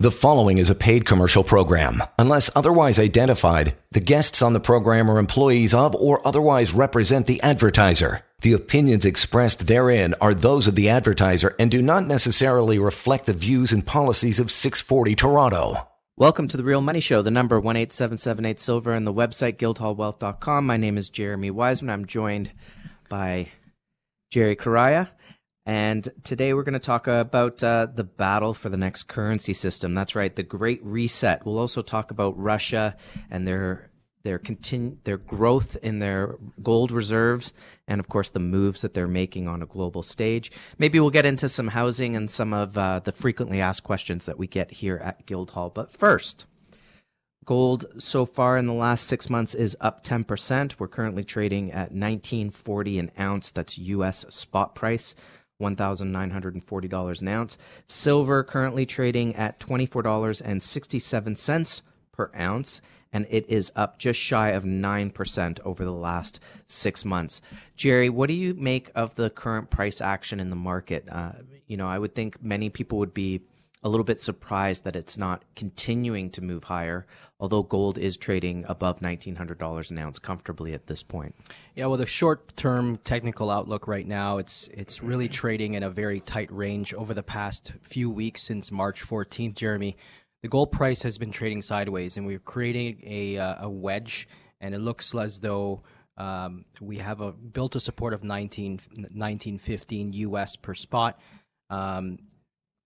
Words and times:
The 0.00 0.10
following 0.10 0.56
is 0.56 0.70
a 0.70 0.74
paid 0.74 1.04
commercial 1.04 1.44
program. 1.44 2.02
Unless 2.18 2.48
otherwise 2.56 2.98
identified, 2.98 3.76
the 3.90 4.00
guests 4.00 4.40
on 4.40 4.54
the 4.54 4.58
program 4.58 5.10
are 5.10 5.18
employees 5.18 5.74
of 5.74 5.94
or 5.94 6.26
otherwise 6.26 6.72
represent 6.72 7.26
the 7.26 7.38
advertiser. 7.42 8.22
The 8.40 8.54
opinions 8.54 9.04
expressed 9.04 9.66
therein 9.66 10.14
are 10.18 10.32
those 10.32 10.66
of 10.66 10.74
the 10.74 10.88
advertiser 10.88 11.54
and 11.58 11.70
do 11.70 11.82
not 11.82 12.06
necessarily 12.06 12.78
reflect 12.78 13.26
the 13.26 13.34
views 13.34 13.72
and 13.72 13.84
policies 13.84 14.40
of 14.40 14.50
640 14.50 15.14
Toronto. 15.14 15.86
Welcome 16.16 16.48
to 16.48 16.56
the 16.56 16.64
Real 16.64 16.80
Money 16.80 17.00
Show, 17.00 17.20
the 17.20 17.30
number 17.30 17.56
18778 17.58 18.58
Silver 18.58 18.94
and 18.94 19.06
the 19.06 19.12
website 19.12 19.58
guildhallwealth.com. 19.58 20.64
My 20.64 20.78
name 20.78 20.96
is 20.96 21.10
Jeremy 21.10 21.50
Wiseman. 21.50 21.92
I'm 21.92 22.06
joined 22.06 22.52
by 23.10 23.48
Jerry 24.30 24.56
Correia. 24.56 25.10
And 25.70 26.08
today 26.24 26.52
we're 26.52 26.64
going 26.64 26.72
to 26.72 26.80
talk 26.80 27.06
about 27.06 27.62
uh, 27.62 27.86
the 27.94 28.02
battle 28.02 28.54
for 28.54 28.68
the 28.68 28.76
next 28.76 29.04
currency 29.04 29.52
system. 29.54 29.94
That's 29.94 30.16
right, 30.16 30.34
the 30.34 30.42
Great 30.42 30.84
Reset. 30.84 31.46
We'll 31.46 31.60
also 31.60 31.80
talk 31.80 32.10
about 32.10 32.36
Russia 32.36 32.96
and 33.30 33.46
their 33.46 33.88
their 34.24 34.40
continu- 34.40 34.96
their 35.04 35.16
growth 35.16 35.76
in 35.80 36.00
their 36.00 36.34
gold 36.60 36.90
reserves, 36.90 37.52
and 37.86 38.00
of 38.00 38.08
course 38.08 38.30
the 38.30 38.40
moves 38.40 38.82
that 38.82 38.94
they're 38.94 39.06
making 39.06 39.46
on 39.46 39.62
a 39.62 39.66
global 39.66 40.02
stage. 40.02 40.50
Maybe 40.76 40.98
we'll 40.98 41.10
get 41.10 41.24
into 41.24 41.48
some 41.48 41.68
housing 41.68 42.16
and 42.16 42.28
some 42.28 42.52
of 42.52 42.76
uh, 42.76 42.98
the 42.98 43.12
frequently 43.12 43.60
asked 43.60 43.84
questions 43.84 44.26
that 44.26 44.38
we 44.38 44.48
get 44.48 44.72
here 44.72 44.96
at 44.96 45.24
Guildhall. 45.24 45.70
But 45.70 45.92
first, 45.92 46.46
gold 47.44 47.84
so 47.96 48.26
far 48.26 48.56
in 48.56 48.66
the 48.66 48.72
last 48.72 49.06
six 49.06 49.30
months 49.30 49.54
is 49.54 49.76
up 49.80 50.04
10%. 50.04 50.74
We're 50.80 50.88
currently 50.88 51.22
trading 51.22 51.70
at 51.70 51.92
1940 51.92 52.98
an 52.98 53.12
ounce. 53.20 53.52
That's 53.52 53.78
U.S. 53.78 54.26
spot 54.34 54.74
price. 54.74 55.14
$1,940 55.60 57.20
an 57.20 57.28
ounce. 57.28 57.58
Silver 57.86 58.42
currently 58.42 58.86
trading 58.86 59.36
at 59.36 59.60
$24.67 59.60 61.82
per 62.12 62.30
ounce, 62.38 62.80
and 63.12 63.26
it 63.30 63.48
is 63.48 63.72
up 63.76 63.98
just 63.98 64.18
shy 64.18 64.48
of 64.50 64.64
9% 64.64 65.60
over 65.64 65.84
the 65.84 65.92
last 65.92 66.40
six 66.66 67.04
months. 67.04 67.40
Jerry, 67.76 68.08
what 68.08 68.28
do 68.28 68.34
you 68.34 68.54
make 68.54 68.90
of 68.94 69.14
the 69.14 69.30
current 69.30 69.70
price 69.70 70.00
action 70.00 70.40
in 70.40 70.50
the 70.50 70.56
market? 70.56 71.08
Uh, 71.10 71.32
you 71.66 71.76
know, 71.76 71.88
I 71.88 71.98
would 71.98 72.14
think 72.14 72.42
many 72.42 72.70
people 72.70 72.98
would 72.98 73.14
be 73.14 73.42
a 73.82 73.88
little 73.88 74.04
bit 74.04 74.20
surprised 74.20 74.84
that 74.84 74.94
it's 74.94 75.16
not 75.16 75.44
continuing 75.56 76.30
to 76.30 76.42
move 76.42 76.64
higher, 76.64 77.06
although 77.38 77.62
gold 77.62 77.96
is 77.96 78.16
trading 78.16 78.64
above 78.68 79.00
$1,900 79.00 79.90
an 79.90 79.98
ounce 79.98 80.18
comfortably 80.18 80.74
at 80.74 80.86
this 80.86 81.02
point. 81.02 81.34
Yeah, 81.74 81.86
well, 81.86 81.96
the 81.96 82.06
short-term 82.06 82.98
technical 82.98 83.50
outlook 83.50 83.88
right 83.88 84.06
now, 84.06 84.36
it's 84.36 84.68
it's 84.68 85.02
really 85.02 85.28
trading 85.28 85.74
in 85.74 85.82
a 85.82 85.90
very 85.90 86.20
tight 86.20 86.52
range 86.52 86.92
over 86.92 87.14
the 87.14 87.22
past 87.22 87.72
few 87.82 88.10
weeks 88.10 88.42
since 88.42 88.70
March 88.70 89.02
14th, 89.02 89.54
Jeremy. 89.56 89.96
The 90.42 90.48
gold 90.48 90.72
price 90.72 91.02
has 91.02 91.16
been 91.16 91.30
trading 91.30 91.62
sideways, 91.62 92.16
and 92.16 92.26
we're 92.26 92.38
creating 92.38 93.02
a, 93.06 93.38
uh, 93.38 93.66
a 93.66 93.70
wedge, 93.70 94.28
and 94.60 94.74
it 94.74 94.80
looks 94.80 95.14
as 95.14 95.38
though 95.38 95.82
um, 96.18 96.66
we 96.82 96.98
have 96.98 97.22
a 97.22 97.32
built 97.32 97.76
a 97.76 97.80
support 97.80 98.12
of 98.12 98.24
19, 98.24 98.80
1915 99.12 100.12
US 100.12 100.56
per 100.56 100.74
spot. 100.74 101.18
Um, 101.70 102.18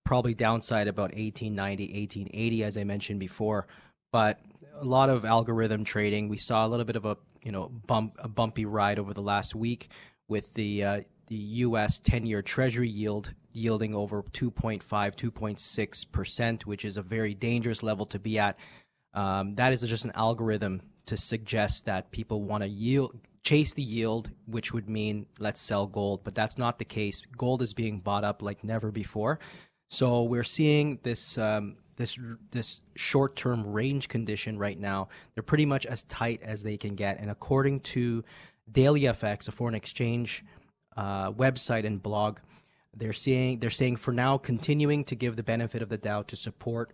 probably 0.04 0.34
downside 0.34 0.88
about 0.88 1.14
1890, 1.14 1.84
1880, 1.84 2.64
as 2.64 2.76
I 2.76 2.84
mentioned 2.84 3.20
before. 3.20 3.66
But 4.12 4.40
a 4.76 4.84
lot 4.84 5.08
of 5.08 5.24
algorithm 5.24 5.84
trading. 5.84 6.28
We 6.28 6.38
saw 6.38 6.66
a 6.66 6.68
little 6.68 6.84
bit 6.84 6.96
of 6.96 7.04
a 7.04 7.16
you 7.42 7.52
know 7.52 7.68
bump 7.86 8.16
a 8.18 8.28
bumpy 8.28 8.64
ride 8.64 8.98
over 8.98 9.12
the 9.12 9.22
last 9.22 9.54
week 9.54 9.90
with 10.28 10.54
the 10.54 10.84
uh, 10.84 11.00
the 11.26 11.36
U.S. 11.36 12.00
10-year 12.00 12.42
Treasury 12.42 12.88
yield 12.88 13.32
yielding 13.52 13.94
over 13.94 14.22
2.5, 14.22 14.82
2.6 14.82 16.12
percent, 16.12 16.66
which 16.66 16.84
is 16.84 16.96
a 16.96 17.02
very 17.02 17.34
dangerous 17.34 17.82
level 17.82 18.06
to 18.06 18.18
be 18.18 18.38
at. 18.38 18.58
Um, 19.14 19.54
that 19.56 19.72
is 19.72 19.82
just 19.82 20.04
an 20.04 20.12
algorithm 20.14 20.82
to 21.06 21.16
suggest 21.16 21.86
that 21.86 22.10
people 22.10 22.42
want 22.42 22.62
to 22.62 22.68
yield 22.68 23.18
chase 23.44 23.74
the 23.74 23.82
yield, 23.82 24.30
which 24.46 24.72
would 24.72 24.88
mean 24.88 25.26
let's 25.38 25.60
sell 25.60 25.86
gold, 25.86 26.24
but 26.24 26.34
that's 26.34 26.58
not 26.58 26.78
the 26.78 26.84
case. 26.84 27.22
Gold 27.36 27.62
is 27.62 27.74
being 27.74 27.98
bought 27.98 28.24
up 28.24 28.42
like 28.42 28.64
never 28.64 28.90
before. 28.90 29.38
So 29.94 30.24
we're 30.24 30.42
seeing 30.42 30.98
this 31.04 31.38
um, 31.38 31.76
this 31.94 32.18
this 32.50 32.80
short 32.96 33.36
term 33.36 33.64
range 33.64 34.08
condition 34.08 34.58
right 34.58 34.78
now. 34.78 35.06
They're 35.34 35.44
pretty 35.44 35.66
much 35.66 35.86
as 35.86 36.02
tight 36.04 36.40
as 36.42 36.64
they 36.64 36.76
can 36.76 36.96
get, 36.96 37.20
and 37.20 37.30
according 37.30 37.78
to 37.94 38.24
Daily 38.72 39.02
FX, 39.02 39.46
a 39.46 39.52
foreign 39.52 39.76
exchange 39.76 40.44
uh, 40.96 41.30
website 41.30 41.86
and 41.86 42.02
blog, 42.02 42.38
they're 42.96 43.12
seeing 43.12 43.60
they're 43.60 43.70
saying 43.70 43.94
for 43.94 44.12
now 44.12 44.36
continuing 44.36 45.04
to 45.04 45.14
give 45.14 45.36
the 45.36 45.44
benefit 45.44 45.80
of 45.80 45.88
the 45.88 45.98
doubt 45.98 46.26
to 46.26 46.34
support 46.34 46.92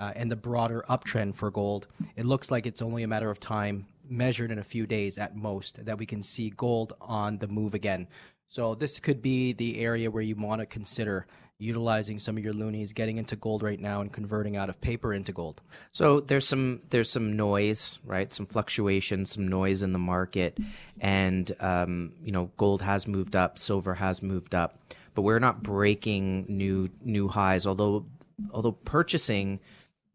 uh, 0.00 0.12
and 0.16 0.28
the 0.28 0.34
broader 0.34 0.84
uptrend 0.90 1.36
for 1.36 1.52
gold. 1.52 1.86
It 2.16 2.26
looks 2.26 2.50
like 2.50 2.66
it's 2.66 2.82
only 2.82 3.04
a 3.04 3.08
matter 3.08 3.30
of 3.30 3.38
time, 3.38 3.86
measured 4.08 4.50
in 4.50 4.58
a 4.58 4.64
few 4.64 4.88
days 4.88 5.18
at 5.18 5.36
most, 5.36 5.84
that 5.84 5.98
we 5.98 6.04
can 6.04 6.20
see 6.20 6.50
gold 6.50 6.94
on 7.00 7.38
the 7.38 7.46
move 7.46 7.74
again. 7.74 8.08
So 8.48 8.74
this 8.74 8.98
could 8.98 9.22
be 9.22 9.52
the 9.52 9.78
area 9.78 10.10
where 10.10 10.24
you 10.24 10.34
want 10.34 10.58
to 10.58 10.66
consider 10.66 11.28
utilizing 11.60 12.18
some 12.18 12.36
of 12.36 12.44
your 12.44 12.54
loonies, 12.54 12.92
getting 12.92 13.18
into 13.18 13.36
gold 13.36 13.62
right 13.62 13.78
now 13.78 14.00
and 14.00 14.12
converting 14.12 14.56
out 14.56 14.68
of 14.68 14.80
paper 14.80 15.12
into 15.12 15.32
gold. 15.32 15.60
So 15.92 16.20
there's 16.20 16.46
some 16.46 16.80
there's 16.90 17.10
some 17.10 17.36
noise, 17.36 17.98
right? 18.04 18.32
Some 18.32 18.46
fluctuation, 18.46 19.26
some 19.26 19.46
noise 19.46 19.82
in 19.82 19.92
the 19.92 19.98
market, 19.98 20.58
and 21.00 21.50
um, 21.60 22.12
you 22.24 22.32
know, 22.32 22.50
gold 22.56 22.82
has 22.82 23.06
moved 23.06 23.36
up, 23.36 23.58
silver 23.58 23.94
has 23.94 24.22
moved 24.22 24.54
up, 24.54 24.78
but 25.14 25.22
we're 25.22 25.38
not 25.38 25.62
breaking 25.62 26.46
new 26.48 26.88
new 27.02 27.28
highs. 27.28 27.66
Although 27.66 28.06
although 28.52 28.72
purchasing 28.72 29.60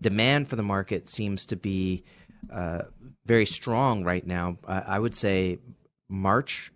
demand 0.01 0.47
for 0.47 0.55
the 0.55 0.63
market 0.63 1.07
seems 1.07 1.45
to 1.45 1.55
be 1.55 2.03
uh, 2.51 2.83
very 3.25 3.45
strong 3.45 4.03
right 4.03 4.25
now. 4.25 4.57
I, 4.67 4.79
I 4.79 4.99
would 4.99 5.15
say 5.15 5.59
March 6.09 6.71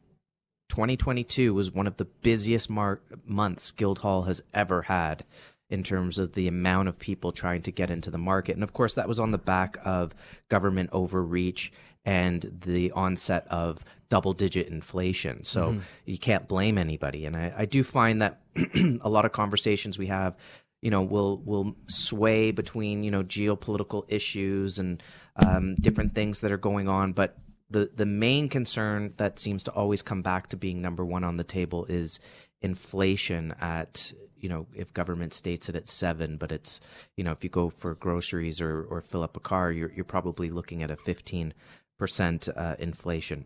2022 0.70 1.54
was 1.54 1.72
one 1.72 1.88
of 1.88 1.98
the 1.98 2.06
busiest 2.06 2.70
mar- 2.70 3.02
months 3.26 3.72
Guildhall 3.72 4.24
has 4.24 4.42
ever 4.54 4.84
had 4.84 5.26
in 5.70 5.84
terms 5.84 6.18
of 6.18 6.34
the 6.34 6.48
amount 6.48 6.88
of 6.88 6.98
people 6.98 7.32
trying 7.32 7.62
to 7.64 7.72
get 7.72 7.92
into 7.92 8.10
the 8.10 8.18
market. 8.18 8.56
And 8.56 8.64
of 8.64 8.74
course, 8.74 8.96
that 8.96 9.08
was 9.08 9.20
on 9.20 9.32
the 9.32 9.38
back 9.38 9.78
of 9.86 10.16
government 10.48 10.90
overreach 10.92 11.72
and 12.06 12.60
the 12.66 12.92
onset 12.92 13.46
of 13.50 13.84
double 14.10 14.34
digit 14.34 14.68
inflation. 14.68 15.44
So 15.44 15.72
mm-hmm. 15.72 15.80
you 16.06 16.18
can't 16.18 16.48
blame 16.48 16.78
anybody. 16.78 17.26
And 17.26 17.36
I, 17.36 17.54
I 17.56 17.66
do 17.66 17.84
find 17.84 18.22
that 18.22 18.42
a 19.02 19.10
lot 19.10 19.26
of 19.26 19.32
conversations 19.32 19.98
we 19.98 20.08
have 20.08 20.36
you 20.82 20.92
know 20.92 21.02
will 21.02 21.38
will 21.40 21.76
sway 21.88 22.52
between 22.52 23.04
you 23.04 23.12
know 23.12 23.24
geopolitical 23.24 24.06
issues 24.08 24.80
and 24.80 25.04
um, 25.36 25.76
different 25.76 26.16
things 26.16 26.40
that 26.40 26.52
are 26.52 26.58
going 26.58 26.88
on 26.88 27.12
but 27.12 27.38
the 27.70 27.90
the 27.96 28.06
main 28.06 28.50
concern 28.50 29.14
that 29.18 29.40
seems 29.40 29.64
to 29.64 29.72
always 29.72 30.02
come 30.02 30.22
back 30.22 30.48
to 30.48 30.58
being 30.58 30.82
number 30.82 31.06
one 31.06 31.24
on 31.24 31.38
the 31.38 31.44
table 31.44 31.86
is 31.86 32.20
inflation 32.62 33.54
at 33.62 34.12
you 34.38 34.50
know 34.50 34.68
if 34.74 34.94
government 34.94 35.34
states 35.34 35.70
it 35.70 35.76
at 35.76 35.88
seven 35.88 36.38
but 36.38 36.52
it's 36.52 36.80
you 37.16 37.24
know 37.24 37.32
if 37.32 37.44
you 37.44 37.50
go 37.50 37.70
for 37.70 37.96
groceries 37.96 38.60
or 38.60 38.84
or 38.84 39.02
fill 39.02 39.24
up 39.24 39.38
a 39.38 39.40
car 39.40 39.72
you're 39.72 39.92
you're 39.94 40.06
probably 40.06 40.50
looking 40.50 40.84
at 40.84 40.92
a 40.92 40.96
15 40.96 41.54
percent 41.98 42.50
uh, 42.56 42.76
inflation 42.80 43.46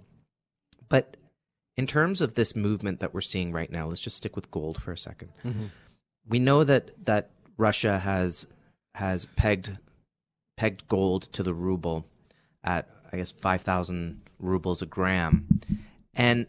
but 0.90 1.18
in 1.76 1.88
terms 1.88 2.22
of 2.22 2.36
this 2.36 2.56
movement 2.56 3.00
that 3.00 3.14
we're 3.14 3.22
seeing 3.22 3.52
right 3.52 3.72
now 3.72 3.88
let's 3.88 4.02
just 4.02 4.18
stick 4.18 4.36
with 4.36 4.50
gold 4.52 4.82
for 4.82 4.92
a 4.92 4.96
2nd 4.96 5.30
mm-hmm. 5.44 5.66
we 6.28 6.40
know 6.40 6.64
that 6.64 6.92
that 7.06 7.30
Russia 7.58 8.00
has 8.00 8.48
has 8.96 9.26
pegged 9.36 9.78
pegged 10.58 10.88
gold 10.88 11.24
to 11.24 11.44
the 11.44 11.54
ruble 11.54 12.06
at 12.64 12.90
I 13.14 13.18
guess, 13.18 13.32
5,000 13.32 14.22
rubles 14.40 14.82
a 14.82 14.86
gram. 14.86 15.62
And 16.14 16.48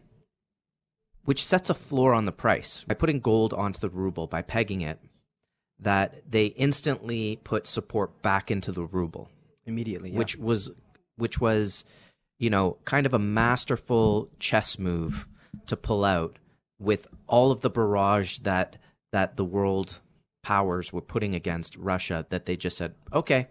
which 1.24 1.44
sets 1.44 1.70
a 1.70 1.74
floor 1.74 2.12
on 2.12 2.24
the 2.24 2.32
price. 2.32 2.84
By 2.86 2.94
putting 2.94 3.20
gold 3.20 3.52
onto 3.52 3.78
the 3.78 3.88
ruble, 3.88 4.26
by 4.26 4.42
pegging 4.42 4.80
it, 4.80 4.98
that 5.80 6.22
they 6.30 6.46
instantly 6.46 7.38
put 7.44 7.66
support 7.66 8.22
back 8.22 8.50
into 8.50 8.72
the 8.72 8.84
ruble 8.84 9.28
immediately, 9.66 10.10
yeah. 10.10 10.18
which 10.18 10.36
was 10.36 10.70
which 11.16 11.40
was 11.40 11.84
you 12.38 12.50
know 12.50 12.78
kind 12.84 13.06
of 13.06 13.14
a 13.14 13.18
masterful 13.18 14.30
chess 14.38 14.78
move 14.78 15.26
to 15.66 15.76
pull 15.76 16.04
out 16.04 16.38
with 16.78 17.06
all 17.26 17.50
of 17.50 17.60
the 17.60 17.70
barrage 17.70 18.38
that 18.40 18.76
that 19.12 19.36
the 19.36 19.44
world 19.44 20.00
powers 20.42 20.92
were 20.92 21.00
putting 21.00 21.34
against 21.34 21.76
Russia 21.76 22.26
that 22.28 22.46
they 22.46 22.56
just 22.56 22.76
said 22.76 22.94
okay 23.12 23.48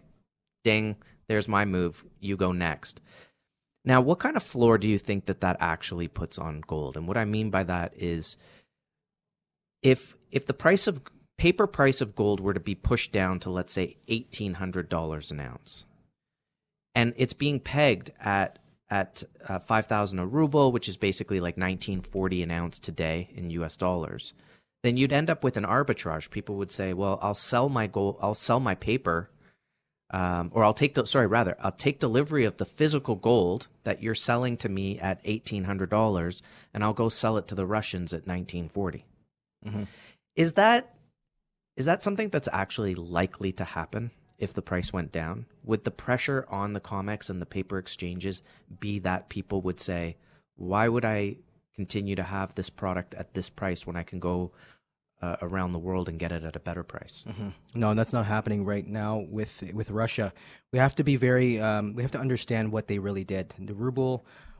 ding 0.64 0.96
there's 1.28 1.48
my 1.48 1.66
move. 1.66 2.06
You 2.20 2.38
go 2.38 2.52
next. 2.52 3.02
Now, 3.86 4.02
what 4.02 4.20
kind 4.20 4.38
of 4.38 4.44
floor 4.44 4.78
do 4.78 4.88
you 4.88 4.98
think 4.98 5.26
that 5.26 5.42
that 5.42 5.58
actually 5.60 6.08
puts 6.08 6.38
on 6.38 6.62
gold? 6.62 6.96
And 6.96 7.08
what 7.08 7.18
I 7.18 7.26
mean 7.26 7.50
by 7.50 7.64
that 7.64 7.94
is 7.96 8.38
if 9.82 10.16
if 10.32 10.46
the 10.48 10.54
price 10.54 10.88
of 10.88 11.02
paper 11.38 11.68
price 11.68 12.00
of 12.00 12.16
gold 12.16 12.40
were 12.40 12.54
to 12.54 12.60
be 12.60 12.76
pushed 12.76 13.12
down 13.12 13.40
to 13.40 13.50
let's 13.50 13.74
say 13.74 13.98
$1800 14.08 15.32
an 15.32 15.40
ounce 15.40 15.86
and 16.96 17.14
it's 17.18 17.34
being 17.34 17.60
pegged 17.60 18.12
at 18.20 18.60
at 18.90 19.24
uh, 19.48 19.60
5000 19.60 20.20
a 20.20 20.26
ruble 20.26 20.72
which 20.72 20.88
is 20.88 20.96
basically 20.96 21.40
like 21.40 21.58
1940 21.58 22.44
an 22.44 22.52
ounce 22.52 22.80
today 22.80 23.30
in 23.36 23.50
US 23.50 23.76
dollars 23.76 24.34
then 24.84 24.98
you'd 24.98 25.14
end 25.14 25.30
up 25.30 25.44
with 25.44 25.58
an 25.58 25.64
arbitrage. 25.64 26.30
People 26.30 26.56
would 26.58 26.72
say, 26.72 26.94
"Well, 26.94 27.18
I'll 27.22 27.34
sell 27.34 27.70
my 27.70 27.88
gold, 27.88 28.18
I'll 28.22 28.36
sell 28.36 28.60
my 28.60 28.76
paper, 28.76 29.30
um, 30.14 30.52
or 30.54 30.64
I'll 30.64 30.76
take, 30.76 30.94
de- 30.94 31.08
sorry, 31.08 31.26
rather, 31.26 31.58
I'll 31.60 31.72
take 31.72 32.00
delivery 32.00 32.46
of 32.46 32.58
the 32.58 32.66
physical 32.66 33.16
gold 33.16 33.68
that 33.84 34.02
you're 34.04 34.14
selling 34.14 34.58
to 34.58 34.70
me 34.70 35.00
at 35.00 35.20
eighteen 35.26 35.64
hundred 35.64 35.90
dollars, 35.90 36.44
and 36.74 36.84
I'll 36.84 36.94
go 36.94 37.10
sell 37.10 37.36
it 37.38 37.48
to 37.48 37.56
the 37.56 37.66
Russians 37.66 38.14
at 38.14 38.28
nineteen 38.28 38.70
Mhm. 38.70 39.88
Is 40.36 40.54
that 40.54 40.96
is 41.76 41.86
that 41.86 42.04
something 42.04 42.30
that's 42.30 42.50
actually 42.54 42.94
likely 42.94 43.52
to 43.54 43.64
happen 43.64 44.12
if 44.38 44.54
the 44.54 44.62
price 44.62 44.94
went 44.94 45.12
down? 45.12 45.48
Would 45.64 45.84
the 45.84 45.92
pressure 45.92 46.46
on 46.48 46.74
the 46.74 46.80
COMEX 46.80 47.32
and 47.32 47.42
the 47.42 47.48
paper 47.48 47.80
exchanges 47.80 48.44
be 48.80 49.00
that 49.00 49.30
people 49.30 49.62
would 49.64 49.80
say, 49.80 50.18
"Why 50.56 50.88
would 50.88 51.06
I 51.06 51.38
continue 51.76 52.16
to 52.16 52.24
have 52.24 52.54
this 52.54 52.70
product 52.70 53.16
at 53.16 53.34
this 53.34 53.50
price 53.50 53.88
when 53.88 53.96
I 53.96 54.04
can 54.04 54.20
go 54.20 54.52
uh, 55.24 55.36
around 55.48 55.72
the 55.74 55.84
world 55.88 56.10
and 56.10 56.20
get 56.24 56.32
it 56.32 56.44
at 56.44 56.56
a 56.56 56.60
better 56.68 56.84
price?" 56.84 57.26
No, 57.76 57.88
that's 57.98 58.14
not 58.18 58.26
happening 58.26 58.66
right 58.74 58.88
now 58.88 59.12
with 59.38 59.54
with 59.80 59.90
Russia. 60.04 60.28
We 60.74 60.80
have 60.80 60.96
to 60.96 61.04
be 61.04 61.16
very. 61.30 61.50
Um, 61.70 61.86
we 61.96 62.02
have 62.06 62.12
to 62.18 62.20
understand 62.26 62.72
what 62.72 62.88
they 62.88 63.00
really 63.00 63.26
did. 63.36 63.46
The 63.70 63.74
ruble 63.86 64.14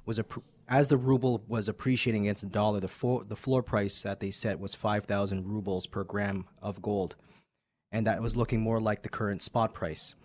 was 0.06 0.20
a 0.20 0.26
as 0.68 0.88
the 0.88 0.98
ruble 0.98 1.44
was 1.48 1.68
appreciating 1.68 2.24
against 2.26 2.44
the 2.44 2.50
dollar. 2.50 2.80
The 2.80 2.88
fo- 2.88 3.24
the 3.24 3.36
floor 3.36 3.62
price 3.64 4.02
that 4.04 4.20
they 4.20 4.32
set 4.32 4.60
was 4.60 4.76
five 4.76 5.04
thousand 5.06 5.40
rubles 5.54 5.88
per 5.88 6.04
gram 6.04 6.46
of 6.62 6.82
gold, 6.82 7.16
and 7.92 8.08
that 8.08 8.22
was 8.22 8.36
looking 8.36 8.62
more 8.62 8.80
like 8.80 9.02
the 9.02 9.10
current 9.10 9.42
spot 9.42 9.74
price. 9.74 10.16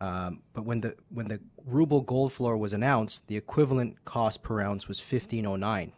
Um, 0.00 0.42
but 0.54 0.64
when 0.64 0.80
the 0.80 0.96
when 1.10 1.28
the 1.28 1.40
ruble 1.64 2.00
gold 2.00 2.32
floor 2.32 2.56
was 2.56 2.72
announced, 2.72 3.26
the 3.28 3.36
equivalent 3.36 4.04
cost 4.04 4.42
per 4.42 4.60
ounce 4.60 4.88
was 4.88 5.00
fifteen 5.00 5.46
oh 5.46 5.56
nine. 5.56 5.92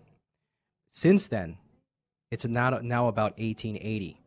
Since 0.91 1.29
then, 1.29 1.57
it's 2.35 2.45
now 2.45 2.71
now 2.83 3.07
about 3.09 3.33
eighteen 3.39 3.77
eighty 3.81 4.21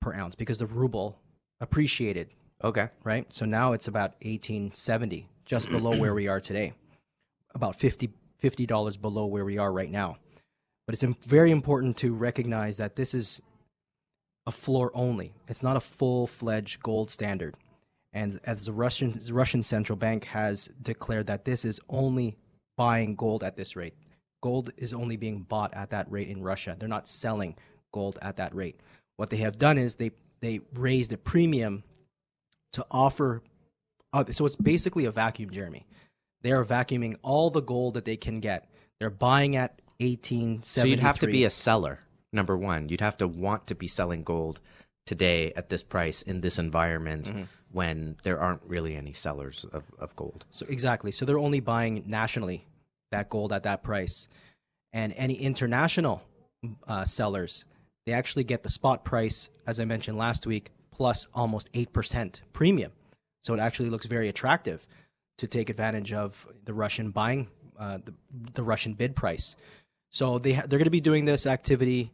per 0.00 0.12
ounce 0.12 0.34
because 0.34 0.58
the 0.58 0.66
ruble 0.66 1.18
appreciated, 1.60 2.28
Okay. 2.62 2.88
right? 3.04 3.32
So 3.32 3.44
now 3.44 3.72
it's 3.72 3.88
about 3.88 4.12
1870, 4.22 5.28
just 5.44 5.70
below 5.76 5.98
where 5.98 6.14
we 6.14 6.28
are 6.28 6.40
today. 6.40 6.72
About 7.54 7.76
50 7.76 8.10
dollars 8.66 8.96
below 8.96 9.26
where 9.26 9.44
we 9.44 9.58
are 9.58 9.72
right 9.72 9.90
now. 9.90 10.18
But 10.86 10.94
it's 10.94 11.04
very 11.26 11.50
important 11.50 11.96
to 11.98 12.12
recognize 12.12 12.76
that 12.76 12.96
this 12.96 13.14
is 13.14 13.40
a 14.46 14.50
floor 14.52 14.90
only. 14.94 15.34
It's 15.48 15.62
not 15.62 15.76
a 15.76 15.80
full-fledged 15.80 16.82
gold 16.82 17.10
standard. 17.10 17.54
And 18.12 18.40
as 18.44 18.64
the 18.64 18.72
Russian 18.72 19.20
the 19.24 19.34
Russian 19.34 19.62
central 19.62 19.96
bank 19.96 20.24
has 20.24 20.70
declared 20.82 21.26
that 21.26 21.44
this 21.44 21.64
is 21.64 21.80
only 21.88 22.36
buying 22.76 23.14
gold 23.16 23.44
at 23.44 23.56
this 23.56 23.76
rate. 23.76 23.94
Gold 24.40 24.70
is 24.76 24.94
only 24.94 25.16
being 25.16 25.40
bought 25.42 25.74
at 25.74 25.90
that 25.90 26.10
rate 26.10 26.28
in 26.28 26.42
Russia. 26.42 26.76
They're 26.78 26.88
not 26.88 27.08
selling 27.08 27.56
gold 27.92 28.18
at 28.22 28.36
that 28.36 28.54
rate. 28.54 28.78
What 29.16 29.30
they 29.30 29.38
have 29.38 29.58
done 29.58 29.78
is 29.78 29.96
they 29.96 30.12
they 30.40 30.60
raised 30.74 31.10
the 31.10 31.18
premium 31.18 31.82
to 32.72 32.86
offer. 32.90 33.42
Uh, 34.12 34.24
so 34.30 34.46
it's 34.46 34.56
basically 34.56 35.04
a 35.04 35.10
vacuum, 35.10 35.50
Jeremy. 35.50 35.86
They 36.42 36.52
are 36.52 36.64
vacuuming 36.64 37.16
all 37.22 37.50
the 37.50 37.60
gold 37.60 37.94
that 37.94 38.04
they 38.04 38.16
can 38.16 38.40
get. 38.40 38.70
They're 39.00 39.10
buying 39.10 39.56
at 39.56 39.80
eighteen 39.98 40.62
So 40.62 40.84
you'd 40.84 41.00
have 41.00 41.18
to 41.20 41.26
be 41.26 41.44
a 41.44 41.50
seller. 41.50 42.00
Number 42.32 42.56
one, 42.56 42.88
you'd 42.88 43.00
have 43.00 43.16
to 43.18 43.26
want 43.26 43.66
to 43.68 43.74
be 43.74 43.86
selling 43.86 44.22
gold 44.22 44.60
today 45.06 45.52
at 45.56 45.70
this 45.70 45.82
price 45.82 46.20
in 46.22 46.42
this 46.42 46.58
environment 46.58 47.48
when 47.72 48.16
there 48.22 48.38
aren't 48.38 48.62
really 48.66 48.94
any 48.94 49.12
sellers 49.12 49.64
of, 49.72 49.90
of 49.98 50.14
gold. 50.16 50.44
So 50.50 50.66
exactly. 50.68 51.10
So 51.10 51.24
they're 51.24 51.38
only 51.38 51.60
buying 51.60 52.04
nationally 52.06 52.66
that 53.10 53.28
gold 53.28 53.52
at 53.52 53.62
that 53.64 53.82
price, 53.82 54.28
and 54.92 55.12
any 55.16 55.34
international 55.34 56.22
uh, 56.86 57.04
sellers 57.04 57.64
they 58.08 58.14
actually 58.14 58.44
get 58.44 58.62
the 58.62 58.70
spot 58.70 59.04
price, 59.04 59.50
as 59.66 59.78
I 59.78 59.84
mentioned 59.84 60.16
last 60.16 60.46
week, 60.46 60.70
plus 60.90 61.26
almost 61.34 61.68
eight 61.74 61.92
percent 61.92 62.40
premium. 62.54 62.90
So 63.42 63.52
it 63.52 63.60
actually 63.60 63.90
looks 63.90 64.06
very 64.06 64.30
attractive 64.30 64.86
to 65.36 65.46
take 65.46 65.68
advantage 65.68 66.14
of 66.14 66.48
the 66.64 66.72
Russian 66.72 67.10
buying, 67.10 67.48
uh, 67.78 67.98
the, 68.02 68.14
the 68.54 68.62
Russian 68.62 68.94
bid 68.94 69.14
price. 69.14 69.56
So 70.10 70.38
they 70.38 70.54
ha- 70.54 70.62
they're 70.66 70.78
going 70.78 70.84
to 70.84 70.90
be 70.90 71.02
doing 71.02 71.26
this 71.26 71.46
activity 71.46 72.10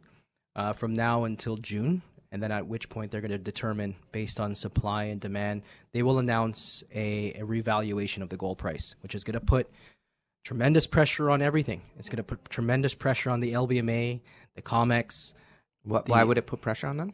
uh, 0.57 0.73
from 0.73 0.93
now 0.93 1.23
until 1.23 1.55
June, 1.55 2.01
and 2.29 2.43
then 2.43 2.51
at 2.51 2.67
which 2.67 2.89
point 2.89 3.09
they're 3.09 3.21
going 3.21 3.31
to 3.31 3.37
determine 3.37 3.95
based 4.11 4.37
on 4.37 4.53
supply 4.53 5.05
and 5.05 5.21
demand. 5.21 5.61
They 5.93 6.03
will 6.03 6.19
announce 6.19 6.83
a, 6.93 7.35
a 7.39 7.45
revaluation 7.45 8.21
of 8.21 8.27
the 8.27 8.37
gold 8.37 8.57
price, 8.57 8.95
which 9.01 9.15
is 9.15 9.23
going 9.23 9.39
to 9.39 9.45
put 9.45 9.71
tremendous 10.45 10.87
pressure 10.87 11.29
on 11.29 11.41
everything. 11.41 11.81
It's 11.99 12.07
going 12.07 12.17
to 12.17 12.23
put 12.23 12.49
tremendous 12.49 12.93
pressure 12.93 13.29
on 13.29 13.41
the 13.41 13.51
LBMA, 13.53 14.21
the 14.55 14.61
COMEX, 14.61 15.33
What, 15.83 16.07
why 16.07 16.23
would 16.23 16.37
it 16.37 16.45
put 16.45 16.61
pressure 16.61 16.87
on 16.87 16.95
them? 16.97 17.13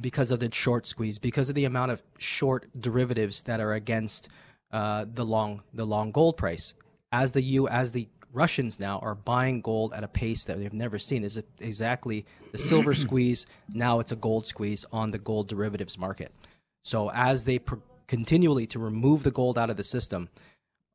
because 0.00 0.32
of 0.32 0.40
the 0.40 0.52
short 0.52 0.88
squeeze, 0.88 1.18
because 1.20 1.48
of 1.48 1.54
the 1.54 1.64
amount 1.64 1.92
of 1.92 2.02
short 2.18 2.66
derivatives 2.78 3.42
that 3.42 3.60
are 3.60 3.72
against 3.74 4.28
uh, 4.72 5.04
the 5.14 5.24
long 5.24 5.62
the 5.72 5.84
long 5.86 6.10
gold 6.10 6.36
price. 6.36 6.74
As 7.12 7.30
the 7.30 7.42
U 7.42 7.68
as 7.68 7.92
the 7.92 8.08
Russians 8.32 8.80
now 8.80 8.98
are 8.98 9.14
buying 9.14 9.60
gold 9.60 9.92
at 9.94 10.02
a 10.02 10.08
pace 10.08 10.42
that 10.46 10.58
they've 10.58 10.72
never 10.72 10.98
seen. 10.98 11.22
Is 11.22 11.36
it 11.36 11.46
exactly 11.60 12.26
the 12.50 12.58
silver 12.58 12.92
squeeze? 13.06 13.46
Now 13.72 14.00
it's 14.00 14.10
a 14.10 14.16
gold 14.16 14.48
squeeze 14.48 14.84
on 14.90 15.12
the 15.12 15.18
gold 15.18 15.46
derivatives 15.46 15.96
market. 15.96 16.32
So 16.82 17.12
as 17.12 17.44
they 17.44 17.60
pr- 17.60 17.76
continually 18.08 18.66
to 18.66 18.80
remove 18.80 19.22
the 19.22 19.30
gold 19.30 19.56
out 19.56 19.70
of 19.70 19.76
the 19.76 19.84
system, 19.84 20.28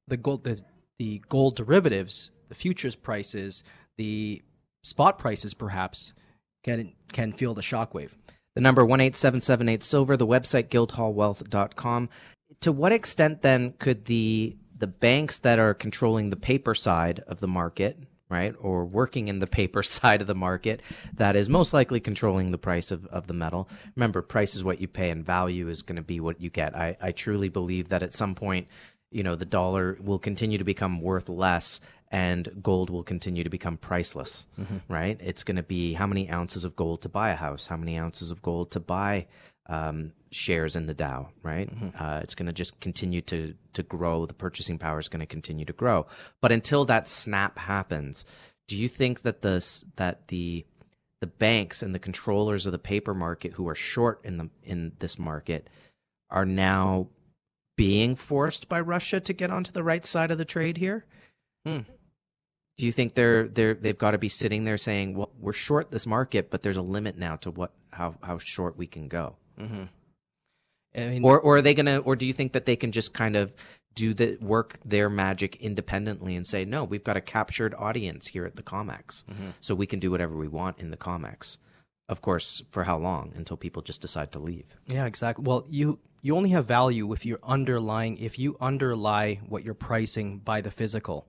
the 0.10 0.18
gold 0.18 0.44
the, 0.44 0.62
the 1.00 1.24
gold 1.30 1.56
derivatives, 1.56 2.30
the 2.50 2.56
futures 2.56 2.96
prices, 2.96 3.64
the 3.98 4.44
spot 4.84 5.18
prices 5.18 5.54
perhaps 5.54 6.14
can 6.64 6.94
can 7.12 7.32
feel 7.32 7.54
the 7.54 7.62
shockwave. 7.62 8.12
The 8.56 8.62
number 8.62 8.82
18778 8.82 9.82
silver, 9.82 10.18
the 10.18 10.28
website 10.28 10.68
guildhallwealth.com. 10.68 12.10
To 12.62 12.72
what 12.72 12.92
extent 12.92 13.42
then 13.42 13.74
could 13.80 14.06
the 14.06 14.58
the 14.78 14.88
banks 14.88 15.40
that 15.40 15.60
are 15.60 15.74
controlling 15.74 16.30
the 16.30 16.36
paper 16.36 16.74
side 16.74 17.22
of 17.28 17.40
the 17.40 17.48
market, 17.48 17.98
right, 18.30 18.56
or 18.60 18.86
working 18.86 19.28
in 19.28 19.40
the 19.40 19.48
paper 19.48 19.84
side 19.84 20.22
of 20.22 20.28
the 20.28 20.36
market 20.36 20.82
that 21.14 21.36
is 21.36 21.50
most 21.50 21.74
likely 21.74 22.00
controlling 22.00 22.52
the 22.52 22.58
price 22.58 22.92
of, 22.92 23.06
of 23.08 23.28
the 23.28 23.34
metal. 23.34 23.70
Remember, 23.96 24.22
price 24.22 24.56
is 24.56 24.64
what 24.64 24.82
you 24.82 24.88
pay 24.88 25.10
and 25.10 25.26
value 25.26 25.68
is 25.70 25.82
going 25.82 25.98
to 25.98 26.02
be 26.02 26.20
what 26.20 26.42
you 26.42 26.50
get. 26.50 26.76
I, 26.76 26.98
I 27.02 27.12
truly 27.12 27.50
believe 27.50 27.90
that 27.90 28.04
at 28.04 28.14
some 28.14 28.36
point, 28.36 28.68
you 29.12 29.24
know, 29.24 29.36
the 29.36 29.46
dollar 29.46 29.98
will 30.02 30.20
continue 30.20 30.58
to 30.58 30.64
become 30.64 31.02
worth 31.02 31.30
less 31.30 31.82
and 32.12 32.50
gold 32.62 32.90
will 32.90 33.04
continue 33.04 33.44
to 33.44 33.50
become 33.50 33.78
priceless, 33.78 34.46
right? 34.88 35.18
It's 35.22 35.44
going 35.44 35.58
to 35.58 35.64
be 35.64 35.94
how 35.94 36.08
many 36.08 36.30
ounces 36.30 36.64
of 36.64 36.76
gold 36.76 37.02
to 37.04 37.10
buy 37.10 37.30
a 37.30 37.36
house, 37.36 37.68
how 37.68 37.78
many 37.78 37.98
ounces 38.00 38.32
of 38.32 38.42
gold 38.42 38.72
to 38.72 38.80
buy 38.80 39.28
um, 39.68 40.14
shares 40.32 40.76
in 40.76 40.88
the 40.88 40.96
Dow, 40.96 41.30
right? 41.44 41.70
Uh, 42.00 42.20
it's 42.24 42.34
going 42.34 42.48
to 42.48 42.54
just 42.54 42.80
continue 42.80 43.22
to 43.22 43.54
to 43.74 43.84
grow. 43.84 44.26
The 44.26 44.34
purchasing 44.34 44.80
power 44.80 44.98
is 45.00 45.08
going 45.08 45.20
to 45.20 45.28
continue 45.28 45.66
to 45.66 45.74
grow. 45.74 46.08
But 46.42 46.52
until 46.52 46.86
that 46.86 47.08
snap 47.08 47.60
happens, 47.60 48.26
do 48.68 48.76
you 48.76 48.90
think 48.90 49.22
that 49.22 49.42
the 49.44 49.84
that 49.98 50.28
the 50.30 50.66
the 51.22 51.28
banks 51.28 51.84
and 51.84 51.94
the 51.94 52.00
controllers 52.00 52.66
of 52.66 52.72
the 52.72 52.80
paper 52.80 53.14
market 53.14 53.54
who 53.54 53.68
are 53.68 53.76
short 53.76 54.22
in 54.24 54.38
the 54.38 54.50
in 54.64 54.94
this 54.98 55.20
market 55.20 55.70
are 56.32 56.46
now 56.46 57.08
being 57.80 58.14
forced 58.14 58.68
by 58.68 58.78
Russia 58.78 59.22
to 59.22 59.32
get 59.32 59.50
onto 59.50 59.72
the 59.72 59.84
right 59.84 60.06
side 60.06 60.32
of 60.32 60.38
the 60.38 60.44
trade 60.44 60.76
here? 60.76 61.06
Hmm. 61.66 61.80
Do 62.78 62.86
you 62.86 62.92
think 62.92 63.14
they're 63.14 63.48
they're 63.48 63.74
they've 63.74 63.98
got 63.98 64.12
to 64.12 64.18
be 64.18 64.28
sitting 64.28 64.66
there 64.66 64.76
saying, 64.76 65.16
"Well, 65.16 65.32
we're 65.40 65.54
short 65.54 65.90
this 65.90 66.06
market, 66.06 66.50
but 66.50 66.62
there's 66.62 66.76
a 66.76 66.82
limit 66.82 67.18
now 67.18 67.38
to 67.38 67.52
what 67.52 67.72
how 67.92 68.16
how 68.22 68.38
short 68.38 68.78
we 68.78 68.86
can 68.86 69.08
go." 69.08 69.38
Mm-hmm. 69.58 69.84
I 70.94 71.06
mean, 71.08 71.24
Or 71.24 71.40
or 71.40 71.58
are 71.58 71.62
they 71.62 71.74
gonna? 71.74 72.00
Or 72.00 72.18
do 72.18 72.26
you 72.26 72.34
think 72.34 72.52
that 72.52 72.66
they 72.66 72.76
can 72.76 72.92
just 72.92 73.14
kind 73.14 73.38
of 73.38 73.54
do 73.96 74.14
the 74.14 74.38
work 74.42 74.78
their 74.84 75.10
magic 75.10 75.56
independently 75.62 76.36
and 76.36 76.46
say, 76.46 76.66
"No, 76.66 76.84
we've 76.84 77.04
got 77.04 77.16
a 77.16 77.22
captured 77.22 77.74
audience 77.78 78.28
here 78.28 78.46
at 78.46 78.58
the 78.58 78.64
Comex, 78.64 79.24
so 79.62 79.74
we 79.74 79.88
can 79.88 80.00
do 80.00 80.12
whatever 80.12 80.36
we 80.36 80.50
want 80.50 80.80
in 80.80 80.92
the 80.92 80.98
Comex." 80.98 81.58
Of 82.10 82.22
course, 82.22 82.64
for 82.72 82.84
how 82.84 82.98
long? 82.98 83.34
Until 83.36 83.56
people 83.56 83.84
just 83.84 84.02
decide 84.02 84.32
to 84.32 84.40
leave. 84.40 84.66
yeah, 84.88 85.06
exactly. 85.06 85.44
Well, 85.44 85.66
you 85.70 86.00
you 86.22 86.36
only 86.36 86.50
have 86.50 86.66
value 86.66 87.14
if 87.14 87.26
you're 87.26 87.40
underlying 87.44 88.18
if 88.18 88.38
you 88.38 88.58
underlie 88.60 89.40
what 89.48 89.64
you're 89.64 89.76
pricing 89.76 90.40
by 90.40 90.60
the 90.60 90.72
physical. 90.72 91.28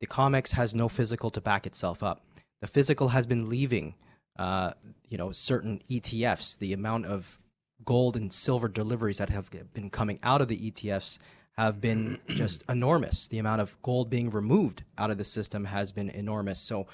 The 0.00 0.06
COMEX 0.06 0.52
has 0.52 0.74
no 0.74 0.88
physical 0.88 1.30
to 1.30 1.40
back 1.40 1.66
itself 1.66 2.02
up. 2.02 2.26
The 2.60 2.66
physical 2.66 3.08
has 3.08 3.26
been 3.26 3.48
leaving, 3.48 3.94
uh, 4.38 4.72
you 5.08 5.16
know, 5.16 5.30
certain 5.32 5.80
ETFs. 5.88 6.58
The 6.58 6.72
amount 6.72 7.06
of 7.06 7.38
gold 7.84 8.16
and 8.16 8.32
silver 8.32 8.68
deliveries 8.68 9.18
that 9.18 9.30
have 9.30 9.48
been 9.72 9.90
coming 9.90 10.18
out 10.22 10.42
of 10.42 10.48
the 10.48 10.70
ETFs 10.70 11.18
have 11.52 11.80
been 11.80 12.20
just 12.28 12.64
enormous. 12.68 13.28
The 13.28 13.38
amount 13.38 13.60
of 13.60 13.80
gold 13.82 14.10
being 14.10 14.30
removed 14.30 14.82
out 14.98 15.10
of 15.10 15.18
the 15.18 15.24
system 15.24 15.64
has 15.64 15.92
been 15.92 16.10
enormous. 16.10 16.58
So 16.58 16.88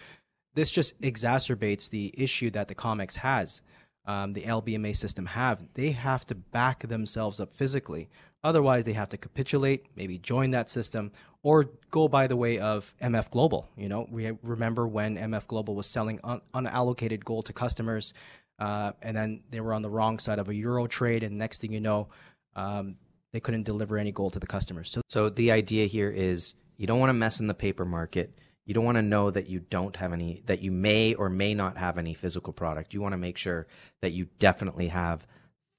this 0.55 0.71
just 0.71 1.01
exacerbates 1.01 1.89
the 1.89 2.13
issue 2.17 2.51
that 2.51 2.69
the 2.69 2.75
COMEX 2.75 3.17
has, 3.17 3.63
um, 4.07 4.33
the 4.33 4.43
LBMA 4.43 4.95
system 4.97 5.27
have. 5.27 5.63
They 5.75 5.91
have 5.93 6.27
to 6.27 6.35
back 6.35 6.87
themselves 6.89 7.41
up 7.41 7.55
physically. 7.55 8.09
Otherwise, 8.45 8.85
they 8.85 8.93
have 8.93 9.09
to 9.11 9.17
capitulate, 9.17 9.87
maybe 9.97 10.19
join 10.19 10.51
that 10.51 10.69
system, 10.69 11.13
or 11.45 11.71
go 11.91 12.09
by 12.09 12.27
the 12.27 12.37
way 12.37 12.59
of 12.59 12.93
MF 13.01 13.31
Global. 13.31 13.69
You 13.77 13.89
know, 13.89 14.07
we 14.11 14.33
remember 14.43 14.87
when 14.87 15.17
MF 15.17 15.47
Global 15.47 15.75
was 15.75 15.87
selling 15.87 16.19
un- 16.25 16.41
unallocated 16.55 17.25
gold 17.25 17.47
to 17.47 17.53
customers. 17.53 18.15
uh, 18.59 18.93
and 19.03 19.17
then 19.17 19.41
they 19.51 19.61
were 19.61 19.73
on 19.73 19.83
the 19.83 19.91
wrong 19.91 20.19
side 20.21 20.39
of 20.39 20.49
a 20.49 20.55
euro 20.55 20.87
trade, 20.87 21.23
and 21.25 21.37
next 21.37 21.61
thing 21.61 21.73
you 21.73 21.81
know, 21.81 22.09
um, 22.55 22.97
they 23.33 23.41
couldn't 23.41 23.65
deliver 23.65 23.99
any 23.99 24.13
gold 24.13 24.35
to 24.35 24.39
the 24.39 24.47
customers. 24.47 24.91
So, 24.91 25.01
so 25.09 25.29
the 25.29 25.51
idea 25.51 25.87
here 25.87 26.11
is 26.11 26.55
you 26.77 26.87
don't 26.87 27.01
want 27.01 27.11
to 27.11 27.15
mess 27.15 27.41
in 27.41 27.47
the 27.49 27.55
paper 27.55 27.85
market. 27.85 28.39
You 28.65 28.75
don't 28.75 28.85
want 28.85 28.97
to 28.97 29.03
know 29.03 29.31
that 29.31 29.49
you 29.49 29.61
don't 29.61 29.97
have 29.97 30.13
any, 30.13 30.43
that 30.47 30.61
you 30.61 30.71
may 30.71 31.15
or 31.15 31.29
may 31.29 31.53
not 31.55 31.77
have 31.77 31.99
any 31.99 32.15
physical 32.15 32.53
product. 32.53 32.95
You 32.95 33.01
want 33.01 33.13
to 33.13 33.19
make 33.19 33.37
sure 33.37 33.67
that 34.01 34.13
you 34.13 34.29
definitely 34.39 34.89
have 34.89 35.27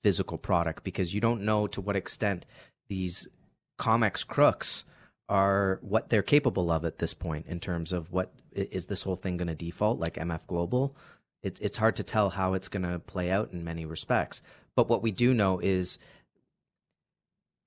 physical 0.04 0.38
product 0.38 0.84
because 0.84 1.13
you 1.13 1.22
don't 1.22 1.42
know 1.42 1.66
to 1.68 1.80
what 1.82 1.96
extent 1.96 2.46
these 2.90 3.28
COMEX 3.80 4.28
crooks 4.28 4.84
are 5.30 5.80
what 5.82 6.10
they're 6.10 6.22
capable 6.22 6.70
of 6.70 6.84
at 6.84 7.00
this 7.00 7.13
point 7.13 7.48
in 7.48 7.60
terms 7.60 7.94
of 7.94 8.12
what 8.12 8.34
is 8.52 8.88
this 8.88 9.04
whole 9.04 9.16
thing 9.16 9.38
going 9.38 9.48
to 9.48 9.56
default 9.56 10.00
like 10.00 10.16
MF 10.16 10.46
Global. 10.48 10.96
It, 11.42 11.60
it's 11.62 11.78
hard 11.78 11.96
to 11.96 12.04
tell 12.04 12.32
how 12.32 12.54
it's 12.54 12.68
going 12.68 12.84
to 12.84 13.00
play 13.00 13.32
out 13.32 13.52
in 13.54 13.63
many 13.63 13.86
respects. 13.86 14.42
But 14.75 14.90
what 14.90 15.02
we 15.02 15.12
do 15.12 15.34
know 15.34 15.60
is 15.60 15.98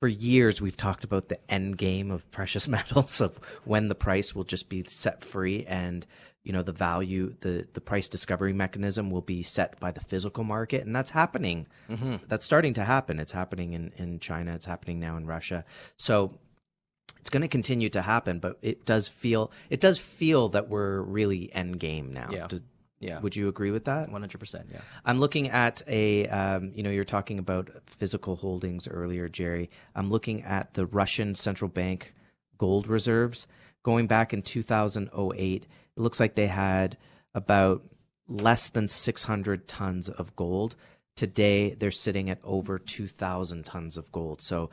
for 0.01 0.09
years 0.09 0.61
we've 0.61 0.77
talked 0.77 1.05
about 1.05 1.29
the 1.29 1.39
end 1.51 1.79
game 1.79 2.11
of 2.11 2.31
precious 2.31 2.69
metals 2.77 3.21
of 3.21 3.39
when 3.65 3.89
the 3.89 3.95
price 3.95 4.35
will 4.35 4.45
just 4.45 4.69
be 4.69 4.85
set 4.85 5.23
free 5.23 5.65
and 5.67 6.07
you 6.47 6.53
know 6.53 6.63
the 6.63 6.73
value 6.73 7.35
the 7.41 7.67
the 7.73 7.81
price 7.81 8.09
discovery 8.09 8.53
mechanism 8.53 9.11
will 9.11 9.21
be 9.21 9.43
set 9.43 9.81
by 9.81 9.91
the 9.91 10.01
physical 10.01 10.45
market. 10.45 10.87
And 10.87 10.95
that's 10.95 11.11
happening. 11.11 11.67
Mm-hmm. 11.91 12.17
that's 12.29 12.45
starting 12.45 12.75
to 12.75 12.85
happen. 12.85 13.19
It's 13.19 13.33
happening 13.33 13.73
in 13.73 13.93
in 13.97 14.21
China. 14.21 14.55
It's 14.55 14.67
happening 14.67 15.01
now 15.01 15.17
in 15.17 15.27
Russia. 15.27 15.65
So 15.97 16.39
it's 17.19 17.31
going 17.31 17.43
to 17.43 17.49
continue 17.49 17.89
to 17.89 18.03
happen 18.03 18.39
but 18.39 18.57
it 18.63 18.85
does 18.85 19.09
feel 19.09 19.51
it 19.69 19.81
does 19.81 19.99
feel 19.99 20.49
that 20.51 20.69
we're 20.69 21.01
really 21.01 21.53
end 21.53 21.81
game 21.81 22.13
now 22.13 22.29
yeah. 22.31 22.47
To, 22.47 22.63
yeah. 22.99 23.21
Would 23.21 23.37
you 23.37 23.49
agree 23.49 23.71
with 23.71 23.85
that? 23.85 24.11
100%. 24.11 24.65
Yeah. 24.73 24.81
I'm 25.05 25.21
looking 25.21 25.51
at 25.51 25.83
a, 25.87 26.27
um, 26.29 26.73
you 26.75 26.83
know, 26.83 26.91
you're 26.91 27.05
talking 27.05 27.39
about 27.39 27.71
physical 27.87 28.37
holdings 28.37 28.89
earlier, 28.89 29.29
Jerry. 29.29 29.71
I'm 29.95 30.11
looking 30.11 30.43
at 30.43 30.75
the 30.75 30.87
Russian 30.87 31.35
central 31.35 31.69
bank 31.69 32.15
gold 32.59 32.87
reserves 32.87 33.47
going 33.83 34.07
back 34.07 34.33
in 34.33 34.43
2008. 34.43 35.63
It 35.63 35.69
looks 36.01 36.21
like 36.21 36.35
they 36.35 36.47
had 36.47 36.97
about 37.35 37.83
less 38.29 38.71
than 38.71 38.89
600 38.89 39.69
tons 39.69 40.09
of 40.09 40.35
gold. 40.35 40.75
Today, 41.17 41.75
they're 41.75 41.91
sitting 41.91 42.31
at 42.31 42.39
over 42.43 42.79
2,000 42.79 43.65
tons 43.65 43.97
of 43.99 44.11
gold. 44.11 44.41
So 44.41 44.71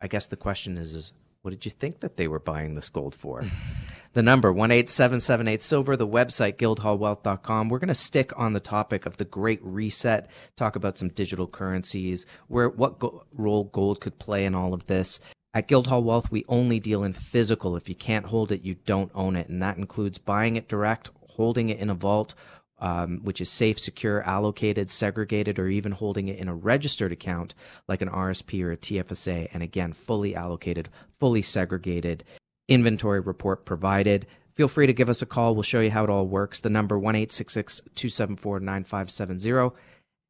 I 0.00 0.08
guess 0.08 0.26
the 0.26 0.36
question 0.36 0.76
is, 0.76 0.94
is 0.94 1.12
what 1.42 1.52
did 1.52 1.64
you 1.64 1.70
think 1.70 2.00
that 2.00 2.16
they 2.16 2.26
were 2.26 2.40
buying 2.40 2.74
this 2.74 2.88
gold 2.88 3.14
for? 3.14 3.44
the 4.14 4.22
number 4.22 4.48
18778 4.48 5.60
silver, 5.60 5.96
the 5.96 6.06
website 6.06 6.56
guildhallwealth.com. 6.56 7.68
We're 7.68 7.80
going 7.80 7.88
to 7.88 7.94
stick 7.94 8.32
on 8.36 8.52
the 8.52 8.60
topic 8.60 9.06
of 9.06 9.16
the 9.16 9.24
great 9.24 9.60
reset, 9.62 10.30
talk 10.56 10.76
about 10.76 10.96
some 10.96 11.08
digital 11.08 11.48
currencies, 11.48 12.24
where 12.46 12.68
what 12.68 13.00
go- 13.00 13.24
role 13.32 13.64
gold 13.64 14.00
could 14.00 14.18
play 14.18 14.44
in 14.44 14.54
all 14.54 14.72
of 14.72 14.86
this. 14.86 15.20
At 15.52 15.68
Guildhall 15.68 16.04
Wealth, 16.04 16.30
we 16.30 16.44
only 16.48 16.80
deal 16.80 17.04
in 17.04 17.12
physical. 17.12 17.76
If 17.76 17.88
you 17.88 17.94
can't 17.94 18.26
hold 18.26 18.50
it, 18.50 18.62
you 18.62 18.76
don't 18.86 19.10
own 19.14 19.36
it. 19.36 19.48
And 19.48 19.62
that 19.62 19.76
includes 19.76 20.18
buying 20.18 20.56
it 20.56 20.68
direct, 20.68 21.10
holding 21.30 21.68
it 21.68 21.78
in 21.78 21.90
a 21.90 21.94
vault, 21.94 22.34
um, 22.78 23.20
which 23.22 23.40
is 23.40 23.50
safe, 23.50 23.78
secure, 23.78 24.22
allocated, 24.22 24.90
segregated, 24.90 25.58
or 25.58 25.68
even 25.68 25.92
holding 25.92 26.28
it 26.28 26.38
in 26.38 26.48
a 26.48 26.54
registered 26.54 27.12
account 27.12 27.54
like 27.88 28.02
an 28.02 28.10
RSP 28.10 28.62
or 28.64 28.72
a 28.72 28.76
TFSA. 28.76 29.48
And 29.52 29.62
again, 29.62 29.92
fully 29.92 30.34
allocated, 30.36 30.88
fully 31.18 31.42
segregated, 31.42 32.24
inventory 32.68 33.20
report 33.20 33.64
provided. 33.64 34.26
Feel 34.54 34.68
free 34.68 34.86
to 34.86 34.92
give 34.92 35.08
us 35.08 35.22
a 35.22 35.26
call. 35.26 35.54
We'll 35.54 35.62
show 35.62 35.80
you 35.80 35.90
how 35.90 36.04
it 36.04 36.10
all 36.10 36.26
works. 36.26 36.60
The 36.60 36.70
number 36.70 36.98
1 36.98 37.14
274 37.14 38.60
9570. 38.60 39.76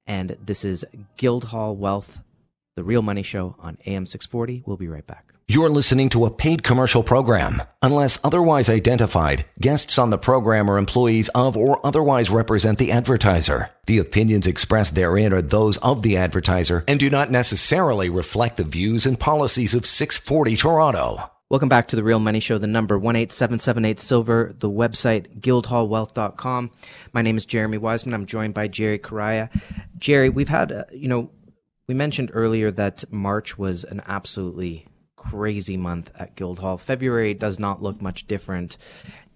And 0.06 0.36
this 0.44 0.64
is 0.64 0.84
Guildhall 1.16 1.76
Wealth, 1.76 2.22
the 2.76 2.84
real 2.84 3.02
money 3.02 3.22
show 3.22 3.56
on 3.58 3.78
AM 3.86 4.06
640. 4.06 4.62
We'll 4.66 4.76
be 4.76 4.88
right 4.88 5.06
back. 5.06 5.34
You're 5.46 5.68
listening 5.68 6.08
to 6.10 6.24
a 6.24 6.30
paid 6.30 6.62
commercial 6.62 7.02
program. 7.02 7.62
Unless 7.82 8.18
otherwise 8.24 8.70
identified, 8.70 9.44
guests 9.60 9.98
on 9.98 10.08
the 10.08 10.16
program 10.16 10.70
are 10.70 10.78
employees 10.78 11.28
of 11.34 11.54
or 11.54 11.84
otherwise 11.84 12.30
represent 12.30 12.78
the 12.78 12.90
advertiser. 12.90 13.68
The 13.86 13.98
opinions 13.98 14.46
expressed 14.46 14.94
therein 14.94 15.34
are 15.34 15.42
those 15.42 15.76
of 15.78 16.02
the 16.02 16.16
advertiser 16.16 16.82
and 16.88 16.98
do 16.98 17.10
not 17.10 17.30
necessarily 17.30 18.08
reflect 18.08 18.56
the 18.56 18.64
views 18.64 19.04
and 19.04 19.20
policies 19.20 19.74
of 19.74 19.84
640 19.84 20.56
Toronto. 20.56 21.30
Welcome 21.50 21.68
back 21.68 21.88
to 21.88 21.96
the 21.96 22.02
Real 22.02 22.20
Money 22.20 22.40
Show, 22.40 22.56
the 22.56 22.66
number 22.66 22.94
18778 22.94 24.00
Silver, 24.00 24.54
the 24.58 24.70
website 24.70 25.40
guildhallwealth.com. 25.40 26.70
My 27.12 27.20
name 27.20 27.36
is 27.36 27.44
Jeremy 27.44 27.76
Wiseman. 27.76 28.14
I'm 28.14 28.24
joined 28.24 28.54
by 28.54 28.66
Jerry 28.66 28.98
Correia. 28.98 29.50
Jerry, 29.98 30.30
we've 30.30 30.48
had, 30.48 30.72
uh, 30.72 30.84
you 30.90 31.06
know, 31.06 31.30
we 31.86 31.92
mentioned 31.92 32.30
earlier 32.32 32.70
that 32.70 33.04
March 33.12 33.58
was 33.58 33.84
an 33.84 34.00
absolutely 34.06 34.86
crazy 35.16 35.76
month 35.76 36.10
at 36.18 36.34
Guildhall. 36.34 36.78
February 36.78 37.34
does 37.34 37.58
not 37.58 37.82
look 37.82 38.00
much 38.00 38.26
different. 38.26 38.78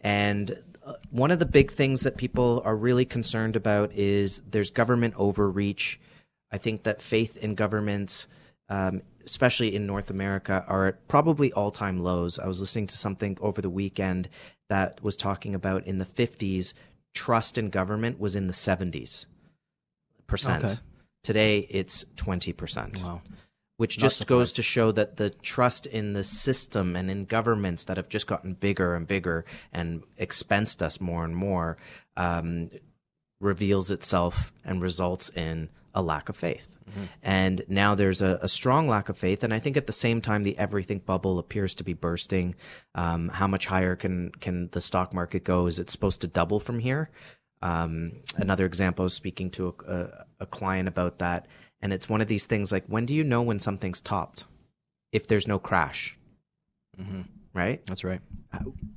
And 0.01 0.57
uh, 0.87 0.95
one 1.11 1.31
of 1.31 1.39
the 1.39 1.47
big 1.47 1.71
things 1.73 2.01
that 2.01 2.17
people 2.17 2.63
are 2.65 2.75
really 2.75 3.05
concerned 3.05 3.55
about 3.55 3.93
is 3.93 4.41
there's 4.51 4.71
government 4.71 5.13
overreach. 5.19 6.01
I 6.51 6.57
think 6.57 6.85
that 6.85 7.03
faith 7.03 7.37
in 7.37 7.55
governments, 7.55 8.29
um, 8.71 9.03
especially 9.31 9.75
in 9.75 9.87
North 9.87 10.11
America, 10.11 10.65
are 10.67 10.89
at 10.89 11.09
probably 11.09 11.53
all 11.53 11.71
time 11.71 12.01
lows. 12.01 12.39
I 12.39 12.47
was 12.47 12.61
listening 12.61 12.87
to 12.89 12.97
something 12.97 13.39
over 13.41 13.61
the 13.61 13.71
weekend 13.71 14.29
that 14.69 15.03
was 15.03 15.17
talking 15.17 15.55
about 15.55 15.87
in 15.87 15.99
the 15.99 16.05
50s, 16.05 16.73
trust 17.15 17.59
in 17.59 17.71
government 17.71 18.19
was 18.21 18.37
in 18.37 18.47
the 18.47 18.53
70s 18.53 19.27
percent. 20.27 20.65
Okay. 20.65 20.75
Today, 21.23 21.59
it's 21.71 22.05
20%. 22.17 23.03
Wow 23.03 23.23
which 23.79 23.97
just 23.97 24.27
goes 24.27 24.51
to 24.53 24.63
show 24.63 24.91
that 24.91 25.17
the 25.17 25.31
trust 25.31 25.87
in 25.87 26.13
the 26.13 26.25
system 26.25 26.97
and 26.97 27.09
in 27.09 27.25
governments 27.25 27.85
that 27.85 27.97
have 27.97 28.09
just 28.09 28.27
gotten 28.27 28.53
bigger 28.53 28.97
and 28.97 29.07
bigger 29.07 29.45
and 29.73 30.03
expensed 30.19 30.83
us 30.83 31.01
more 31.01 31.25
and 31.25 31.37
more 31.37 31.79
um, 32.17 32.71
reveals 33.41 33.93
itself 33.93 34.53
and 34.65 34.83
results 34.83 35.31
in 35.31 35.71
a 35.95 36.03
lack 36.03 36.29
of 36.29 36.37
faith. 36.37 36.77
Mm-hmm. 36.91 37.05
And 37.23 37.63
now 37.69 37.95
there's 37.95 38.23
a, 38.23 38.39
a, 38.43 38.49
strong 38.49 38.89
lack 38.89 39.09
of 39.09 39.19
faith. 39.19 39.43
And 39.43 39.53
I 39.53 39.59
think 39.59 39.77
at 39.77 39.87
the 39.87 39.93
same 39.93 40.21
time, 40.21 40.43
the 40.43 40.57
everything 40.59 41.01
bubble 41.01 41.39
appears 41.39 41.75
to 41.77 41.85
be 41.85 41.93
bursting. 41.93 42.55
Um, 42.95 43.29
how 43.29 43.47
much 43.47 43.67
higher 43.67 43.97
can, 43.97 44.31
can 44.41 44.69
the 44.73 44.81
stock 44.81 45.13
market 45.13 45.45
go? 45.45 45.67
Is 45.67 45.79
it 45.79 45.91
supposed 45.91 46.21
to 46.21 46.27
double 46.29 46.61
from 46.61 46.79
here? 46.79 47.11
Um, 47.63 48.13
another 48.37 48.67
example, 48.67 49.03
I 49.03 49.07
was 49.07 49.15
speaking 49.15 49.51
to 49.53 49.75
a, 49.87 49.93
a, 49.93 50.27
a 50.41 50.47
client 50.47 50.89
about 50.89 51.19
that 51.19 51.47
and 51.81 51.93
it's 51.93 52.09
one 52.09 52.21
of 52.21 52.29
these 52.29 52.47
things 52.47 52.73
like 52.73 52.85
when 52.87 53.07
do 53.07 53.15
you 53.15 53.25
know 53.25 53.43
when 53.43 53.59
something's 53.59 54.01
topped 54.01 54.45
if 55.13 55.27
there's 55.27 55.47
no 55.47 55.59
crash 55.59 56.17
mm-hmm. 57.01 57.23
right 57.55 57.85
that's 57.87 58.05
right 58.05 58.21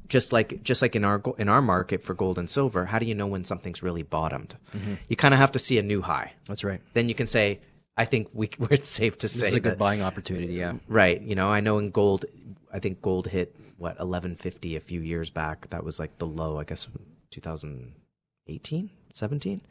just 0.07 0.33
like 0.33 0.63
just 0.63 0.81
like 0.81 0.95
in 0.95 1.03
our 1.03 1.21
in 1.37 1.49
our 1.49 1.61
market 1.61 2.03
for 2.03 2.13
gold 2.13 2.37
and 2.37 2.49
silver 2.49 2.85
how 2.85 2.99
do 2.99 3.05
you 3.05 3.15
know 3.15 3.27
when 3.27 3.43
something's 3.43 3.81
really 3.83 4.03
bottomed? 4.03 4.55
Mm-hmm. 4.75 4.95
you 5.07 5.15
kind 5.15 5.33
of 5.33 5.39
have 5.39 5.51
to 5.53 5.59
see 5.59 5.77
a 5.77 5.81
new 5.81 6.01
high. 6.01 6.33
That's 6.45 6.63
right. 6.63 6.81
Then 6.93 7.09
you 7.09 7.15
can 7.15 7.27
say 7.27 7.59
i 7.97 8.05
think 8.05 8.29
we, 8.33 8.49
we're 8.57 8.77
safe 8.77 9.17
to 9.17 9.25
this 9.25 9.39
say 9.39 9.47
is 9.47 9.53
a 9.53 9.59
good 9.59 9.73
that, 9.73 9.77
buying 9.77 10.01
opportunity 10.01 10.53
yeah. 10.53 10.73
Right 10.87 11.21
you 11.21 11.35
know 11.35 11.49
i 11.49 11.59
know 11.59 11.77
in 11.77 11.91
gold 11.91 12.25
i 12.71 12.79
think 12.79 13.01
gold 13.01 13.27
hit 13.27 13.55
what 13.77 13.97
1150 13.97 14.75
a 14.75 14.79
few 14.79 15.01
years 15.01 15.31
back. 15.31 15.67
That 15.71 15.83
was 15.83 15.99
like 15.99 16.17
the 16.19 16.27
low 16.27 16.59
i 16.59 16.63
guess 16.63 16.87
2018 17.31 18.89
17 19.11 19.61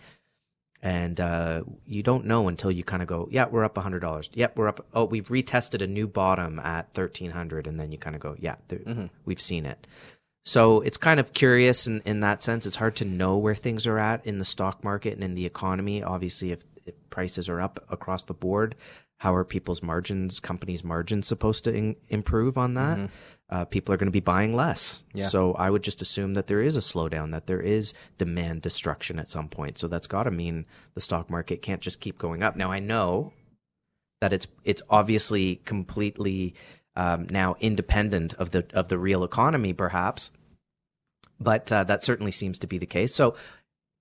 and 0.83 1.21
uh, 1.21 1.63
you 1.87 2.03
don't 2.03 2.25
know 2.25 2.49
until 2.49 2.71
you 2.71 2.85
kind 2.85 3.03
of 3.03 3.09
go, 3.09 3.29
yeah, 3.31 3.47
we're 3.47 3.65
up 3.65 3.77
hundred 3.77 4.01
dollars. 4.01 4.31
Yep, 4.33 4.57
we're 4.57 4.69
up. 4.69 4.87
Oh, 4.95 5.05
we've 5.05 5.29
retested 5.29 5.83
a 5.83 5.87
new 5.87 6.07
bottom 6.07 6.59
at 6.59 6.93
thirteen 6.95 7.31
hundred, 7.31 7.67
and 7.67 7.79
then 7.79 7.93
you 7.93 7.99
kind 7.99 8.17
of 8.17 8.23
go, 8.23 8.37
yeah, 8.39 8.57
mm-hmm. 8.69 9.07
we've 9.25 9.41
seen 9.41 9.67
it. 9.67 9.87
So 10.45 10.81
it's 10.81 10.97
kind 10.97 11.21
of 11.21 11.35
curious 11.35 11.87
in, 11.87 12.01
in 12.07 12.21
that 12.21 12.43
sense. 12.43 12.65
It's 12.65 12.77
hard 12.77 12.97
to 12.97 13.05
know 13.05 13.37
where 13.37 13.55
things 13.55 13.87
are 13.87 13.99
at 13.99 14.25
in 14.25 14.39
the 14.39 14.45
stock 14.45 14.83
market 14.83 15.13
and 15.13 15.23
in 15.23 15.35
the 15.35 15.45
economy. 15.45 16.03
Obviously, 16.03 16.53
if, 16.53 16.63
if 16.87 16.95
prices 17.11 17.49
are 17.49 17.61
up 17.61 17.85
across 17.91 18.25
the 18.25 18.35
board, 18.35 18.75
how 19.21 19.35
are 19.35 19.45
people's 19.45 19.83
margins, 19.83 20.41
companies' 20.41 20.83
margins 20.83 21.27
supposed 21.27 21.65
to 21.65 21.75
in, 21.75 21.95
improve 22.09 22.57
on 22.57 22.73
that? 22.73 22.97
Mm-hmm. 22.97 23.07
Uh, 23.51 23.65
people 23.67 23.93
are 23.93 23.99
going 23.99 24.07
to 24.07 24.11
be 24.11 24.19
buying 24.19 24.55
less. 24.55 25.05
Yeah. 25.13 25.27
So 25.27 25.53
I 25.53 25.69
would 25.69 25.83
just 25.83 26.01
assume 26.01 26.33
that 26.35 26.47
there 26.47 26.63
is 26.63 26.79
a 26.79 26.81
slowdown, 26.81 27.33
that 27.33 27.47
there 27.47 27.61
is 27.61 27.93
demand 28.17 28.63
destruction 28.63 29.19
at 29.19 29.29
some 29.29 29.49
point. 29.49 29.77
So 29.77 29.89
that's 29.89 30.07
got 30.07 30.23
to 30.23 30.31
mean 30.31 30.65
the 30.95 31.03
stock 31.03 31.29
market 31.29 31.61
can't 31.61 31.83
just 31.83 32.01
keep 32.01 32.17
going 32.17 32.43
up. 32.43 32.57
Now 32.57 32.73
I 32.73 32.79
know 32.79 33.35
that 34.23 34.33
it's 34.33 34.49
it's 34.65 34.81
obviously 34.89 35.57
completely 35.67 36.55
um, 36.97 37.27
now 37.29 37.57
independent 37.61 38.33
of 38.35 38.53
the 38.53 38.65
of 38.73 38.89
the 38.89 38.97
real 38.97 39.23
economy, 39.23 39.75
perhaps, 39.75 40.31
but 41.39 41.71
uh, 41.71 41.85
that 41.85 42.03
certainly 42.03 42.33
seems 42.33 42.59
to 42.61 42.67
be 42.67 42.79
the 42.79 42.87
case. 42.87 43.15
So 43.15 43.35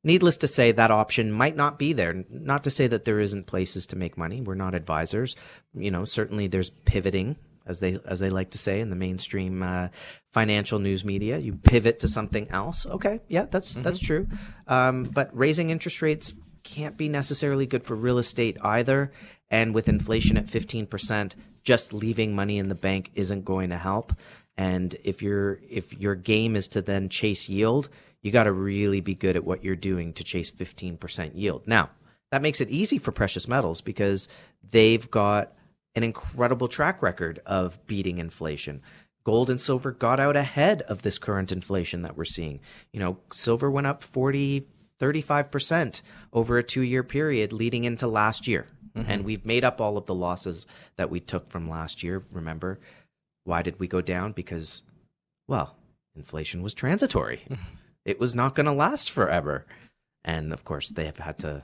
Needless 0.03 0.37
to 0.37 0.47
say, 0.47 0.71
that 0.71 0.91
option 0.91 1.31
might 1.31 1.57
not 1.57 1.77
be 1.77 1.91
there. 1.91 2.23
Not 2.29 2.63
to 2.63 2.71
say 2.71 2.87
that 2.87 3.03
there 3.03 3.19
isn't 3.19 3.47
places 3.47 3.85
to 3.87 3.97
make 3.97 4.17
money. 4.17 4.41
We're 4.41 4.55
not 4.55 4.73
advisors. 4.73 5.35
You 5.73 5.91
know, 5.91 6.05
certainly 6.05 6.47
there's 6.47 6.69
pivoting, 6.69 7.35
as 7.65 7.79
they 7.79 7.97
as 8.05 8.19
they 8.19 8.29
like 8.29 8.51
to 8.51 8.57
say 8.57 8.79
in 8.79 8.89
the 8.89 8.95
mainstream 8.95 9.61
uh, 9.61 9.89
financial 10.31 10.79
news 10.79 11.03
media. 11.03 11.37
You 11.37 11.55
pivot 11.55 11.99
to 11.99 12.07
something 12.07 12.49
else. 12.49 12.85
Okay, 12.85 13.19
yeah, 13.27 13.45
that's 13.45 13.73
mm-hmm. 13.73 13.83
that's 13.83 13.99
true. 13.99 14.27
Um, 14.67 15.03
but 15.03 15.29
raising 15.35 15.69
interest 15.69 16.01
rates 16.01 16.33
can't 16.63 16.97
be 16.97 17.09
necessarily 17.09 17.65
good 17.65 17.83
for 17.83 17.95
real 17.95 18.17
estate 18.17 18.57
either. 18.61 19.11
And 19.51 19.73
with 19.73 19.89
inflation 19.89 20.37
at 20.37 20.45
15%, 20.45 21.33
just 21.63 21.91
leaving 21.91 22.35
money 22.35 22.59
in 22.59 22.69
the 22.69 22.75
bank 22.75 23.09
isn't 23.15 23.45
going 23.45 23.69
to 23.69 23.77
help. 23.77 24.13
And 24.57 24.95
if 25.03 25.21
your 25.21 25.59
if 25.69 25.97
your 25.97 26.15
game 26.15 26.55
is 26.55 26.67
to 26.69 26.81
then 26.81 27.09
chase 27.09 27.49
yield, 27.49 27.89
you 28.21 28.31
got 28.31 28.43
to 28.43 28.51
really 28.51 29.01
be 29.01 29.15
good 29.15 29.35
at 29.35 29.45
what 29.45 29.63
you're 29.63 29.75
doing 29.75 30.13
to 30.13 30.23
chase 30.23 30.51
15% 30.51 31.31
yield. 31.33 31.67
Now, 31.67 31.89
that 32.31 32.41
makes 32.41 32.61
it 32.61 32.69
easy 32.69 32.97
for 32.97 33.11
precious 33.11 33.47
metals 33.47 33.81
because 33.81 34.27
they've 34.63 35.09
got 35.09 35.53
an 35.95 36.03
incredible 36.03 36.67
track 36.67 37.01
record 37.01 37.41
of 37.45 37.85
beating 37.87 38.19
inflation. 38.19 38.81
Gold 39.23 39.49
and 39.49 39.59
silver 39.59 39.91
got 39.91 40.19
out 40.19 40.35
ahead 40.35 40.81
of 40.83 41.01
this 41.01 41.17
current 41.17 41.51
inflation 41.51 42.03
that 42.03 42.15
we're 42.15 42.25
seeing. 42.25 42.59
You 42.93 42.99
know, 42.99 43.17
silver 43.31 43.69
went 43.69 43.87
up 43.87 44.03
40, 44.03 44.67
35% 44.99 46.01
over 46.33 46.57
a 46.57 46.63
two 46.63 46.81
year 46.81 47.03
period 47.03 47.53
leading 47.53 47.83
into 47.83 48.07
last 48.07 48.47
year. 48.47 48.67
Mm-hmm. 48.95 49.11
And 49.11 49.23
we've 49.23 49.45
made 49.45 49.63
up 49.63 49.81
all 49.81 49.97
of 49.97 50.05
the 50.05 50.15
losses 50.15 50.65
that 50.95 51.09
we 51.09 51.19
took 51.19 51.49
from 51.49 51.69
last 51.69 52.03
year. 52.03 52.23
Remember, 52.31 52.79
why 53.43 53.61
did 53.61 53.79
we 53.79 53.87
go 53.87 54.01
down? 54.01 54.31
Because, 54.33 54.83
well, 55.47 55.75
inflation 56.15 56.61
was 56.61 56.73
transitory. 56.73 57.45
it 58.05 58.19
was 58.19 58.35
not 58.35 58.55
going 58.55 58.65
to 58.65 58.71
last 58.71 59.11
forever. 59.11 59.65
And 60.23 60.53
of 60.53 60.63
course, 60.63 60.89
they 60.89 61.05
have 61.05 61.17
had 61.17 61.37
to, 61.39 61.63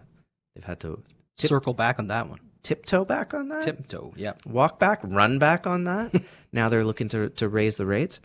they've 0.54 0.64
had 0.64 0.80
to 0.82 1.02
tip, 1.38 1.50
circle 1.50 1.74
back 1.74 2.00
on 2.00 2.08
that 2.08 2.30
one. 2.30 2.40
Tiptoe 2.64 3.06
back 3.06 3.34
on 3.34 3.50
that. 3.50 3.64
Tiptoe, 3.64 4.14
yeah. 4.16 4.34
Walk 4.46 4.80
back, 4.80 5.02
run 5.04 5.38
back 5.38 5.68
on 5.68 5.84
that. 5.84 6.12
now 6.52 6.70
they're 6.70 6.84
looking 6.84 7.10
to 7.10 7.30
to 7.30 7.48
raise 7.48 7.76
the 7.76 7.86
rates. 7.86 8.20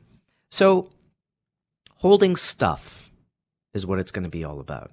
So, 0.50 0.90
holding 1.96 2.36
stuff 2.36 3.10
is 3.74 3.86
what 3.86 3.98
it's 3.98 4.10
going 4.10 4.24
to 4.24 4.30
be 4.30 4.44
all 4.44 4.60
about. 4.60 4.90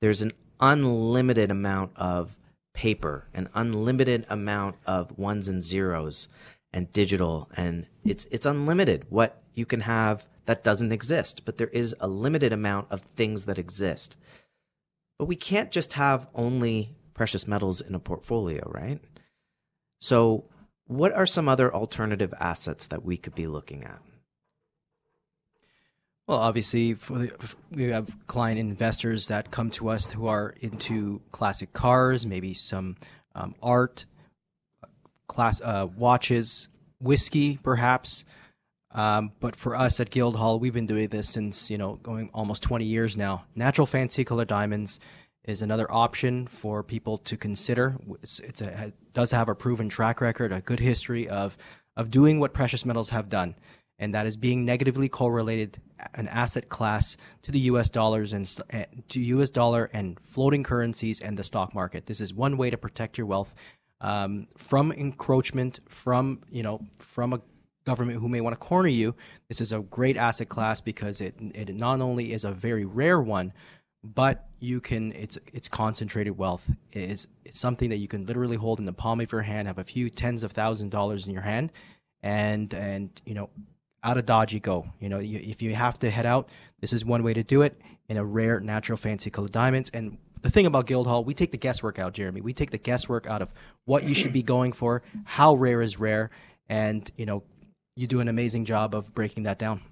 There's 0.00 0.22
an 0.22 0.32
unlimited 0.60 1.50
amount 1.50 1.92
of 1.96 2.38
paper, 2.72 3.26
an 3.34 3.48
unlimited 3.54 4.24
amount 4.30 4.76
of 4.86 5.18
ones 5.18 5.46
and 5.48 5.62
zeros 5.62 6.28
and 6.72 6.92
digital 6.92 7.48
and 7.56 7.86
it's 8.04 8.26
it's 8.30 8.46
unlimited 8.46 9.04
what 9.08 9.42
you 9.54 9.66
can 9.66 9.80
have 9.80 10.26
that 10.46 10.62
doesn't 10.62 10.92
exist, 10.92 11.44
but 11.44 11.58
there 11.58 11.68
is 11.68 11.94
a 12.00 12.08
limited 12.08 12.52
amount 12.52 12.88
of 12.90 13.02
things 13.02 13.44
that 13.44 13.58
exist. 13.58 14.16
But 15.18 15.26
we 15.26 15.36
can't 15.36 15.70
just 15.70 15.94
have 15.94 16.28
only 16.34 16.96
precious 17.14 17.46
metals 17.46 17.80
in 17.80 17.94
a 17.94 18.00
portfolio, 18.00 18.70
right? 18.70 19.00
So, 20.00 20.44
what 20.86 21.12
are 21.12 21.26
some 21.26 21.48
other 21.48 21.72
alternative 21.72 22.34
assets 22.40 22.86
that 22.86 23.04
we 23.04 23.16
could 23.16 23.34
be 23.34 23.46
looking 23.46 23.84
at? 23.84 24.00
Well, 26.26 26.38
obviously, 26.38 26.92
the, 26.94 27.32
we 27.70 27.90
have 27.90 28.26
client 28.26 28.58
investors 28.58 29.28
that 29.28 29.50
come 29.50 29.70
to 29.72 29.88
us 29.88 30.10
who 30.10 30.26
are 30.28 30.54
into 30.60 31.20
classic 31.32 31.72
cars, 31.72 32.24
maybe 32.24 32.54
some 32.54 32.96
um, 33.34 33.54
art, 33.62 34.06
class 35.26 35.60
uh, 35.60 35.88
watches, 35.96 36.68
whiskey, 37.00 37.58
perhaps. 37.62 38.24
Um, 38.92 39.32
but 39.38 39.54
for 39.54 39.76
us 39.76 40.00
at 40.00 40.10
Guildhall, 40.10 40.58
we've 40.58 40.74
been 40.74 40.86
doing 40.86 41.08
this 41.08 41.28
since 41.28 41.70
you 41.70 41.78
know 41.78 41.96
going 42.02 42.30
almost 42.34 42.62
20 42.62 42.84
years 42.84 43.16
now. 43.16 43.44
Natural 43.54 43.86
fancy 43.86 44.24
color 44.24 44.44
diamonds 44.44 45.00
is 45.44 45.62
another 45.62 45.90
option 45.90 46.46
for 46.46 46.82
people 46.82 47.16
to 47.18 47.36
consider. 47.36 47.96
It's, 48.22 48.40
it's 48.40 48.60
a, 48.60 48.86
it 48.86 48.94
does 49.14 49.30
have 49.30 49.48
a 49.48 49.54
proven 49.54 49.88
track 49.88 50.20
record, 50.20 50.52
a 50.52 50.60
good 50.60 50.80
history 50.80 51.28
of 51.28 51.56
of 51.96 52.10
doing 52.10 52.40
what 52.40 52.52
precious 52.52 52.84
metals 52.84 53.10
have 53.10 53.28
done 53.28 53.54
and 54.00 54.14
that 54.14 54.26
is 54.26 54.36
being 54.36 54.64
negatively 54.64 55.08
correlated 55.08 55.78
an 56.14 56.26
asset 56.28 56.68
class 56.70 57.16
to 57.42 57.52
the 57.52 57.60
US 57.60 57.90
dollars 57.90 58.32
and 58.32 58.58
eh, 58.70 58.86
to 59.10 59.20
US 59.20 59.50
dollar 59.50 59.90
and 59.92 60.18
floating 60.20 60.64
currencies 60.64 61.20
and 61.20 61.36
the 61.36 61.44
stock 61.44 61.74
market. 61.74 62.06
This 62.06 62.20
is 62.20 62.34
one 62.34 62.56
way 62.56 62.70
to 62.70 62.78
protect 62.78 63.18
your 63.18 63.26
wealth 63.26 63.54
um, 64.00 64.48
from 64.56 64.90
encroachment 64.90 65.80
from 65.86 66.40
you 66.50 66.62
know 66.62 66.80
from 66.98 67.34
a 67.34 67.40
government 67.90 68.20
who 68.20 68.28
may 68.28 68.40
want 68.40 68.54
to 68.54 68.66
corner 68.68 68.88
you. 68.88 69.14
This 69.48 69.60
is 69.60 69.72
a 69.72 69.80
great 69.80 70.16
asset 70.16 70.48
class 70.48 70.80
because 70.80 71.20
it 71.20 71.34
it 71.54 71.74
not 71.74 72.00
only 72.00 72.32
is 72.32 72.44
a 72.44 72.52
very 72.52 72.84
rare 72.84 73.20
one, 73.20 73.52
but 74.04 74.48
you 74.60 74.80
can 74.80 75.12
it's 75.12 75.36
it's 75.52 75.68
concentrated 75.68 76.38
wealth. 76.38 76.70
It 76.92 77.10
is 77.10 77.26
it's 77.44 77.58
something 77.58 77.90
that 77.90 77.96
you 77.96 78.08
can 78.08 78.26
literally 78.26 78.56
hold 78.56 78.78
in 78.78 78.84
the 78.84 78.92
palm 78.92 79.20
of 79.20 79.32
your 79.32 79.42
hand, 79.42 79.66
have 79.66 79.78
a 79.78 79.84
few 79.84 80.08
tens 80.08 80.42
of 80.44 80.52
thousand 80.52 80.90
dollars 80.90 81.26
in 81.26 81.32
your 81.32 81.42
hand, 81.42 81.72
and 82.22 82.72
and 82.74 83.08
you 83.24 83.34
know 83.34 83.50
out 84.02 84.16
of 84.16 84.24
Dodge 84.24 84.54
you 84.54 84.60
go. 84.60 84.86
You 84.98 85.08
know, 85.08 85.18
you, 85.18 85.38
if 85.38 85.60
you 85.60 85.74
have 85.74 85.98
to 85.98 86.10
head 86.10 86.26
out, 86.26 86.48
this 86.80 86.92
is 86.92 87.04
one 87.04 87.22
way 87.22 87.34
to 87.34 87.42
do 87.42 87.62
it 87.62 87.80
in 88.08 88.16
a 88.16 88.24
rare, 88.24 88.60
natural, 88.60 88.96
fancy 88.96 89.30
colored 89.30 89.52
diamonds. 89.52 89.90
And 89.92 90.16
the 90.42 90.50
thing 90.50 90.66
about 90.66 90.86
Guildhall, 90.86 91.24
we 91.24 91.34
take 91.34 91.50
the 91.50 91.58
guesswork 91.58 91.98
out, 91.98 92.14
Jeremy. 92.14 92.40
We 92.40 92.54
take 92.54 92.70
the 92.70 92.78
guesswork 92.78 93.26
out 93.26 93.42
of 93.42 93.52
what 93.84 94.04
you 94.04 94.14
should 94.14 94.32
be 94.32 94.42
going 94.42 94.72
for, 94.72 95.02
how 95.24 95.54
rare 95.54 95.82
is 95.82 95.98
rare, 95.98 96.30
and 96.68 97.10
you 97.16 97.26
know, 97.26 97.42
you 98.00 98.06
do 98.06 98.20
an 98.20 98.28
amazing 98.28 98.64
job 98.64 98.94
of 98.94 99.14
breaking 99.14 99.42
that 99.44 99.58
down. 99.58 99.82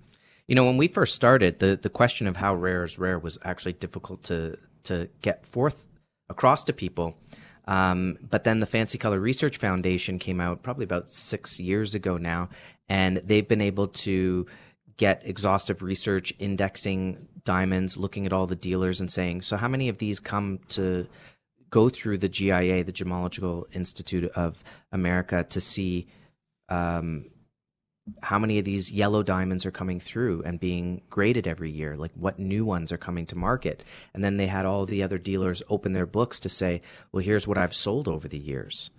You 0.47 0.55
know, 0.55 0.65
when 0.65 0.79
we 0.79 0.89
first 0.89 1.15
started, 1.15 1.59
the 1.59 1.79
the 1.81 1.91
question 1.91 2.27
of 2.27 2.37
how 2.37 2.55
rare 2.55 2.83
is 2.83 2.99
rare 2.99 3.19
was 3.19 3.39
actually 3.45 3.75
difficult 3.75 4.23
to 4.25 4.57
to 4.85 5.09
get 5.21 5.45
forth 5.45 5.87
across 6.31 6.65
to 6.65 6.73
people. 6.73 7.17
Um, 7.67 8.17
but 8.31 8.45
then 8.45 8.61
the 8.61 8.67
Fancy 8.67 8.97
Color 8.97 9.21
Research 9.21 9.59
Foundation 9.59 10.19
came 10.19 10.41
out 10.41 10.63
probably 10.63 10.85
about 10.85 11.11
six 11.11 11.61
years 11.61 11.95
ago 11.95 12.17
now, 12.17 12.49
and 12.89 13.19
they've 13.19 13.47
been 13.47 13.61
able 13.61 13.89
to 13.89 14.47
get 14.97 15.23
exhaustive 15.27 15.83
research 15.83 16.33
indexing 16.39 17.29
diamonds, 17.45 17.99
looking 17.99 18.25
at 18.25 18.33
all 18.33 18.47
the 18.47 18.57
dealers 18.57 19.01
and 19.01 19.11
saying, 19.11 19.43
so 19.43 19.59
how 19.59 19.69
many 19.69 19.91
of 19.91 19.99
these 19.99 20.19
come 20.19 20.59
to 20.71 21.07
go 21.71 21.91
through 21.91 22.17
the 22.19 22.29
GIA, 22.29 22.83
the 22.85 22.93
Gemological 22.93 23.65
Institute 23.75 24.31
of 24.33 24.65
America, 24.91 25.45
to 25.51 25.61
see 25.61 26.07
um, 26.71 27.27
how 28.23 28.39
many 28.39 28.59
of 28.59 28.65
these 28.65 28.91
yellow 28.91 29.23
diamonds 29.23 29.67
are 29.67 29.71
coming 29.71 30.01
through 30.01 30.43
and 30.45 30.61
being 30.61 31.03
graded 31.11 31.47
every 31.47 31.71
year? 31.71 31.97
Like 31.97 32.13
what 32.15 32.39
new 32.39 32.65
ones 32.65 32.93
are 32.93 32.99
coming 32.99 33.27
to 33.27 33.37
market? 33.37 33.83
And 34.15 34.23
then 34.23 34.37
they 34.37 34.47
had 34.47 34.67
all 34.67 34.85
the 34.85 35.03
other 35.03 35.19
dealers 35.19 35.63
open 35.69 35.93
their 35.93 36.07
books 36.07 36.41
to 36.41 36.49
say 36.49 36.83
well 37.13 37.25
here's 37.25 37.47
what 37.47 37.59
i've 37.59 37.75
sold 37.75 38.09
over 38.09 38.29
the 38.29 38.39
years. 38.39 38.91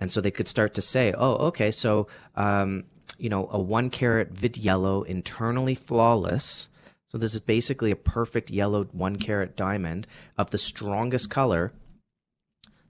And 0.00 0.12
so 0.12 0.20
they 0.20 0.30
could 0.30 0.48
start 0.48 0.74
to 0.74 0.82
say 0.82 1.12
oh 1.16 1.36
okay 1.48 1.70
so 1.70 2.08
um, 2.36 2.84
you 3.18 3.28
know 3.28 3.48
a 3.50 3.60
one 3.60 3.90
carat 3.90 4.30
vid 4.30 4.56
yellow 4.56 5.02
internally 5.02 5.74
flawless 5.74 6.68
so 7.08 7.16
this 7.16 7.34
is 7.34 7.40
basically 7.40 7.90
a 7.90 7.96
perfect 7.96 8.50
yellow 8.50 8.84
one 8.84 9.16
carat 9.16 9.56
diamond 9.56 10.06
of 10.36 10.50
the 10.50 10.58
strongest 10.58 11.30
color. 11.30 11.72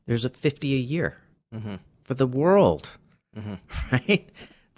There's 0.06 0.24
a 0.24 0.30
50 0.30 0.74
a 0.74 0.78
year 0.78 1.18
mm-hmm. 1.54 1.76
for 2.02 2.14
the 2.14 2.26
world. 2.26 2.98
Mm-hmm. 3.36 3.54
right 3.92 4.28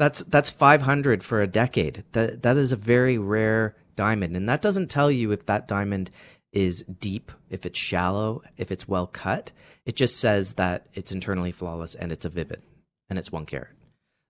that's 0.01 0.21
that's 0.23 0.49
500 0.49 1.23
for 1.23 1.43
a 1.43 1.47
decade. 1.47 2.05
That 2.13 2.43
that 2.43 2.57
is 2.57 2.73
a 2.73 2.77
very 2.77 3.19
rare 3.19 3.77
diamond, 3.97 4.35
and 4.35 4.49
that 4.49 4.63
doesn't 4.63 4.89
tell 4.89 5.11
you 5.11 5.31
if 5.31 5.45
that 5.45 5.69
diamond 5.69 6.11
is 6.53 6.83
deep, 6.85 7.31
if 7.51 7.67
it's 7.67 7.79
shallow, 7.79 8.43
if 8.57 8.73
it's 8.73 8.89
well 8.89 9.07
cut. 9.07 9.53
It 9.85 9.97
just 9.97 10.19
says 10.19 10.55
that 10.55 10.87
it's 10.95 11.13
internally 11.13 11.53
flawless 11.53 11.95
and 11.95 12.13
it's 12.13 12.25
a 12.25 12.31
vivid, 12.31 12.63
and 13.11 13.19
it's 13.19 13.31
one 13.31 13.45
carat. 13.45 13.77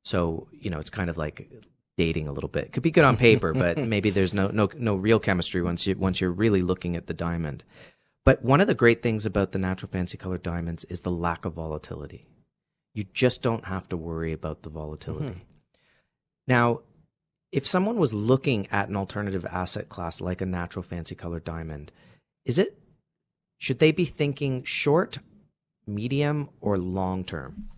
So 0.05 0.49
you 0.51 0.71
know, 0.71 0.81
it's 0.81 0.91
kind 0.91 1.09
of 1.09 1.17
like 1.17 1.49
dating 1.97 2.27
a 2.27 2.33
little 2.33 2.49
bit. 2.49 2.65
It 2.65 2.73
could 2.73 2.83
be 2.83 2.91
good 2.91 3.05
on 3.05 3.17
paper, 3.17 3.55
but 3.65 3.79
maybe 3.79 4.11
there's 4.11 4.35
no 4.35 4.49
no 4.49 4.69
no 4.77 4.97
real 4.97 5.21
chemistry 5.21 5.63
once 5.63 5.87
you 5.87 5.95
once 5.95 6.21
you're 6.21 6.33
really 6.33 6.63
looking 6.63 6.97
at 6.97 7.07
the 7.07 7.15
diamond. 7.15 7.63
But 8.25 8.45
one 8.45 8.61
of 8.61 8.67
the 8.67 8.75
great 8.75 9.03
things 9.03 9.25
about 9.25 9.53
the 9.53 9.61
natural 9.61 9.93
fancy 9.93 10.19
colored 10.19 10.43
diamonds 10.43 10.83
is 10.87 11.03
the 11.03 11.13
lack 11.13 11.45
of 11.45 11.53
volatility. 11.53 12.27
You 12.93 13.05
just 13.05 13.41
don't 13.41 13.67
have 13.67 13.89
to 13.91 13.97
worry 13.97 14.33
about 14.33 14.63
the 14.63 14.69
volatility. 14.69 15.27
Mm-hmm. 15.27 15.50
Now, 16.51 16.81
if 17.53 17.65
someone 17.65 17.97
was 17.97 18.13
looking 18.13 18.67
at 18.73 18.89
an 18.89 18.97
alternative 18.97 19.47
asset 19.47 19.89
class 19.89 20.21
like 20.21 20.41
a 20.41 20.47
natural 20.47 20.83
fancy 20.83 21.15
colored 21.15 21.45
diamond, 21.45 21.93
is 22.45 22.59
it 22.59 22.77
should 23.59 23.79
they 23.79 23.93
be 23.93 24.05
thinking 24.05 24.65
short, 24.65 25.21
medium, 25.87 26.49
or 26.61 26.77
long 26.77 27.23
term? 27.23 27.69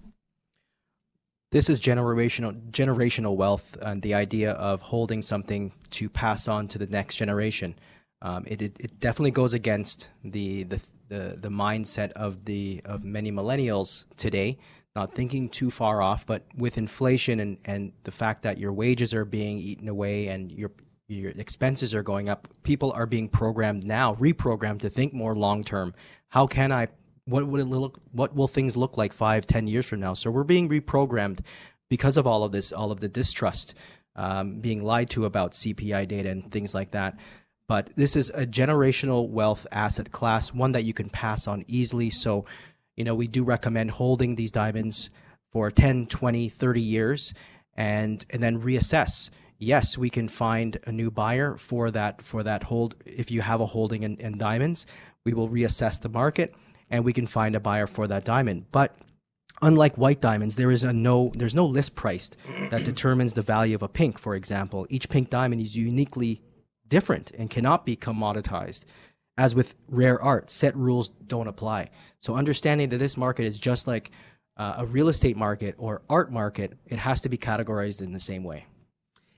This 1.51 1.69
is 1.69 1.83
generational 1.83 2.55
generational 2.71 3.37
wealth 3.37 3.77
and 3.83 4.01
the 4.01 4.15
idea 4.15 4.53
of 4.53 4.81
holding 4.81 5.21
something 5.21 5.73
to 5.91 6.09
pass 6.09 6.49
on 6.49 6.67
to 6.69 6.79
the 6.79 6.87
next 6.87 7.17
generation. 7.17 7.75
Um, 8.23 8.45
it, 8.47 8.63
it, 8.63 8.77
it 8.81 9.01
definitely 9.01 9.33
goes 9.33 9.53
against 9.53 10.09
the, 10.25 10.63
the 10.63 10.81
the 11.11 11.37
the 11.39 11.51
mindset 11.51 12.13
of 12.13 12.47
the 12.47 12.81
of 12.87 13.05
many 13.05 13.31
millennials 13.31 14.07
today 14.17 14.57
not 14.95 15.15
thinking 15.15 15.49
too 15.49 15.71
far 15.71 16.03
off, 16.03 16.27
but 16.27 16.47
with 16.57 16.77
inflation 16.77 17.41
and, 17.41 17.59
and 17.65 17.93
the 18.05 18.11
fact 18.11 18.43
that 18.43 18.59
your 18.59 18.73
wages 18.73 19.15
are 19.15 19.25
being 19.25 19.59
eaten 19.59 19.89
away 19.89 20.29
and 20.29 20.53
your 20.53 20.71
your 21.09 21.31
expenses 21.33 21.95
are 21.95 22.03
going 22.03 22.29
up, 22.29 22.49
people 22.63 22.93
are 22.93 23.07
being 23.07 23.29
programmed 23.29 23.87
now, 23.87 24.15
reprogrammed 24.15 24.81
to 24.81 24.89
think 24.89 25.13
more 25.13 25.35
long 25.35 25.63
term. 25.63 25.95
How 26.29 26.47
can 26.47 26.73
I? 26.73 26.89
What 27.27 27.47
would 27.47 27.61
it 27.61 27.65
look? 27.67 28.01
What 28.13 28.35
will 28.35 28.49
things 28.49 28.77
look 28.77 28.97
like 28.97 29.13
five, 29.13 29.47
ten 29.47 29.67
years 29.67 29.87
from 29.87 30.01
now? 30.01 30.15
So 30.15 30.31
we're 30.31 30.45
being 30.45 30.69
reprogrammed 30.69 31.41
because 31.89 32.17
of 32.17 32.27
all 32.27 32.45
of 32.45 32.53
this, 32.53 32.73
all 32.73 32.91
of 32.91 33.01
the 33.01 33.09
distrust, 33.09 33.75
um, 34.17 34.61
being 34.61 34.83
lied 34.83 35.11
to 35.11 35.27
about 35.27 35.53
CPI 35.53 36.09
data 36.09 36.31
and 36.31 36.51
things 36.51 36.75
like 36.75 36.93
that. 36.93 37.19
But 37.69 37.91
this 37.97 38.17
is 38.17 38.31
a 38.31 38.47
generational 38.47 39.29
wealth 39.29 39.67
asset 39.71 40.11
class, 40.11 40.53
one 40.53 40.73
that 40.73 40.85
you 40.85 40.93
can 40.93 41.09
pass 41.09 41.47
on 41.47 41.65
easily. 41.69 42.11
So, 42.11 42.45
you 42.97 43.05
know, 43.05 43.15
we 43.15 43.27
do 43.27 43.43
recommend 43.45 43.93
holding 43.93 44.35
these 44.35 44.51
diamonds 44.51 45.11
for 45.53 45.71
10, 45.71 46.07
20, 46.07 46.49
30 46.49 46.81
years 46.81 47.35
and 47.75 48.25
and 48.31 48.43
then 48.43 48.61
reassess. 48.61 49.31
Yes, 49.59 49.97
we 49.97 50.11
can 50.11 50.29
find 50.29 50.79
a 50.87 50.93
new 50.93 51.11
buyer 51.11 51.57
for 51.57 51.91
that 51.91 52.23
for 52.23 52.43
that 52.43 52.65
hold 52.65 52.97
if 53.07 53.31
you 53.31 53.41
have 53.43 53.61
a 53.61 53.67
holding 53.67 54.03
in, 54.03 54.17
in 54.17 54.39
diamonds. 54.39 54.87
We 55.25 55.35
will 55.35 55.49
reassess 55.49 56.01
the 56.01 56.09
market 56.09 56.55
and 56.91 57.05
we 57.05 57.13
can 57.13 57.27
find 57.27 57.55
a 57.55 57.61
buyer 57.61 57.87
for 57.87 58.07
that 58.09 58.25
diamond. 58.25 58.67
But 58.73 58.97
unlike 59.63 59.97
white 59.97 60.21
diamonds, 60.21 60.57
there 60.57 60.71
is 60.71 60.85
a 60.85 60.93
no 60.93 61.33
there's 61.35 61.55
no 61.55 61.67
list 61.67 61.95
price 61.95 62.31
that 62.71 62.85
determines 62.93 63.35
the 63.35 63.43
value 63.43 63.75
of 63.75 63.83
a 63.83 63.89
pink, 63.89 64.19
for 64.19 64.35
example. 64.35 64.87
Each 64.91 65.09
pink 65.09 65.31
diamond 65.31 65.63
is 65.63 65.77
uniquely 65.77 66.43
different 66.89 67.31
and 67.39 67.49
cannot 67.49 67.87
be 67.87 67.97
commoditized. 67.97 68.85
As 69.39 69.55
with 69.55 69.75
rare 69.89 70.21
art, 70.21 70.51
set 70.51 70.77
rules 70.77 71.09
don't 71.27 71.49
apply. 71.49 71.91
So 72.21 72.37
understanding 72.37 72.91
that 72.91 72.99
this 72.99 73.17
market 73.17 73.45
is 73.45 73.59
just 73.59 73.87
like 73.87 74.11
uh, 74.59 74.75
a 74.79 74.87
real 74.87 75.09
estate 75.09 75.37
market 75.37 75.75
or 75.79 76.03
art 76.11 76.31
market, 76.31 76.75
it 76.87 76.99
has 76.99 77.23
to 77.23 77.29
be 77.29 77.39
categorized 77.39 78.03
in 78.03 78.13
the 78.13 78.21
same 78.21 78.45
way. 78.45 78.67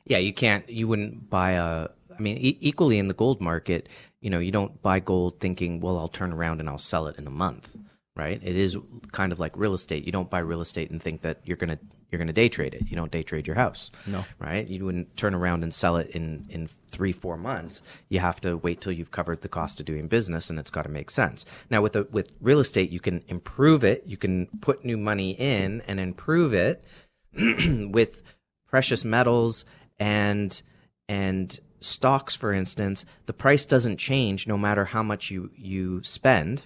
Yeah, 0.04 0.18
you 0.18 0.32
can't. 0.34 0.68
You 0.68 0.88
wouldn't 0.88 1.30
buy 1.30 1.52
a. 1.52 1.88
I 2.16 2.20
mean, 2.20 2.36
e- 2.38 2.58
equally 2.60 2.98
in 2.98 3.06
the 3.06 3.14
gold 3.14 3.40
market, 3.40 3.88
you 4.20 4.30
know, 4.30 4.38
you 4.38 4.50
don't 4.52 4.80
buy 4.82 5.00
gold 5.00 5.40
thinking, 5.40 5.80
well, 5.80 5.98
I'll 5.98 6.08
turn 6.08 6.32
around 6.32 6.60
and 6.60 6.68
I'll 6.68 6.78
sell 6.78 7.06
it 7.06 7.16
in 7.16 7.26
a 7.26 7.30
month, 7.30 7.76
right? 8.16 8.40
It 8.42 8.56
is 8.56 8.76
kind 9.12 9.32
of 9.32 9.40
like 9.40 9.56
real 9.56 9.74
estate. 9.74 10.04
You 10.04 10.12
don't 10.12 10.30
buy 10.30 10.38
real 10.38 10.60
estate 10.60 10.90
and 10.90 11.02
think 11.02 11.22
that 11.22 11.40
you're 11.44 11.56
gonna 11.56 11.78
you're 12.10 12.18
gonna 12.20 12.32
day 12.32 12.48
trade 12.48 12.74
it. 12.74 12.88
You 12.88 12.96
don't 12.96 13.10
day 13.10 13.22
trade 13.24 13.46
your 13.46 13.56
house, 13.56 13.90
No. 14.06 14.24
right? 14.38 14.66
You 14.68 14.84
wouldn't 14.84 15.16
turn 15.16 15.34
around 15.34 15.62
and 15.64 15.74
sell 15.74 15.96
it 15.96 16.10
in 16.10 16.46
in 16.48 16.66
three 16.90 17.12
four 17.12 17.36
months. 17.36 17.82
You 18.08 18.20
have 18.20 18.40
to 18.42 18.56
wait 18.56 18.80
till 18.80 18.92
you've 18.92 19.10
covered 19.10 19.40
the 19.40 19.48
cost 19.48 19.80
of 19.80 19.86
doing 19.86 20.06
business, 20.06 20.48
and 20.48 20.58
it's 20.58 20.70
got 20.70 20.82
to 20.82 20.88
make 20.90 21.10
sense. 21.10 21.44
Now 21.70 21.82
with 21.82 21.96
a, 21.96 22.04
with 22.10 22.32
real 22.40 22.60
estate, 22.60 22.90
you 22.90 23.00
can 23.00 23.24
improve 23.28 23.82
it. 23.82 24.04
You 24.06 24.16
can 24.16 24.46
put 24.60 24.84
new 24.84 24.96
money 24.96 25.32
in 25.32 25.82
and 25.88 25.98
improve 25.98 26.54
it 26.54 26.84
with 27.36 28.22
precious 28.68 29.04
metals 29.04 29.64
and 29.98 30.62
and 31.08 31.60
stocks 31.80 32.34
for 32.34 32.52
instance 32.52 33.04
the 33.26 33.32
price 33.32 33.66
doesn't 33.66 33.98
change 33.98 34.46
no 34.48 34.56
matter 34.56 34.86
how 34.86 35.02
much 35.02 35.30
you 35.30 35.50
you 35.54 36.02
spend 36.02 36.62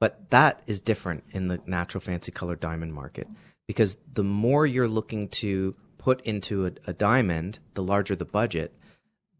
but 0.00 0.30
that 0.30 0.62
is 0.66 0.80
different 0.80 1.24
in 1.30 1.48
the 1.48 1.60
natural 1.66 2.00
fancy 2.00 2.32
color 2.32 2.56
diamond 2.56 2.92
market 2.92 3.28
because 3.66 3.96
the 4.12 4.24
more 4.24 4.66
you're 4.66 4.88
looking 4.88 5.28
to 5.28 5.74
put 5.98 6.20
into 6.22 6.66
a, 6.66 6.72
a 6.86 6.92
diamond 6.92 7.58
the 7.74 7.82
larger 7.82 8.16
the 8.16 8.24
budget 8.24 8.74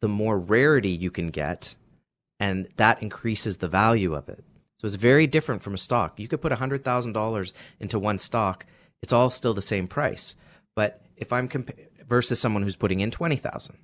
the 0.01 0.09
more 0.09 0.39
rarity 0.39 0.91
you 0.91 1.11
can 1.11 1.31
get 1.31 1.75
and 2.41 2.69
that 2.77 3.03
increases 3.03 3.57
the 3.57 3.67
value 3.67 4.15
of 4.15 4.29
it. 4.29 4.45
So 4.79 4.87
it's 4.87 4.95
very 4.95 5.27
different 5.27 5.61
from 5.61 5.75
a 5.75 5.79
stock. 5.79 6.21
You 6.21 6.29
could 6.29 6.41
put 6.41 6.53
$100000 6.53 7.53
into 7.81 7.99
one 7.99 8.19
stock. 8.19 8.65
It's 9.03 9.13
all 9.13 9.29
still 9.31 9.55
the 9.55 9.61
same 9.61 9.89
price. 9.89 10.37
But 10.77 11.03
if 11.19 11.33
i'm 11.33 11.49
compa- 11.49 11.87
versus 12.07 12.41
someone 12.41 12.63
who's 12.63 12.77
putting 12.77 13.01
in 13.01 13.11
20000 13.11 13.77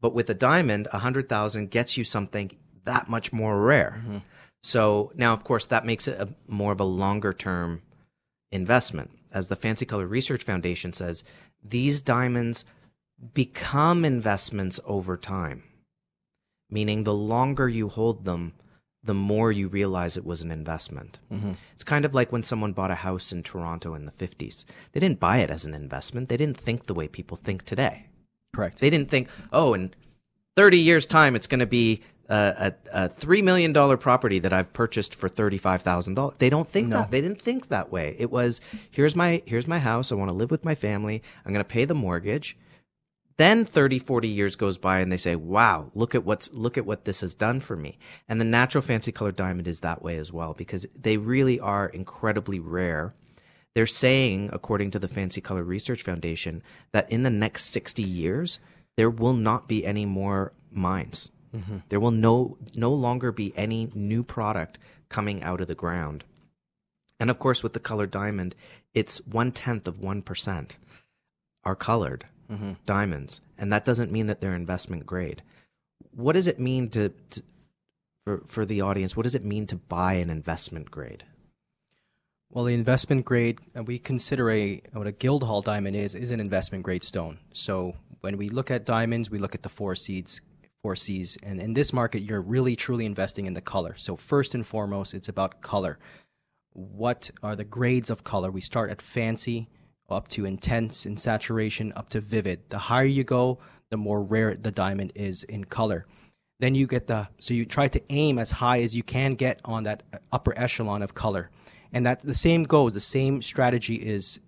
but 0.00 0.14
with 0.14 0.30
a 0.30 0.34
diamond 0.34 0.88
100000 0.92 1.70
gets 1.70 1.96
you 1.96 2.04
something 2.04 2.50
that 2.84 3.08
much 3.08 3.32
more 3.32 3.60
rare 3.60 4.00
mm-hmm. 4.00 4.18
So 4.62 5.12
now 5.14 5.32
of 5.32 5.44
course 5.44 5.66
that 5.66 5.86
makes 5.86 6.08
it 6.08 6.20
a 6.20 6.28
more 6.46 6.72
of 6.72 6.80
a 6.80 6.84
longer 6.84 7.32
term 7.32 7.82
investment. 8.50 9.10
As 9.32 9.48
the 9.48 9.56
fancy 9.56 9.86
color 9.86 10.06
research 10.06 10.42
foundation 10.42 10.92
says 10.92 11.22
these 11.62 12.02
diamonds 12.02 12.64
become 13.34 14.04
investments 14.04 14.80
over 14.84 15.16
time 15.16 15.62
meaning 16.70 17.04
the 17.04 17.14
longer 17.14 17.68
you 17.68 17.88
hold 17.88 18.24
them 18.24 18.54
the 19.02 19.14
more 19.14 19.50
you 19.50 19.66
realize 19.66 20.18
it 20.18 20.26
was 20.26 20.42
an 20.42 20.50
investment. 20.50 21.18
Mm-hmm. 21.32 21.52
It's 21.72 21.84
kind 21.84 22.04
of 22.04 22.14
like 22.14 22.32
when 22.32 22.42
someone 22.42 22.74
bought 22.74 22.90
a 22.90 22.96
house 22.96 23.32
in 23.32 23.42
toronto 23.42 23.94
in 23.94 24.04
the 24.04 24.12
50s 24.12 24.64
they 24.92 25.00
didn't 25.00 25.20
buy 25.20 25.38
it 25.38 25.50
as 25.50 25.64
an 25.64 25.74
investment. 25.74 26.28
They 26.28 26.36
didn't 26.36 26.58
think 26.58 26.86
the 26.86 26.94
way 26.94 27.08
people 27.08 27.36
think 27.36 27.64
today. 27.64 28.06
Correct. 28.52 28.80
they 28.80 28.90
didn't 28.90 29.10
think, 29.10 29.28
oh, 29.52 29.74
in 29.74 29.94
30 30.56 30.76
years' 30.78 31.06
time, 31.06 31.36
it's 31.36 31.46
going 31.46 31.60
to 31.60 31.66
be 31.66 32.02
a, 32.30 32.74
a, 32.92 33.08
$3 33.08 33.42
million 33.42 33.72
property 33.98 34.38
that 34.38 34.52
I've 34.52 34.72
purchased 34.72 35.14
for 35.14 35.28
$35,000. 35.28 36.38
They 36.38 36.48
don't 36.48 36.68
think 36.68 36.90
that. 36.90 37.10
They 37.10 37.20
didn't 37.20 37.40
think 37.40 37.68
that 37.68 37.90
way. 37.90 38.14
It 38.18 38.30
was, 38.30 38.60
here's 38.90 39.16
my, 39.16 39.42
here's 39.46 39.66
my 39.66 39.78
house. 39.78 40.12
I 40.12 40.14
want 40.14 40.30
to 40.30 40.34
live 40.34 40.50
with 40.50 40.64
my 40.64 40.74
family. 40.74 41.22
I'm 41.44 41.52
going 41.52 41.64
to 41.64 41.68
pay 41.68 41.84
the 41.84 41.94
mortgage. 41.94 42.56
Then 43.36 43.64
30, 43.64 43.98
40 43.98 44.28
years 44.28 44.54
goes 44.54 44.76
by 44.78 45.00
and 45.00 45.10
they 45.10 45.16
say, 45.16 45.34
wow, 45.34 45.90
look 45.94 46.14
at 46.14 46.24
what's, 46.24 46.52
look 46.52 46.76
at 46.76 46.84
what 46.84 47.04
this 47.04 47.22
has 47.22 47.34
done 47.34 47.58
for 47.58 47.74
me. 47.74 47.98
And 48.28 48.40
the 48.40 48.44
natural 48.44 48.82
fancy 48.82 49.12
colored 49.12 49.36
diamond 49.36 49.66
is 49.66 49.80
that 49.80 50.02
way 50.02 50.16
as 50.16 50.32
well 50.32 50.54
because 50.54 50.86
they 50.94 51.16
really 51.16 51.58
are 51.58 51.88
incredibly 51.88 52.60
rare. 52.60 53.12
They're 53.74 53.86
saying, 53.86 54.50
according 54.52 54.90
to 54.92 54.98
the 54.98 55.08
Fancy 55.08 55.40
Color 55.40 55.64
Research 55.64 56.02
Foundation, 56.02 56.62
that 56.92 57.10
in 57.10 57.22
the 57.22 57.30
next 57.30 57.66
60 57.66 58.02
years, 58.02 58.60
there 58.96 59.10
will 59.10 59.32
not 59.32 59.68
be 59.68 59.86
any 59.86 60.04
more 60.04 60.52
mines. 60.70 61.32
There 61.88 62.00
will 62.00 62.10
no, 62.10 62.56
no 62.74 62.92
longer 62.92 63.32
be 63.32 63.52
any 63.56 63.90
new 63.94 64.22
product 64.22 64.78
coming 65.08 65.42
out 65.42 65.60
of 65.60 65.68
the 65.68 65.74
ground. 65.74 66.24
And 67.18 67.30
of 67.30 67.38
course, 67.38 67.62
with 67.62 67.72
the 67.72 67.80
colored 67.80 68.10
diamond, 68.10 68.54
it's 68.94 69.24
one 69.26 69.52
tenth 69.52 69.86
of 69.86 69.96
1% 69.96 70.76
are 71.64 71.76
colored 71.76 72.26
diamonds. 72.86 73.40
And 73.58 73.72
that 73.72 73.84
doesn't 73.84 74.10
mean 74.10 74.26
that 74.26 74.40
they're 74.40 74.54
investment 74.54 75.06
grade. 75.06 75.42
What 76.12 76.32
does 76.32 76.48
it 76.48 76.58
mean 76.58 76.88
to, 76.90 77.10
to 77.30 77.42
for, 78.24 78.42
for 78.46 78.64
the 78.64 78.80
audience, 78.80 79.16
what 79.16 79.24
does 79.24 79.34
it 79.34 79.44
mean 79.44 79.66
to 79.66 79.76
buy 79.76 80.14
an 80.14 80.30
investment 80.30 80.90
grade? 80.90 81.24
Well, 82.50 82.64
the 82.64 82.74
investment 82.74 83.24
grade, 83.24 83.58
uh, 83.76 83.84
we 83.84 83.98
consider 83.98 84.50
a 84.50 84.82
what 84.92 85.06
a 85.06 85.12
Guildhall 85.12 85.62
diamond 85.62 85.96
is 85.96 86.14
is 86.14 86.30
an 86.30 86.40
investment 86.40 86.84
grade 86.84 87.04
stone. 87.04 87.38
So 87.52 87.94
when 88.20 88.36
we 88.36 88.48
look 88.48 88.70
at 88.70 88.84
diamonds, 88.84 89.30
we 89.30 89.38
look 89.38 89.54
at 89.54 89.62
the 89.62 89.68
four 89.68 89.94
C's, 89.94 90.40
four 90.82 90.96
C's, 90.96 91.36
and 91.42 91.60
in 91.60 91.74
this 91.74 91.92
market, 91.92 92.20
you're 92.20 92.40
really 92.40 92.76
truly 92.76 93.06
investing 93.06 93.46
in 93.46 93.54
the 93.54 93.60
color. 93.60 93.94
So 93.96 94.16
first 94.16 94.54
and 94.54 94.66
foremost, 94.66 95.14
it's 95.14 95.28
about 95.28 95.60
color. 95.60 95.98
What 96.72 97.30
are 97.42 97.56
the 97.56 97.64
grades 97.64 98.10
of 98.10 98.24
color? 98.24 98.50
We 98.50 98.60
start 98.60 98.90
at 98.90 99.02
fancy, 99.02 99.68
up 100.08 100.28
to 100.28 100.44
intense 100.44 101.06
in 101.06 101.16
saturation, 101.16 101.92
up 101.96 102.08
to 102.10 102.20
vivid. 102.20 102.60
The 102.70 102.78
higher 102.78 103.04
you 103.04 103.24
go, 103.24 103.58
the 103.90 103.96
more 103.96 104.22
rare 104.22 104.54
the 104.54 104.70
diamond 104.70 105.12
is 105.14 105.42
in 105.42 105.64
color. 105.64 106.06
Then 106.60 106.74
you 106.74 106.86
get 106.86 107.06
the 107.06 107.28
so 107.40 107.54
you 107.54 107.64
try 107.64 107.88
to 107.88 108.02
aim 108.10 108.38
as 108.38 108.50
high 108.50 108.82
as 108.82 108.94
you 108.94 109.02
can 109.02 109.34
get 109.34 109.60
on 109.64 109.84
that 109.84 110.02
upper 110.30 110.56
echelon 110.58 111.02
of 111.02 111.14
color 111.14 111.50
and 111.92 112.06
that 112.06 112.20
the 112.20 112.34
same 112.34 112.62
goes 112.64 112.94
the 112.94 113.00
same 113.00 113.42
strategy 113.42 113.94
is 113.94 114.40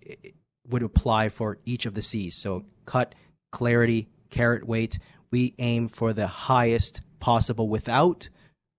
would 0.68 0.83
apply 0.83 1.29
for 1.29 1.59
each 1.64 1.87
of 1.87 1.95
the 1.95 2.03
c's 2.03 2.35
so 2.35 2.64
cut 2.87 3.14
clarity 3.51 4.09
carat 4.31 4.66
weight 4.66 4.99
we 5.33 5.55
aim 5.59 5.88
for 5.88 6.12
the 6.12 6.29
highest 6.29 7.01
possible 7.18 7.68
without 7.68 8.29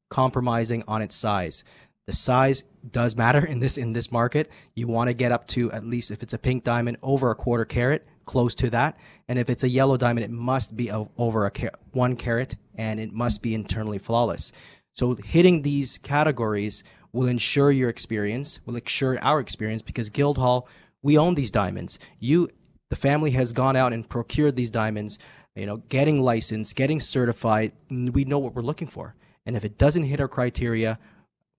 compromising 0.10 0.84
on 0.88 1.02
its 1.02 1.16
size. 1.16 1.64
The 2.06 2.14
size 2.14 2.64
does 2.90 3.16
matter 3.16 3.44
in 3.46 3.60
this 3.60 3.78
in 3.78 3.94
this 3.94 4.12
market. 4.12 4.50
You 4.76 4.88
want 4.88 5.08
to 5.08 5.14
get 5.14 5.32
up 5.32 5.48
to 5.50 5.72
at 5.72 5.86
least 5.86 6.12
if 6.12 6.22
it's 6.22 6.34
a 6.34 6.38
pink 6.38 6.64
diamond 6.64 6.98
over 7.02 7.32
a 7.32 7.36
quarter 7.36 7.66
carat 7.66 8.06
close 8.26 8.56
to 8.56 8.70
that. 8.70 8.98
And 9.28 9.40
if 9.40 9.50
it's 9.50 9.64
a 9.64 9.70
yellow 9.70 9.98
diamond 9.98 10.26
it 10.26 10.32
must 10.32 10.78
be 10.78 10.92
over 10.92 11.46
a 11.46 11.52
car- 11.52 11.80
one 11.92 12.16
carat 12.16 12.56
and 12.76 13.00
it 13.00 13.12
must 13.12 13.42
be 13.42 13.56
internally 13.56 13.98
flawless. 13.98 14.52
So 14.94 15.16
hitting 15.16 15.62
these 15.62 15.98
categories 15.98 16.84
will 17.12 17.28
ensure 17.28 17.72
your 17.72 17.90
experience, 17.90 18.60
will 18.66 18.76
ensure 18.76 19.18
our 19.22 19.40
experience 19.40 19.82
because 19.82 20.10
Guildhall, 20.10 20.68
we 21.02 21.18
own 21.18 21.36
these 21.36 21.52
diamonds. 21.52 22.00
You, 22.20 22.50
the 22.90 22.96
family 22.96 23.32
has 23.32 23.54
gone 23.54 23.76
out 23.76 23.94
and 23.94 24.08
procured 24.08 24.56
these 24.56 24.72
diamonds, 24.72 25.20
you 25.56 25.66
know, 25.66 25.78
getting 25.90 26.22
licensed, 26.22 26.76
getting 26.76 27.00
certified. 27.00 27.72
We 27.90 28.26
know 28.26 28.40
what 28.40 28.56
we're 28.56 28.62
looking 28.62 28.88
for. 28.88 29.16
And 29.46 29.56
if 29.56 29.66
it 29.66 29.78
doesn't 29.78 30.04
hit 30.04 30.20
our 30.20 30.28
criteria, 30.28 30.98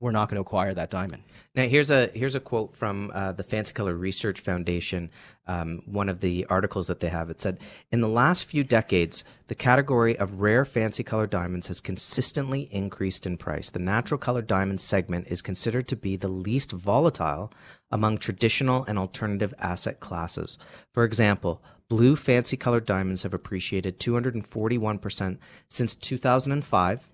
we're 0.05 0.11
not 0.11 0.29
going 0.29 0.37
to 0.37 0.43
acquire 0.43 0.75
that 0.75 0.91
diamond. 0.91 1.23
Now 1.55 1.67
here's 1.67 1.91
a 1.91 2.11
here's 2.13 2.35
a 2.35 2.41
quote 2.41 2.77
from 2.77 3.11
uh, 3.15 3.33
the 3.33 3.43
Fancy 3.43 3.73
Color 3.73 3.95
Research 3.95 4.39
Foundation. 4.39 5.11
Um, 5.47 5.83
one 5.87 6.11
of 6.11 6.21
the 6.21 6.45
articles 6.51 6.89
that 6.89 7.01
they 7.01 7.09
have 7.09 7.31
it 7.31 7.41
said, 7.41 7.59
in 7.91 8.03
the 8.03 8.09
last 8.09 8.45
few 8.45 8.65
decades, 8.65 9.25
the 9.49 9.55
category 9.55 10.17
of 10.19 10.43
rare 10.43 10.67
fancy 10.67 11.03
color 11.03 11.27
diamonds 11.27 11.69
has 11.69 11.81
consistently 11.81 12.69
increased 12.71 13.25
in 13.25 13.39
price. 13.39 13.71
The 13.71 13.79
natural 13.79 14.19
color 14.19 14.43
diamond 14.43 14.81
segment 14.83 15.29
is 15.29 15.41
considered 15.41 15.89
to 15.89 15.97
be 15.97 16.17
the 16.17 16.29
least 16.29 16.73
volatile 16.73 17.51
among 17.91 18.19
traditional 18.19 18.85
and 18.85 18.99
alternative 18.99 19.55
asset 19.59 20.01
classes. 20.01 20.59
For 20.93 21.05
example, 21.05 21.63
blue 21.89 22.15
fancy 22.15 22.59
colored 22.59 22.85
diamonds 22.85 23.23
have 23.23 23.33
appreciated 23.33 23.99
241% 23.99 25.39
since 25.69 25.95
2005 25.95 27.09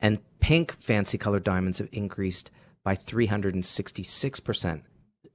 and 0.00 0.18
pink 0.40 0.80
fancy 0.80 1.18
colored 1.18 1.44
diamonds 1.44 1.78
have 1.78 1.88
increased 1.92 2.50
by 2.82 2.94
366% 2.94 4.82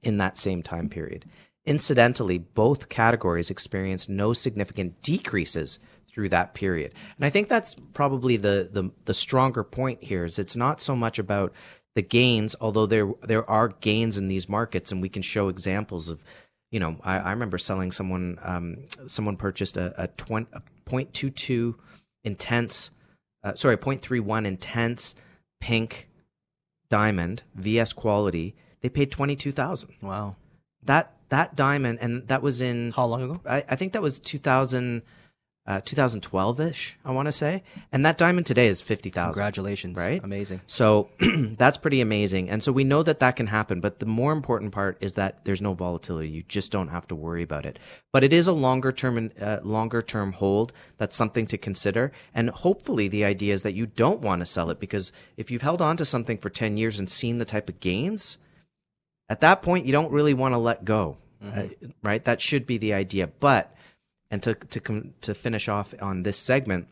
in 0.02 0.18
that 0.18 0.38
same 0.38 0.62
time 0.62 0.88
period. 0.88 1.24
Incidentally, 1.66 2.38
both 2.38 2.88
categories 2.88 3.50
experienced 3.50 4.08
no 4.08 4.32
significant 4.32 5.02
decreases 5.02 5.78
through 6.10 6.28
that 6.30 6.54
period. 6.54 6.94
And 7.16 7.24
I 7.24 7.30
think 7.30 7.48
that's 7.48 7.74
probably 7.92 8.36
the 8.36 8.68
the, 8.72 8.90
the 9.04 9.14
stronger 9.14 9.62
point 9.62 10.02
here 10.02 10.24
is 10.24 10.38
it's 10.38 10.56
not 10.56 10.80
so 10.80 10.96
much 10.96 11.18
about 11.18 11.52
the 11.94 12.02
gains, 12.02 12.56
although 12.60 12.86
there 12.86 13.12
there 13.22 13.48
are 13.48 13.68
gains 13.68 14.16
in 14.16 14.28
these 14.28 14.48
markets, 14.48 14.92
and 14.92 15.02
we 15.02 15.08
can 15.08 15.22
show 15.22 15.48
examples 15.48 16.08
of. 16.08 16.22
You 16.70 16.78
know, 16.78 16.96
I, 17.02 17.18
I 17.18 17.30
remember 17.32 17.58
selling 17.58 17.90
someone. 17.90 18.38
Um, 18.42 18.84
someone 19.08 19.36
purchased 19.36 19.76
a, 19.76 20.04
a, 20.04 20.06
20, 20.06 20.46
a 20.52 20.62
0.22 20.88 21.74
intense, 22.22 22.92
uh, 23.42 23.54
sorry, 23.54 23.76
0.31 23.76 24.46
intense 24.46 25.14
pink 25.60 26.08
diamond 26.90 27.42
VS 27.54 27.92
quality. 27.92 28.54
They 28.82 28.88
paid 28.88 29.10
twenty 29.10 29.36
two 29.36 29.52
thousand. 29.52 29.94
Wow. 30.02 30.36
That 30.82 31.14
that 31.28 31.54
diamond, 31.54 31.98
and 32.00 32.26
that 32.28 32.42
was 32.42 32.60
in 32.60 32.92
How 32.92 33.06
long 33.06 33.22
ago? 33.22 33.40
I, 33.46 33.64
I 33.68 33.76
think 33.76 33.92
that 33.92 34.02
was 34.02 34.18
two 34.18 34.38
thousand. 34.38 35.02
Uh, 35.70 35.80
2012ish, 35.82 36.94
I 37.04 37.12
want 37.12 37.26
to 37.26 37.32
say, 37.32 37.62
and 37.92 38.04
that 38.04 38.18
diamond 38.18 38.44
today 38.44 38.66
is 38.66 38.82
fifty 38.82 39.08
thousand. 39.08 39.34
Congratulations. 39.34 39.96
Right? 39.96 40.20
Amazing. 40.20 40.62
So 40.66 41.10
that's 41.20 41.78
pretty 41.78 42.00
amazing. 42.00 42.50
And 42.50 42.60
so 42.60 42.72
we 42.72 42.82
know 42.82 43.04
that 43.04 43.20
that 43.20 43.36
can 43.36 43.46
happen. 43.46 43.80
But 43.80 44.00
the 44.00 44.06
more 44.06 44.32
important 44.32 44.72
part 44.72 44.98
is 45.00 45.12
that 45.12 45.44
there's 45.44 45.62
no 45.62 45.74
volatility. 45.74 46.28
You 46.28 46.42
just 46.42 46.72
don't 46.72 46.88
have 46.88 47.06
to 47.06 47.14
worry 47.14 47.44
about 47.44 47.66
it. 47.66 47.78
But 48.12 48.24
it 48.24 48.32
is 48.32 48.48
a 48.48 48.52
longer 48.52 48.90
term, 48.90 49.30
uh, 49.40 49.58
longer 49.62 50.02
term 50.02 50.32
hold. 50.32 50.72
That's 50.96 51.14
something 51.14 51.46
to 51.46 51.56
consider. 51.56 52.10
And 52.34 52.50
hopefully 52.50 53.06
the 53.06 53.24
idea 53.24 53.54
is 53.54 53.62
that 53.62 53.74
you 53.74 53.86
don't 53.86 54.22
want 54.22 54.40
to 54.40 54.46
sell 54.46 54.70
it 54.70 54.80
because 54.80 55.12
if 55.36 55.52
you've 55.52 55.62
held 55.62 55.80
on 55.80 55.96
to 55.98 56.04
something 56.04 56.38
for 56.38 56.48
10 56.48 56.78
years 56.78 56.98
and 56.98 57.08
seen 57.08 57.38
the 57.38 57.44
type 57.44 57.68
of 57.68 57.78
gains, 57.78 58.38
at 59.28 59.40
that 59.42 59.62
point, 59.62 59.86
you 59.86 59.92
don't 59.92 60.10
really 60.10 60.34
want 60.34 60.52
to 60.52 60.58
let 60.58 60.84
go. 60.84 61.18
Uh, 61.40 61.68
right? 62.02 62.24
That 62.24 62.40
should 62.40 62.66
be 62.66 62.76
the 62.76 62.92
idea. 62.92 63.28
But, 63.28 63.72
and 64.30 64.42
to, 64.42 64.54
to, 64.54 65.12
to 65.20 65.34
finish 65.34 65.68
off 65.68 65.94
on 66.00 66.22
this 66.22 66.36
segment, 66.36 66.86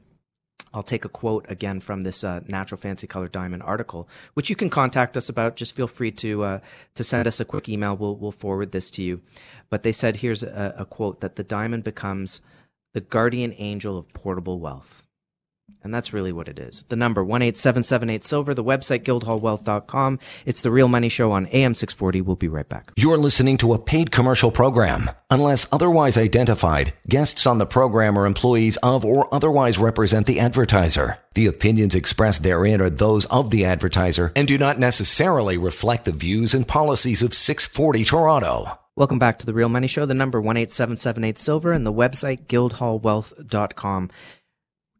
I'll 0.75 0.83
take 0.83 1.05
a 1.05 1.09
quote 1.09 1.47
again 1.49 1.81
from 1.81 2.03
this 2.03 2.23
uh, 2.23 2.41
natural 2.47 2.79
fancy 2.79 3.07
color 3.07 3.29
diamond 3.29 3.63
article, 3.63 4.09
which 4.35 4.51
you 4.51 4.57
can 4.57 4.69
contact 4.71 5.17
us 5.17 5.29
about. 5.29 5.57
Just 5.57 5.75
feel 5.75 5.87
free 5.87 6.11
to 6.13 6.43
uh, 6.43 6.61
to 6.95 7.05
send 7.05 7.27
us 7.27 7.41
a 7.41 7.45
quick 7.45 7.69
email. 7.69 7.97
We'll 7.97 8.17
we'll 8.17 8.33
forward 8.33 8.73
this 8.73 8.91
to 8.93 9.03
you. 9.03 9.23
But 9.71 9.83
they 9.83 9.93
said 9.93 10.17
here's 10.17 10.43
a, 10.43 10.75
a 10.77 10.85
quote 10.85 11.21
that 11.21 11.37
the 11.37 11.43
diamond 11.43 11.85
becomes 11.85 12.41
the 12.93 13.01
guardian 13.01 13.55
angel 13.57 13.97
of 13.97 14.13
portable 14.13 14.59
wealth. 14.59 15.05
And 15.85 15.95
that's 15.95 16.13
really 16.13 16.33
what 16.33 16.49
it 16.49 16.59
is. 16.59 16.85
The 16.89 16.97
number 16.97 17.23
18778 17.23 18.25
silver, 18.25 18.53
the 18.53 18.65
website 18.65 19.05
guildhallwealth.com. 19.05 20.19
It's 20.45 20.61
the 20.61 20.71
Real 20.71 20.89
Money 20.89 21.09
Show 21.09 21.31
on 21.31 21.47
AM 21.49 21.75
640. 21.75 22.21
We'll 22.21 22.37
be 22.37 22.49
right 22.49 22.69
back. 22.69 22.93
You're 22.97 23.17
listening 23.17 23.57
to 23.59 23.75
a 23.75 23.79
paid 23.79 24.11
commercial 24.11 24.51
program. 24.51 25.11
Unless 25.31 25.69
otherwise 25.73 26.19
identified, 26.19 26.95
guests 27.09 27.47
on 27.47 27.59
the 27.59 27.67
program 27.67 28.19
are 28.19 28.27
employees 28.27 28.77
of 28.79 29.05
or 29.05 29.33
otherwise 29.33 29.79
represent 29.79 30.27
the 30.27 30.41
advertiser. 30.41 31.19
The 31.35 31.47
opinions 31.47 31.95
expressed 31.95 32.43
therein 32.43 32.81
are 32.81 32.91
those 32.91 33.27
of 33.27 33.51
the 33.51 33.65
advertiser 33.65 34.33
and 34.35 34.49
do 34.49 34.59
not 34.59 34.79
necessarily 34.79 35.57
reflect 35.57 36.05
the 36.05 36.13
views 36.13 36.55
and 36.55 36.67
policies 36.67 37.23
of 37.23 37.35
640 37.35 38.05
Toronto. 38.05 38.79
Welcome 38.99 39.21
back 39.21 39.39
to 39.39 39.47
the 39.47 39.55
Real 39.55 39.69
Money 39.69 39.87
Show. 39.87 40.07
The 40.07 40.15
number 40.15 40.41
18778 40.41 41.39
silver 41.39 41.71
and 41.71 41.87
the 41.87 41.93
website 41.93 42.47
guildhallwealth.com. 42.49 44.11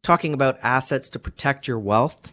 Talking 0.03 0.35
about 0.35 0.59
assets 0.63 1.11
to 1.11 1.19
protect 1.19 1.69
your 1.69 1.79
wealth. 1.79 2.33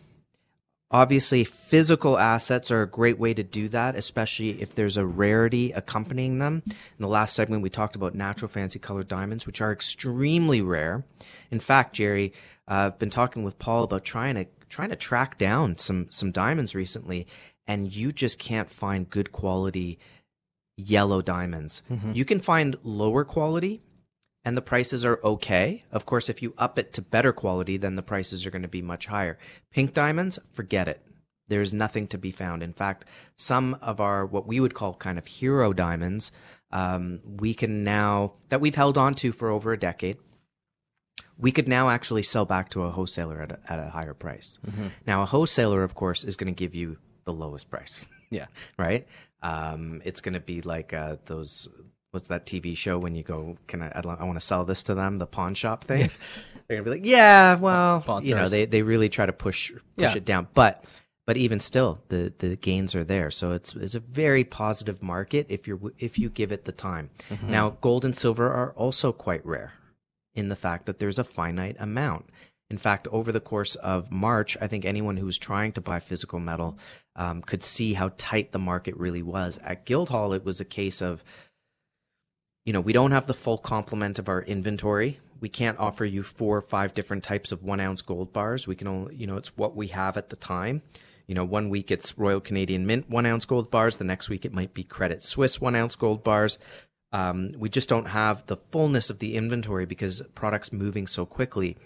Obviously, 0.92 1.44
physical 1.44 2.18
assets 2.18 2.72
are 2.72 2.84
a 2.84 2.88
great 2.88 3.18
way 3.20 3.34
to 3.34 3.44
do 3.44 3.68
that, 3.70 3.96
especially 3.96 4.62
if 4.62 4.76
there's 4.76 4.98
a 4.98 5.06
rarity 5.06 5.72
accompanying 5.72 6.38
them. 6.38 6.62
In 6.68 6.76
the 7.00 7.08
last 7.08 7.36
segment, 7.36 7.64
we 7.64 7.70
talked 7.70 7.96
about 7.96 8.16
natural 8.16 8.48
fancy 8.48 8.80
colored 8.80 9.08
diamonds, 9.08 9.46
which 9.46 9.62
are 9.62 9.72
extremely 9.72 10.62
rare. 10.62 11.04
In 11.52 11.60
fact, 11.60 11.96
Jerry, 11.96 12.34
uh, 12.68 12.92
I've 12.94 13.00
been 13.00 13.10
talking 13.10 13.44
with 13.44 13.60
Paul 13.60 13.84
about 13.84 14.06
trying 14.06 14.36
to 14.36 14.46
trying 14.70 14.90
to 14.90 14.96
track 14.96 15.38
down 15.38 15.78
some 15.78 16.08
some 16.12 16.32
diamonds 16.32 16.76
recently, 16.76 17.28
and 17.68 17.94
you 17.94 18.12
just 18.12 18.40
can't 18.40 18.70
find 18.70 19.10
good 19.10 19.32
quality 19.32 20.00
yellow 20.78 21.22
diamonds. 21.22 21.82
You 22.14 22.26
can 22.26 22.40
find 22.42 22.78
lower 22.84 23.24
quality 23.26 23.82
and 24.46 24.56
the 24.56 24.62
prices 24.62 25.04
are 25.04 25.20
okay. 25.24 25.84
Of 25.92 26.06
course, 26.06 26.30
if 26.30 26.42
you 26.42 26.54
up 26.58 26.80
it 26.80 26.94
to 26.94 27.02
better 27.02 27.34
quality, 27.34 27.78
then 27.78 27.96
the 27.96 28.04
prices 28.04 28.46
are 28.46 28.52
going 28.52 28.62
to 28.62 28.68
be 28.68 28.82
much 28.82 29.08
higher. 29.08 29.38
Pink 29.72 29.94
diamonds, 29.94 30.40
forget 30.54 30.88
it. 30.88 31.02
There's 31.48 31.74
nothing 31.74 32.08
to 32.08 32.18
be 32.18 32.32
found. 32.32 32.64
In 32.64 32.74
fact, 32.74 33.06
some 33.36 33.78
of 33.82 34.00
our 34.00 34.26
what 34.26 34.48
we 34.48 34.60
would 34.60 34.74
call 34.74 34.94
kind 34.94 35.18
of 35.18 35.28
hero 35.28 35.74
diamonds, 35.74 36.32
um, 36.72 37.20
we 37.26 37.54
can 37.54 37.84
now 37.84 38.34
that 38.50 38.62
we've 38.62 38.76
held 38.76 38.98
on 38.98 39.14
to 39.16 39.32
for 39.32 39.50
over 39.50 39.74
a 39.74 39.80
decade, 39.80 40.18
we 41.38 41.52
could 41.52 41.68
now 41.68 41.90
actually 41.90 42.24
sell 42.24 42.46
back 42.46 42.70
to 42.70 42.84
a 42.84 42.92
wholesaler 42.92 43.42
at 43.42 43.52
a, 43.52 43.60
at 43.68 43.80
a 43.80 43.90
higher 43.90 44.14
price. 44.14 44.58
Now, 45.06 45.22
a 45.22 45.26
wholesaler, 45.26 45.84
of 45.84 45.94
course, 45.94 46.24
is 46.24 46.36
going 46.36 46.54
to 46.54 46.58
give 46.58 46.74
you 46.74 46.98
the 47.26 47.34
lowest 47.34 47.70
price 47.70 48.06
Yeah. 48.30 48.46
right? 48.78 49.08
Um, 49.42 50.02
it's 50.06 50.22
going 50.22 50.34
to 50.34 50.40
be 50.40 50.62
like 50.62 50.94
uh, 50.94 51.18
those. 51.26 51.68
What's 52.16 52.30
that 52.30 52.46
TV 52.48 52.76
show 52.76 52.98
when 52.98 53.14
you 53.14 53.22
go? 53.22 53.58
Can 53.68 53.84
I? 53.84 53.92
I, 53.94 54.02
want 54.26 54.36
to 54.40 54.46
sell 54.46 54.66
this 54.66 54.82
to 54.84 54.96
them. 54.96 55.18
The 55.18 55.28
pawn 55.28 55.54
shop 55.54 55.84
things. 55.84 56.18
They're 56.68 56.78
gonna 56.78 56.84
be 56.86 56.90
like, 57.02 57.06
yeah, 57.06 57.58
well, 57.58 58.04
you 58.24 58.34
know, 58.34 58.50
they 58.50 58.66
they 58.66 58.82
really 58.82 59.10
try 59.10 59.28
to 59.28 59.34
push 59.34 59.72
push 59.72 59.82
Yeah. 59.98 60.16
it 60.18 60.26
down, 60.26 60.48
but 60.56 60.84
but 61.28 61.38
even 61.38 61.60
still, 61.60 62.02
the 62.08 62.34
the 62.40 62.56
gains 62.56 62.96
are 62.96 63.04
there. 63.04 63.30
So 63.30 63.52
it's 63.52 63.76
it's 63.76 63.96
a 63.96 64.00
very 64.00 64.44
positive 64.44 65.04
market 65.04 65.48
if 65.50 65.68
you're 65.68 65.80
if 66.00 66.18
you 66.18 66.30
give 66.30 66.52
it 66.52 66.66
the 66.66 66.72
time. 66.72 67.10
Now, 67.46 67.72
gold 67.82 68.06
and 68.06 68.16
silver 68.16 68.50
are 68.50 68.72
also 68.74 69.12
quite 69.12 69.46
rare 69.46 69.74
in 70.34 70.48
the 70.48 70.56
fact 70.56 70.86
that 70.86 71.00
there's 71.00 71.20
a 71.20 71.24
finite 71.24 71.76
amount. 71.80 72.30
In 72.72 72.78
fact, 72.78 73.08
over 73.12 73.32
the 73.32 73.40
course 73.40 73.76
of 73.76 74.12
March, 74.12 74.58
I 74.60 74.66
think 74.68 74.86
anyone 74.86 75.18
who 75.18 75.28
was 75.28 75.38
trying 75.38 75.72
to 75.74 75.82
buy 75.82 76.00
physical 76.00 76.40
metal 76.40 76.80
um, 77.16 77.44
could 77.44 77.62
see 77.62 77.94
how 77.94 78.10
tight 78.18 78.54
the 78.54 78.60
market 78.60 78.98
really 78.98 79.22
was. 79.22 79.60
At 79.64 79.86
Guildhall, 79.86 80.34
it 80.34 80.44
was 80.44 80.60
a 80.60 80.66
case 80.66 81.00
of, 81.00 81.24
you 82.66 82.74
know, 82.74 82.82
we 82.82 82.94
don't 82.94 83.12
have 83.12 83.28
the 83.28 83.34
full 83.34 83.58
complement 83.58 84.20
of 84.20 84.28
our 84.28 84.42
inventory. 84.42 85.20
We 85.40 85.50
can't 85.50 85.78
offer 85.80 86.04
you 86.04 86.24
four 86.24 86.58
or 86.58 86.62
five 86.62 86.94
different 86.94 87.24
types 87.24 87.52
of 87.52 87.64
one 87.64 87.80
ounce 87.80 88.02
gold 88.02 88.34
bars. 88.34 88.68
We 88.68 88.76
can 88.76 88.88
only, 88.88 89.16
you 89.16 89.28
know, 89.28 89.38
it's 89.38 89.56
what 89.56 89.76
we 89.76 89.88
have 89.88 90.18
at 90.18 90.30
the 90.30 90.36
time. 90.36 90.82
You 91.28 91.36
know, 91.36 91.46
one 91.46 91.70
week 91.70 91.92
it's 91.92 92.18
Royal 92.18 92.40
Canadian 92.40 92.86
Mint 92.86 93.10
one 93.10 93.26
ounce 93.26 93.46
gold 93.46 93.70
bars. 93.70 93.98
The 93.98 94.04
next 94.04 94.30
week 94.30 94.46
it 94.46 94.54
might 94.54 94.74
be 94.74 94.84
Credit 94.84 95.22
Suisse 95.22 95.62
one 95.62 95.76
ounce 95.76 95.96
gold 95.96 96.24
bars. 96.24 96.58
Um, 97.12 97.52
we 97.58 97.70
just 97.70 97.88
don't 97.88 98.08
have 98.08 98.46
the 98.48 98.58
fullness 98.58 99.10
of 99.10 99.20
the 99.20 99.36
inventory 99.36 99.86
because 99.86 100.22
products 100.34 100.74
moving 100.74 101.08
so 101.08 101.26
quickly. 101.26 101.78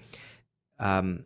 Um, 0.80 1.26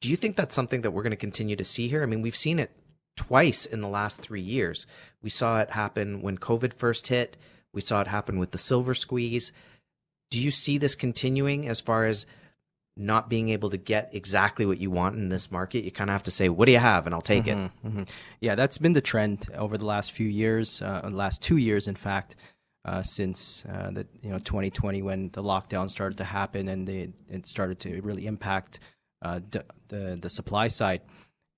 do 0.00 0.08
you 0.08 0.16
think 0.16 0.36
that's 0.36 0.54
something 0.54 0.82
that 0.82 0.90
we're 0.92 1.02
going 1.02 1.10
to 1.10 1.16
continue 1.16 1.56
to 1.56 1.64
see 1.64 1.88
here? 1.88 2.02
I 2.02 2.06
mean, 2.06 2.22
we've 2.22 2.36
seen 2.36 2.58
it 2.58 2.70
twice 3.16 3.66
in 3.66 3.80
the 3.80 3.88
last 3.88 4.20
three 4.20 4.40
years. 4.40 4.86
We 5.22 5.30
saw 5.30 5.60
it 5.60 5.70
happen 5.70 6.22
when 6.22 6.38
COVID 6.38 6.72
first 6.72 7.08
hit. 7.08 7.36
We 7.74 7.80
saw 7.80 8.00
it 8.00 8.06
happen 8.08 8.38
with 8.38 8.50
the 8.50 8.58
silver 8.58 8.94
squeeze. 8.94 9.52
Do 10.30 10.40
you 10.40 10.50
see 10.50 10.78
this 10.78 10.94
continuing 10.94 11.68
as 11.68 11.80
far 11.80 12.04
as 12.06 12.26
not 12.96 13.30
being 13.30 13.48
able 13.48 13.70
to 13.70 13.78
get 13.78 14.10
exactly 14.12 14.66
what 14.66 14.78
you 14.78 14.90
want 14.90 15.16
in 15.16 15.28
this 15.30 15.50
market? 15.50 15.84
You 15.84 15.90
kind 15.90 16.10
of 16.10 16.12
have 16.12 16.22
to 16.24 16.30
say, 16.30 16.48
"What 16.48 16.66
do 16.66 16.72
you 16.72 16.78
have?" 16.78 17.06
and 17.06 17.14
I'll 17.14 17.22
take 17.22 17.46
it. 17.46 17.56
Mhm. 17.84 18.08
Yeah, 18.40 18.54
that's 18.54 18.78
been 18.78 18.92
the 18.92 19.00
trend 19.00 19.46
over 19.54 19.78
the 19.78 19.86
last 19.86 20.12
few 20.12 20.28
years, 20.28 20.82
uh, 20.82 21.08
last 21.10 21.42
two 21.42 21.56
years, 21.56 21.88
in 21.88 21.94
fact, 21.94 22.36
uh, 22.84 23.02
since 23.02 23.64
uh, 23.66 23.90
the 23.92 24.06
you 24.22 24.30
know 24.30 24.38
2020 24.38 25.00
when 25.02 25.30
the 25.30 25.42
lockdown 25.42 25.90
started 25.90 26.18
to 26.18 26.24
happen 26.24 26.68
and 26.68 26.86
they, 26.86 27.12
it 27.28 27.46
started 27.46 27.78
to 27.80 28.00
really 28.02 28.26
impact 28.26 28.78
uh, 29.22 29.38
d- 29.38 29.60
the 29.88 30.18
the 30.20 30.28
supply 30.30 30.68
side. 30.68 31.00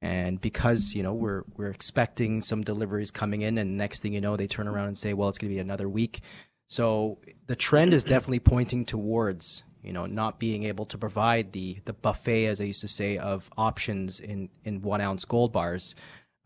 And 0.04 0.38
because 0.38 0.94
you 0.94 1.02
know 1.02 1.14
we're 1.14 1.44
we're 1.56 1.70
expecting 1.70 2.42
some 2.42 2.62
deliveries 2.62 3.10
coming 3.10 3.40
in, 3.40 3.56
and 3.56 3.78
next 3.78 4.00
thing 4.00 4.12
you 4.12 4.20
know, 4.20 4.36
they 4.36 4.46
turn 4.46 4.68
around 4.68 4.88
and 4.88 4.98
say, 4.98 5.14
"Well, 5.14 5.30
it's 5.30 5.38
going 5.38 5.50
to 5.50 5.54
be 5.54 5.60
another 5.60 5.88
week." 5.88 6.20
So 6.68 7.18
the 7.46 7.56
trend 7.56 7.94
is 7.94 8.04
definitely 8.04 8.40
pointing 8.40 8.84
towards 8.84 9.64
you 9.82 9.94
know 9.94 10.04
not 10.04 10.38
being 10.38 10.64
able 10.64 10.84
to 10.86 10.98
provide 10.98 11.52
the 11.52 11.78
the 11.86 11.94
buffet, 11.94 12.46
as 12.48 12.60
I 12.60 12.64
used 12.64 12.82
to 12.82 12.88
say, 12.88 13.16
of 13.16 13.48
options 13.56 14.20
in 14.20 14.50
in 14.62 14.82
one 14.82 15.00
ounce 15.00 15.24
gold 15.24 15.54
bars. 15.54 15.94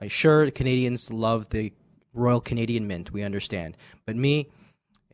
Uh, 0.00 0.06
sure, 0.06 0.48
Canadians 0.52 1.10
love 1.10 1.48
the 1.48 1.72
Royal 2.14 2.40
Canadian 2.40 2.86
Mint. 2.86 3.12
We 3.12 3.24
understand, 3.24 3.76
but 4.06 4.14
me, 4.14 4.50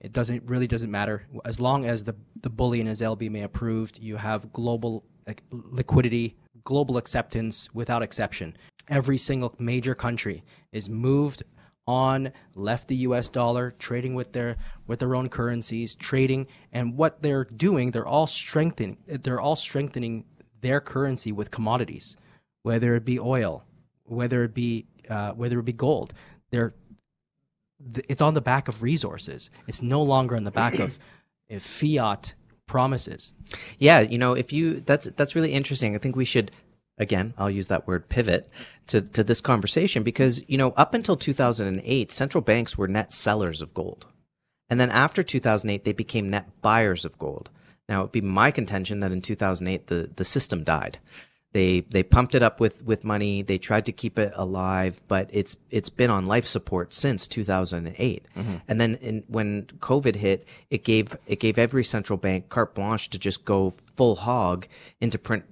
it 0.03 0.13
doesn't 0.13 0.43
really 0.51 0.67
doesn't 0.67 0.91
matter 0.91 1.27
as 1.47 1.63
long 1.63 1.87
as 1.87 2.05
the 2.05 2.15
the 2.43 2.51
bullion 2.51 2.89
is 2.89 3.01
LBMA 3.01 3.45
approved. 3.45 3.99
You 3.99 4.17
have 4.17 4.53
global 4.53 5.03
liquidity, 5.51 6.37
global 6.65 6.97
acceptance 6.97 7.73
without 7.75 8.03
exception. 8.03 8.57
Every 8.89 9.19
single 9.19 9.55
major 9.59 9.95
country 9.95 10.45
is 10.73 10.89
moved 10.89 11.43
on, 11.87 12.33
left 12.55 12.89
the 12.89 12.97
U.S. 12.97 13.29
dollar, 13.29 13.75
trading 13.79 14.15
with 14.15 14.33
their 14.33 14.57
with 14.87 15.01
their 15.01 15.15
own 15.15 15.29
currencies, 15.29 15.95
trading, 15.95 16.47
and 16.73 16.97
what 16.97 17.23
they're 17.23 17.45
doing, 17.45 17.91
they're 17.91 18.07
all 18.07 18.27
strengthening. 18.27 18.99
They're 19.07 19.41
all 19.41 19.57
strengthening 19.57 20.25
their 20.61 20.81
currency 20.81 21.33
with 21.33 21.51
commodities, 21.51 22.17
whether 22.63 22.95
it 22.95 23.05
be 23.05 23.19
oil, 23.19 23.65
whether 24.05 24.45
it 24.45 24.55
be 24.55 24.87
uh, 25.09 25.33
whether 25.33 25.59
it 25.59 25.65
be 25.65 25.73
gold. 25.73 26.15
They're 26.51 26.75
it's 28.09 28.23
on 28.23 28.35
the 28.35 28.41
back 28.41 28.69
of 28.69 28.83
resources. 28.83 29.51
It's 29.67 29.83
no 29.83 30.03
longer 30.03 30.37
on 30.37 30.45
the 30.45 30.51
back 30.51 30.79
of 30.79 30.99
fiat 31.61 32.35
promises. 32.67 33.33
Yeah, 33.79 34.01
you 34.01 34.19
know, 34.19 34.33
if 34.33 34.53
you 34.53 34.81
that's 34.81 35.07
that's 35.17 35.35
really 35.35 35.53
interesting. 35.53 35.95
I 35.95 35.99
think 35.99 36.17
we 36.17 36.25
should 36.25 36.51
again, 36.99 37.35
I'll 37.37 37.51
use 37.51 37.69
that 37.69 37.87
word 37.87 38.09
pivot 38.09 38.49
to 38.89 39.01
to 39.01 39.25
this 39.25 39.41
conversation 39.41 40.03
because, 40.03 40.43
you 40.49 40.59
know, 40.59 40.71
up 40.77 40.95
until 40.95 41.17
2008, 41.17 42.13
central 42.13 42.43
banks 42.43 42.79
were 42.79 42.89
net 42.89 43.13
sellers 43.13 43.63
of 43.63 43.75
gold. 43.75 44.07
And 44.71 44.81
then 44.81 44.91
after 44.91 45.23
2008, 45.23 45.85
they 45.85 45.93
became 45.93 46.31
net 46.31 46.49
buyers 46.63 47.05
of 47.05 47.19
gold. 47.19 47.51
Now, 47.89 48.01
it'd 48.01 48.13
be 48.13 48.23
my 48.23 48.51
contention 48.51 49.01
that 49.01 49.13
in 49.13 49.21
2008 49.21 49.89
the 49.89 50.11
the 50.15 50.25
system 50.25 50.65
died. 50.65 50.99
They 51.55 51.83
they 51.83 52.03
pumped 52.03 52.35
it 52.35 52.43
up 52.43 52.59
with 52.59 52.83
with 52.83 53.05
money. 53.05 53.41
They 53.41 53.59
tried 53.59 53.87
to 53.87 53.93
keep 53.93 54.19
it 54.19 54.33
alive, 54.35 55.01
but 55.07 55.31
it's 55.33 55.57
it's 55.71 55.89
been 55.89 56.11
on 56.11 56.27
life 56.27 56.49
support 56.49 56.93
since 56.93 57.29
2008. 57.29 58.27
Mm-hmm. 58.37 58.55
And 58.67 58.81
then 58.81 58.97
in, 58.97 59.23
when 59.29 59.67
COVID 59.79 60.17
hit, 60.17 60.49
it 60.71 60.83
gave 60.83 61.17
it 61.29 61.39
gave 61.39 61.57
every 61.57 61.85
central 61.85 62.17
bank 62.17 62.49
carte 62.49 62.75
blanche 62.75 63.09
to 63.11 63.21
just 63.21 63.45
go 63.45 63.71
full 63.71 64.17
hog 64.17 64.67
into 65.01 65.17
print 65.17 65.45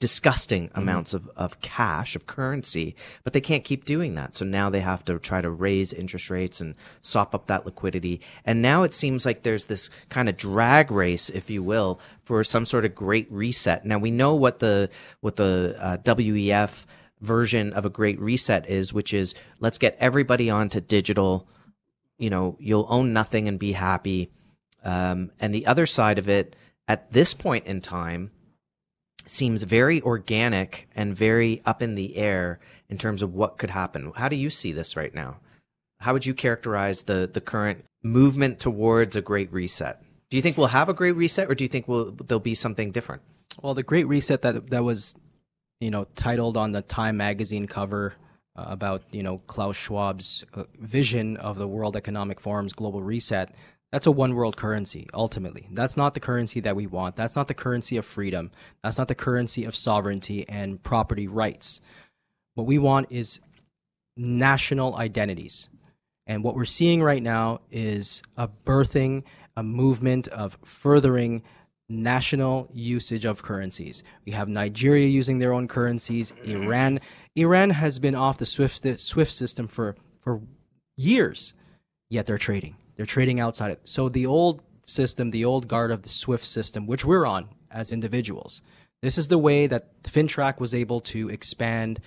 disgusting 0.00 0.68
mm-hmm. 0.68 0.78
amounts 0.78 1.14
of, 1.14 1.28
of 1.36 1.60
cash, 1.60 2.14
of 2.14 2.26
currency, 2.26 2.94
but 3.24 3.32
they 3.32 3.40
can't 3.40 3.64
keep 3.64 3.84
doing 3.84 4.14
that. 4.14 4.34
So 4.34 4.44
now 4.44 4.70
they 4.70 4.80
have 4.80 5.04
to 5.06 5.18
try 5.18 5.40
to 5.40 5.50
raise 5.50 5.92
interest 5.92 6.30
rates 6.30 6.60
and 6.60 6.74
sop 7.02 7.34
up 7.34 7.46
that 7.46 7.66
liquidity. 7.66 8.20
And 8.44 8.62
now 8.62 8.84
it 8.84 8.94
seems 8.94 9.26
like 9.26 9.42
there's 9.42 9.66
this 9.66 9.90
kind 10.08 10.28
of 10.28 10.36
drag 10.36 10.90
race, 10.90 11.28
if 11.28 11.50
you 11.50 11.62
will, 11.62 12.00
for 12.22 12.44
some 12.44 12.64
sort 12.64 12.84
of 12.84 12.94
great 12.94 13.30
reset. 13.30 13.84
Now 13.84 13.98
we 13.98 14.10
know 14.10 14.34
what 14.34 14.60
the, 14.60 14.90
what 15.20 15.36
the 15.36 15.76
uh, 15.78 15.96
WEF 15.98 16.86
version 17.20 17.72
of 17.72 17.84
a 17.84 17.90
great 17.90 18.20
reset 18.20 18.68
is, 18.68 18.92
which 18.92 19.12
is 19.12 19.34
let's 19.58 19.78
get 19.78 19.96
everybody 19.98 20.50
onto 20.50 20.80
digital. 20.80 21.48
You 22.18 22.30
know, 22.30 22.56
you'll 22.60 22.86
own 22.88 23.12
nothing 23.12 23.48
and 23.48 23.58
be 23.58 23.72
happy. 23.72 24.30
Um, 24.84 25.32
and 25.40 25.52
the 25.52 25.66
other 25.66 25.86
side 25.86 26.18
of 26.18 26.28
it, 26.28 26.54
at 26.86 27.10
this 27.10 27.34
point 27.34 27.66
in 27.66 27.80
time, 27.80 28.30
seems 29.30 29.62
very 29.62 30.00
organic 30.02 30.88
and 30.94 31.16
very 31.16 31.62
up 31.64 31.82
in 31.82 31.94
the 31.94 32.16
air 32.16 32.60
in 32.88 32.98
terms 32.98 33.22
of 33.22 33.34
what 33.34 33.58
could 33.58 33.70
happen. 33.70 34.12
How 34.16 34.28
do 34.28 34.36
you 34.36 34.50
see 34.50 34.72
this 34.72 34.96
right 34.96 35.14
now? 35.14 35.38
How 36.00 36.12
would 36.12 36.26
you 36.26 36.34
characterize 36.34 37.02
the 37.02 37.28
the 37.32 37.40
current 37.40 37.84
movement 38.02 38.60
towards 38.60 39.16
a 39.16 39.22
great 39.22 39.52
reset? 39.52 40.02
Do 40.30 40.36
you 40.36 40.42
think 40.42 40.56
we'll 40.56 40.68
have 40.68 40.88
a 40.88 40.94
great 40.94 41.16
reset, 41.16 41.50
or 41.50 41.54
do 41.54 41.64
you 41.64 41.68
think 41.68 41.88
we'll, 41.88 42.12
there'll 42.12 42.40
be 42.40 42.54
something 42.54 42.90
different? 42.90 43.22
Well, 43.62 43.74
the 43.74 43.82
great 43.82 44.06
reset 44.06 44.42
that 44.42 44.70
that 44.70 44.84
was, 44.84 45.14
you 45.80 45.90
know, 45.90 46.06
titled 46.14 46.56
on 46.56 46.72
the 46.72 46.82
Time 46.82 47.16
magazine 47.16 47.66
cover 47.66 48.14
uh, 48.54 48.64
about 48.68 49.02
you 49.10 49.22
know 49.22 49.38
Klaus 49.46 49.76
Schwab's 49.76 50.44
uh, 50.54 50.64
vision 50.78 51.36
of 51.38 51.58
the 51.58 51.68
World 51.68 51.96
Economic 51.96 52.40
Forum's 52.40 52.72
global 52.72 53.02
reset 53.02 53.54
that's 53.92 54.06
a 54.06 54.10
one 54.12 54.34
world 54.34 54.56
currency, 54.56 55.08
ultimately. 55.14 55.68
That's 55.72 55.96
not 55.96 56.14
the 56.14 56.20
currency 56.20 56.60
that 56.60 56.76
we 56.76 56.86
want. 56.86 57.16
That's 57.16 57.36
not 57.36 57.48
the 57.48 57.54
currency 57.54 57.96
of 57.96 58.04
freedom. 58.04 58.50
That's 58.82 58.98
not 58.98 59.08
the 59.08 59.14
currency 59.14 59.64
of 59.64 59.74
sovereignty 59.74 60.46
and 60.48 60.82
property 60.82 61.26
rights. 61.26 61.80
What 62.54 62.66
we 62.66 62.78
want 62.78 63.10
is 63.10 63.40
national 64.16 64.96
identities. 64.96 65.70
And 66.26 66.44
what 66.44 66.54
we're 66.54 66.66
seeing 66.66 67.02
right 67.02 67.22
now 67.22 67.62
is 67.70 68.22
a 68.36 68.48
birthing, 68.48 69.22
a 69.56 69.62
movement 69.62 70.28
of 70.28 70.58
furthering 70.64 71.42
national 71.88 72.68
usage 72.74 73.24
of 73.24 73.42
currencies. 73.42 74.02
We 74.26 74.32
have 74.32 74.48
Nigeria 74.48 75.06
using 75.06 75.38
their 75.38 75.54
own 75.54 75.68
currencies, 75.68 76.34
Iran. 76.44 77.00
Iran 77.34 77.70
has 77.70 77.98
been 77.98 78.14
off 78.14 78.36
the 78.36 78.44
SWIFT, 78.44 79.00
SWIFT 79.00 79.32
system 79.32 79.68
for, 79.68 79.96
for 80.20 80.42
years, 80.96 81.54
yet 82.10 82.26
they're 82.26 82.36
trading. 82.36 82.76
They're 82.98 83.06
trading 83.06 83.38
outside 83.40 83.70
it. 83.70 83.80
So 83.84 84.08
the 84.08 84.26
old 84.26 84.62
system, 84.82 85.30
the 85.30 85.44
old 85.44 85.68
guard 85.68 85.92
of 85.92 86.02
the 86.02 86.08
SWIFT 86.08 86.44
system, 86.44 86.86
which 86.86 87.04
we're 87.04 87.24
on 87.24 87.48
as 87.70 87.92
individuals, 87.92 88.60
this 89.02 89.16
is 89.16 89.28
the 89.28 89.38
way 89.38 89.68
that 89.68 90.02
FINTRAC 90.02 90.58
was 90.58 90.74
able 90.74 91.00
to 91.02 91.30
expand 91.30 92.00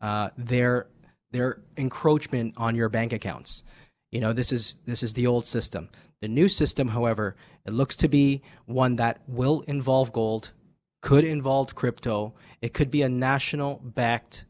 uh, 0.00 0.28
their 0.36 0.86
their 1.30 1.62
encroachment 1.76 2.54
on 2.56 2.76
your 2.76 2.88
bank 2.88 3.12
accounts. 3.12 3.64
You 4.12 4.20
know, 4.20 4.32
this 4.34 4.52
is 4.52 4.76
this 4.84 5.02
is 5.02 5.14
the 5.14 5.26
old 5.26 5.46
system. 5.46 5.88
The 6.20 6.28
new 6.28 6.48
system, 6.48 6.88
however, 6.88 7.36
it 7.66 7.72
looks 7.72 7.96
to 7.96 8.08
be 8.08 8.42
one 8.66 8.96
that 8.96 9.22
will 9.26 9.62
involve 9.62 10.12
gold, 10.12 10.52
could 11.00 11.24
involve 11.24 11.74
crypto. 11.74 12.34
It 12.60 12.74
could 12.74 12.90
be 12.90 13.02
a 13.02 13.08
national 13.08 13.80
backed 13.82 14.44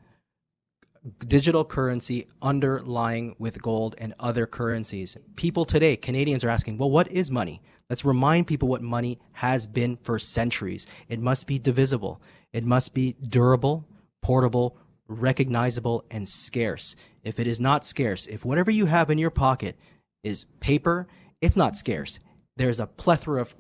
digital 1.27 1.65
currency 1.65 2.27
underlying 2.41 3.35
with 3.39 3.61
gold 3.61 3.95
and 3.99 4.15
other 4.19 4.47
currencies. 4.47 5.17
People 5.37 5.65
today, 5.65 5.97
Canadians, 5.97 6.45
are 6.45 6.51
asking, 6.51 6.79
well, 6.79 6.91
what 6.91 7.11
is 7.11 7.31
money? 7.31 7.61
Let's 7.91 8.05
remind 8.05 8.47
people 8.47 8.69
what 8.69 8.83
money 8.83 9.19
has 9.33 9.67
been 9.67 9.97
for 10.03 10.19
centuries. 10.19 10.87
It 11.09 11.21
must 11.21 11.47
be 11.47 11.59
divisible, 11.59 12.21
it 12.53 12.65
must 12.65 12.95
be 12.95 13.17
durable, 13.29 13.87
portable, 14.23 14.79
recognizable, 15.07 16.05
and 16.11 16.29
scarce. 16.29 16.97
If 17.23 17.39
it 17.39 17.47
is 17.47 17.61
not 17.61 17.85
scarce, 17.85 18.27
if 18.27 18.45
whatever 18.45 18.71
you 18.71 18.87
have 18.87 19.11
in 19.11 19.19
your 19.19 19.31
pocket 19.31 19.77
is 20.23 20.45
paper, 20.61 21.07
it's 21.41 21.57
not 21.57 21.77
scarce. 21.77 22.19
There's 22.57 22.81
a 22.81 22.87
plethora 22.87 23.41
of 23.41 23.55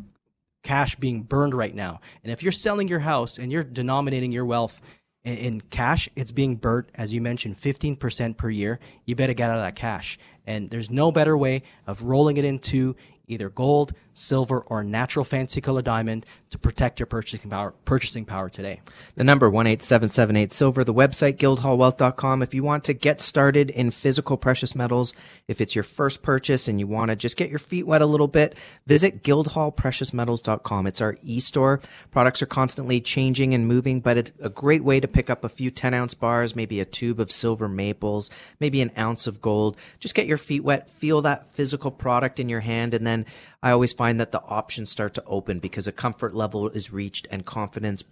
cash 0.62 0.96
being 0.96 1.22
burned 1.22 1.52
right 1.52 1.74
now. 1.74 2.00
And 2.22 2.32
if 2.32 2.42
you're 2.42 2.52
selling 2.52 2.88
your 2.88 3.00
house 3.00 3.38
and 3.38 3.52
you're 3.52 3.64
denominating 3.64 4.32
your 4.32 4.46
wealth 4.46 4.80
in 5.24 5.62
cash, 5.62 6.08
it's 6.16 6.32
being 6.32 6.56
burnt, 6.56 6.90
as 6.94 7.12
you 7.14 7.20
mentioned, 7.20 7.56
15% 7.56 8.36
per 8.36 8.50
year. 8.50 8.78
You 9.06 9.16
better 9.16 9.34
get 9.34 9.50
out 9.50 9.56
of 9.56 9.62
that 9.62 9.74
cash. 9.74 10.18
And 10.46 10.70
there's 10.70 10.90
no 10.90 11.10
better 11.10 11.36
way 11.36 11.62
of 11.86 12.04
rolling 12.04 12.36
it 12.36 12.44
into 12.44 12.94
either 13.26 13.48
gold, 13.48 13.92
silver, 14.14 14.60
or 14.60 14.82
natural 14.82 15.24
fancy 15.24 15.60
color 15.60 15.82
diamond 15.82 16.24
to 16.50 16.58
protect 16.58 17.00
your 17.00 17.06
purchasing 17.06 17.50
power, 17.50 17.74
purchasing 17.84 18.24
power 18.24 18.48
today. 18.48 18.80
The 19.16 19.24
number 19.24 19.46
18778 19.46 20.52
silver, 20.52 20.84
the 20.84 20.94
website 20.94 21.36
guildhallwealth.com. 21.36 22.42
If 22.42 22.54
you 22.54 22.62
want 22.62 22.84
to 22.84 22.94
get 22.94 23.20
started 23.20 23.70
in 23.70 23.90
physical 23.90 24.36
precious 24.36 24.74
metals, 24.76 25.14
if 25.48 25.60
it's 25.60 25.74
your 25.74 25.82
first 25.82 26.22
purchase 26.22 26.68
and 26.68 26.78
you 26.78 26.86
want 26.86 27.10
to 27.10 27.16
just 27.16 27.36
get 27.36 27.50
your 27.50 27.58
feet 27.58 27.88
wet 27.88 28.02
a 28.02 28.06
little 28.06 28.28
bit, 28.28 28.54
visit 28.86 29.24
guildhallpreciousmetals.com. 29.24 30.86
It's 30.86 31.00
our 31.00 31.16
e-store. 31.22 31.80
Products 32.12 32.40
are 32.40 32.46
constantly 32.46 33.00
changing 33.00 33.52
and 33.52 33.66
moving, 33.66 34.00
but 34.00 34.16
it's 34.16 34.32
a 34.40 34.48
great 34.48 34.84
way 34.84 35.00
to 35.00 35.08
pick 35.08 35.28
up 35.28 35.42
a 35.42 35.48
few 35.48 35.72
10 35.72 35.92
ounce 35.92 36.14
bars, 36.14 36.54
maybe 36.54 36.78
a 36.78 36.84
tube 36.84 37.18
of 37.18 37.32
silver 37.32 37.68
maples, 37.68 38.30
maybe 38.60 38.80
an 38.80 38.92
ounce 38.96 39.26
of 39.26 39.40
gold. 39.40 39.76
Just 39.98 40.14
get 40.14 40.26
your 40.26 40.38
feet 40.38 40.62
wet, 40.62 40.88
feel 40.88 41.22
that 41.22 41.48
physical 41.48 41.90
product 41.90 42.38
in 42.38 42.48
your 42.48 42.60
hand, 42.60 42.94
and 42.94 43.04
then 43.04 43.26
I 43.60 43.70
always 43.70 43.94
find 43.94 44.03
that 44.12 44.32
the 44.32 44.42
options 44.42 44.90
start 44.90 45.14
to 45.14 45.24
open 45.24 45.58
because 45.58 45.86
a 45.86 45.92
comfort 45.92 46.34
level 46.34 46.68
is 46.68 46.92
reached 46.92 47.26
and 47.30 47.44
confidence 47.44 48.04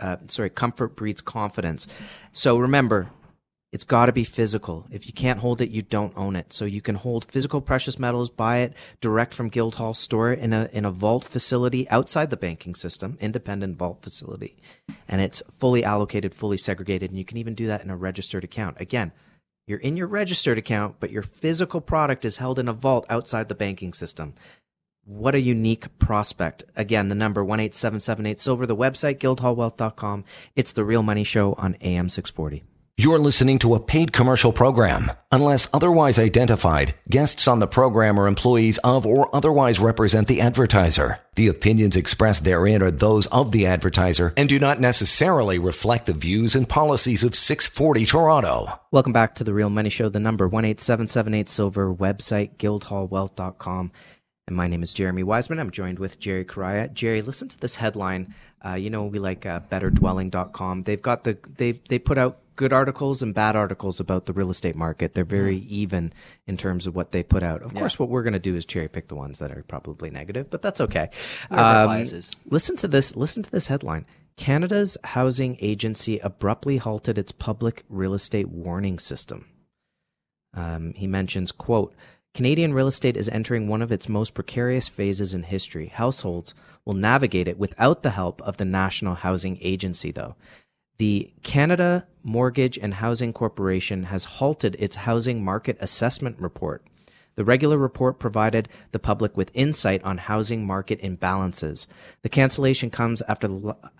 uh, 0.00 0.16
sorry, 0.26 0.50
comfort 0.50 0.96
breeds 0.96 1.20
confidence. 1.20 1.86
So 2.32 2.56
remember, 2.56 3.10
it's 3.74 3.82
got 3.82 4.06
to 4.06 4.12
be 4.12 4.22
physical. 4.22 4.86
If 4.92 5.08
you 5.08 5.12
can't 5.12 5.40
hold 5.40 5.60
it, 5.60 5.68
you 5.68 5.82
don't 5.82 6.16
own 6.16 6.36
it. 6.36 6.52
So 6.52 6.64
you 6.64 6.80
can 6.80 6.94
hold 6.94 7.24
physical 7.24 7.60
precious 7.60 7.98
metals, 7.98 8.30
buy 8.30 8.58
it 8.58 8.72
direct 9.00 9.34
from 9.34 9.48
Guildhall 9.48 9.94
store 9.94 10.32
in 10.32 10.52
a 10.52 10.68
in 10.72 10.84
a 10.84 10.92
vault 10.92 11.24
facility 11.24 11.88
outside 11.90 12.30
the 12.30 12.36
banking 12.36 12.76
system, 12.76 13.18
independent 13.20 13.76
vault 13.76 14.00
facility, 14.00 14.56
and 15.08 15.20
it's 15.20 15.42
fully 15.50 15.82
allocated, 15.82 16.34
fully 16.34 16.56
segregated, 16.56 17.10
and 17.10 17.18
you 17.18 17.24
can 17.24 17.36
even 17.36 17.56
do 17.56 17.66
that 17.66 17.82
in 17.82 17.90
a 17.90 17.96
registered 17.96 18.44
account. 18.44 18.80
Again, 18.80 19.10
you're 19.66 19.80
in 19.80 19.96
your 19.96 20.06
registered 20.06 20.56
account, 20.56 20.96
but 21.00 21.10
your 21.10 21.22
physical 21.22 21.80
product 21.80 22.24
is 22.24 22.36
held 22.36 22.60
in 22.60 22.68
a 22.68 22.72
vault 22.72 23.04
outside 23.10 23.48
the 23.48 23.56
banking 23.56 23.92
system. 23.92 24.34
What 25.06 25.34
a 25.34 25.40
unique 25.40 25.98
prospect. 25.98 26.64
Again, 26.76 27.08
the 27.08 27.14
number 27.14 27.42
18778 27.42 28.40
silver, 28.40 28.64
the 28.64 28.76
website 28.76 29.18
guildhallwealth.com. 29.18 30.24
It's 30.56 30.72
the 30.72 30.84
real 30.84 31.02
money 31.02 31.24
show 31.24 31.52
on 31.54 31.76
AM 31.82 32.08
640. 32.08 32.64
You're 32.96 33.18
listening 33.18 33.58
to 33.58 33.74
a 33.74 33.80
paid 33.80 34.12
commercial 34.12 34.52
program. 34.52 35.10
Unless 35.32 35.68
otherwise 35.74 36.16
identified, 36.16 36.94
guests 37.10 37.48
on 37.48 37.58
the 37.58 37.66
program 37.66 38.20
are 38.20 38.28
employees 38.28 38.78
of 38.84 39.04
or 39.04 39.34
otherwise 39.34 39.80
represent 39.80 40.28
the 40.28 40.40
advertiser. 40.40 41.18
The 41.34 41.48
opinions 41.48 41.96
expressed 41.96 42.44
therein 42.44 42.82
are 42.82 42.92
those 42.92 43.26
of 43.26 43.50
the 43.50 43.66
advertiser 43.66 44.32
and 44.36 44.48
do 44.48 44.60
not 44.60 44.78
necessarily 44.78 45.58
reflect 45.58 46.06
the 46.06 46.12
views 46.12 46.54
and 46.54 46.68
policies 46.68 47.24
of 47.24 47.34
640 47.34 48.06
Toronto. 48.06 48.80
Welcome 48.92 49.12
back 49.12 49.34
to 49.34 49.44
the 49.44 49.52
Real 49.52 49.70
Money 49.70 49.90
Show, 49.90 50.08
the 50.08 50.20
number 50.20 50.44
18778 50.46 51.48
silver, 51.48 51.92
website 51.92 52.58
guildhallwealth.com. 52.58 53.90
And 54.46 54.56
my 54.56 54.66
name 54.66 54.82
is 54.82 54.92
Jeremy 54.92 55.22
Wiseman. 55.22 55.58
I'm 55.58 55.70
joined 55.70 55.98
with 55.98 56.18
Jerry 56.18 56.44
Correia. 56.44 56.88
Jerry, 56.88 57.22
listen 57.22 57.48
to 57.48 57.58
this 57.58 57.76
headline. 57.76 58.34
Uh, 58.64 58.74
you 58.74 58.90
know, 58.90 59.04
we 59.04 59.18
like 59.18 59.46
uh, 59.46 59.60
betterdwelling.com. 59.70 60.82
They've 60.82 61.00
got 61.00 61.24
the, 61.24 61.38
they, 61.56 61.72
they 61.88 61.98
put 61.98 62.18
out 62.18 62.38
good 62.56 62.72
articles 62.72 63.22
and 63.22 63.34
bad 63.34 63.56
articles 63.56 64.00
about 64.00 64.26
the 64.26 64.32
real 64.32 64.50
estate 64.50 64.76
market. 64.76 65.14
They're 65.14 65.24
very 65.24 65.60
mm. 65.60 65.66
even 65.68 66.12
in 66.46 66.56
terms 66.56 66.86
of 66.86 66.94
what 66.94 67.12
they 67.12 67.22
put 67.22 67.42
out. 67.42 67.62
Of 67.62 67.72
yeah. 67.72 67.80
course, 67.80 67.98
what 67.98 68.10
we're 68.10 68.22
going 68.22 68.34
to 68.34 68.38
do 68.38 68.54
is 68.54 68.64
cherry 68.64 68.88
pick 68.88 69.08
the 69.08 69.14
ones 69.14 69.38
that 69.38 69.50
are 69.50 69.62
probably 69.62 70.10
negative, 70.10 70.50
but 70.50 70.62
that's 70.62 70.80
okay. 70.82 71.10
Um, 71.50 72.04
listen 72.46 72.76
to 72.76 72.88
this. 72.88 73.16
Listen 73.16 73.42
to 73.42 73.50
this 73.50 73.68
headline. 73.68 74.06
Canada's 74.36 74.96
housing 75.04 75.56
agency 75.60 76.18
abruptly 76.18 76.78
halted 76.78 77.18
its 77.18 77.32
public 77.32 77.84
real 77.88 78.14
estate 78.14 78.48
warning 78.48 78.98
system. 78.98 79.46
Um, 80.52 80.92
he 80.94 81.06
mentions, 81.06 81.52
quote, 81.52 81.94
Canadian 82.34 82.74
real 82.74 82.88
estate 82.88 83.16
is 83.16 83.28
entering 83.28 83.68
one 83.68 83.80
of 83.80 83.92
its 83.92 84.08
most 84.08 84.34
precarious 84.34 84.88
phases 84.88 85.34
in 85.34 85.44
history. 85.44 85.86
Households 85.86 86.52
will 86.84 86.94
navigate 86.94 87.46
it 87.46 87.60
without 87.60 88.02
the 88.02 88.10
help 88.10 88.42
of 88.42 88.56
the 88.56 88.64
National 88.64 89.14
Housing 89.14 89.56
Agency, 89.60 90.10
though. 90.10 90.34
The 90.98 91.32
Canada 91.44 92.08
Mortgage 92.24 92.76
and 92.76 92.94
Housing 92.94 93.32
Corporation 93.32 94.04
has 94.04 94.24
halted 94.24 94.74
its 94.80 94.96
housing 94.96 95.44
market 95.44 95.76
assessment 95.78 96.40
report. 96.40 96.84
The 97.36 97.44
regular 97.44 97.78
report 97.78 98.18
provided 98.18 98.68
the 98.90 98.98
public 98.98 99.36
with 99.36 99.52
insight 99.54 100.02
on 100.02 100.18
housing 100.18 100.66
market 100.66 101.00
imbalances. 101.02 101.86
The 102.22 102.28
cancellation 102.28 102.90
comes 102.90 103.22
after 103.28 103.48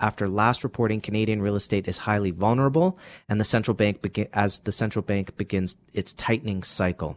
after 0.01 0.27
last 0.27 0.65
reporting 0.65 1.01
Canadian 1.01 1.41
real 1.41 1.57
estate 1.57 1.87
is 1.87 1.99
highly 1.99 2.33
vulnerable 2.33 2.99
and 3.29 3.41
the 3.41 3.45
central 3.45 3.77
bank 3.77 4.29
as 4.33 4.59
the 4.61 4.73
central 4.73 5.05
bank 5.05 5.37
begins 5.37 5.77
its 5.93 6.13
tightening 6.13 6.65
cycle. 6.65 7.17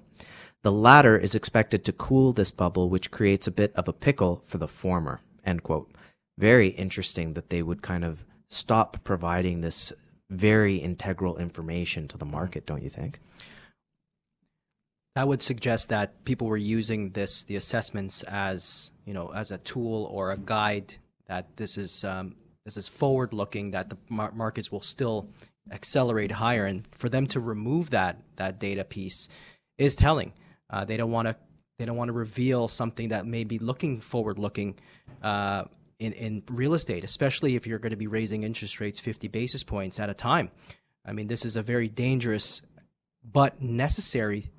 The 0.63 0.71
latter 0.71 1.17
is 1.17 1.35
expected 1.35 1.85
to 1.85 1.93
cool 1.93 2.33
this 2.33 2.51
bubble, 2.51 2.89
which 2.89 3.11
creates 3.11 3.47
a 3.47 3.51
bit 3.51 3.73
of 3.75 3.87
a 3.87 3.93
pickle 3.93 4.41
for 4.45 4.57
the 4.57 4.67
former. 4.67 5.21
End 5.45 5.63
quote. 5.63 5.91
Very 6.37 6.69
interesting 6.69 7.33
that 7.33 7.49
they 7.49 7.63
would 7.63 7.81
kind 7.81 8.03
of 8.03 8.25
stop 8.49 9.03
providing 9.03 9.61
this 9.61 9.93
very 10.29 10.75
integral 10.75 11.37
information 11.37 12.07
to 12.09 12.17
the 12.17 12.25
market, 12.25 12.65
don't 12.65 12.83
you 12.83 12.89
think? 12.89 13.19
That 15.15 15.27
would 15.27 15.41
suggest 15.41 15.89
that 15.89 16.23
people 16.25 16.47
were 16.47 16.57
using 16.57 17.11
this 17.11 17.43
the 17.43 17.55
assessments 17.55 18.21
as 18.23 18.91
you 19.05 19.13
know 19.13 19.29
as 19.33 19.51
a 19.51 19.57
tool 19.57 20.05
or 20.11 20.31
a 20.31 20.37
guide 20.37 20.93
that 21.25 21.57
this 21.57 21.77
is 21.77 22.03
um, 22.03 22.35
this 22.65 22.77
is 22.77 22.87
forward 22.87 23.33
looking 23.33 23.71
that 23.71 23.89
the 23.89 23.97
mar- 24.09 24.31
markets 24.33 24.71
will 24.71 24.81
still 24.81 25.29
accelerate 25.71 26.31
higher 26.31 26.65
and 26.65 26.83
for 26.91 27.09
them 27.09 27.25
to 27.27 27.39
remove 27.39 27.89
that 27.89 28.21
that 28.35 28.59
data 28.59 28.83
piece 28.83 29.27
is 29.79 29.95
telling 29.95 30.33
uh, 30.69 30.85
they 30.85 30.97
don't 30.97 31.11
want 31.11 31.27
to 31.27 31.35
they 31.77 31.85
don't 31.85 31.97
want 31.97 32.09
to 32.09 32.13
reveal 32.13 32.67
something 32.67 33.09
that 33.09 33.27
may 33.27 33.43
be 33.43 33.59
looking 33.59 34.01
forward 34.01 34.39
looking 34.39 34.75
uh, 35.21 35.65
in, 35.99 36.13
in 36.13 36.43
real 36.51 36.73
estate, 36.73 37.03
especially 37.03 37.55
if 37.55 37.65
you're 37.65 37.79
going 37.79 37.91
to 37.91 37.97
be 37.97 38.07
raising 38.07 38.43
interest 38.43 38.79
rates 38.79 38.99
50 38.99 39.27
basis 39.27 39.63
points 39.63 39.99
at 39.99 40.09
a 40.09 40.13
time. 40.13 40.51
I 41.05 41.13
mean, 41.13 41.27
this 41.27 41.45
is 41.45 41.55
a 41.55 41.61
very 41.61 41.87
dangerous 41.87 42.61
but 43.23 43.61
necessary 43.61 44.51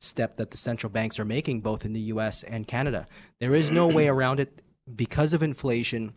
step 0.00 0.36
that 0.36 0.50
the 0.50 0.56
central 0.56 0.90
banks 0.90 1.18
are 1.18 1.24
making 1.24 1.60
both 1.60 1.84
in 1.84 1.92
the 1.92 2.00
US 2.00 2.42
and 2.42 2.66
Canada. 2.66 3.06
There 3.40 3.54
is 3.54 3.70
no 3.70 3.86
way 3.88 4.08
around 4.14 4.40
it 4.40 4.62
because 4.94 5.32
of 5.32 5.42
inflation. 5.42 6.12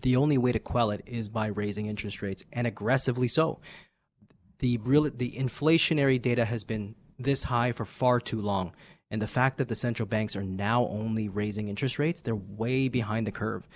The 0.00 0.16
only 0.16 0.38
way 0.38 0.52
to 0.52 0.58
quell 0.58 0.90
it 0.90 1.02
is 1.06 1.28
by 1.28 1.46
raising 1.46 1.86
interest 1.86 2.22
rates 2.22 2.44
and 2.52 2.66
aggressively 2.66 3.28
so. 3.28 3.60
The 4.58 4.78
real 4.78 5.04
the 5.04 5.32
inflationary 5.32 6.20
data 6.20 6.44
has 6.44 6.64
been 6.64 6.94
this 7.18 7.44
high 7.44 7.72
for 7.72 7.84
far 7.84 8.20
too 8.20 8.40
long. 8.40 8.72
And 9.10 9.20
the 9.20 9.26
fact 9.26 9.58
that 9.58 9.68
the 9.68 9.74
central 9.74 10.06
banks 10.06 10.36
are 10.36 10.42
now 10.42 10.86
only 10.86 11.28
raising 11.28 11.68
interest 11.68 11.98
rates, 11.98 12.20
they're 12.20 12.34
way 12.34 12.88
behind 12.88 13.26
the 13.26 13.32
curve. 13.32 13.68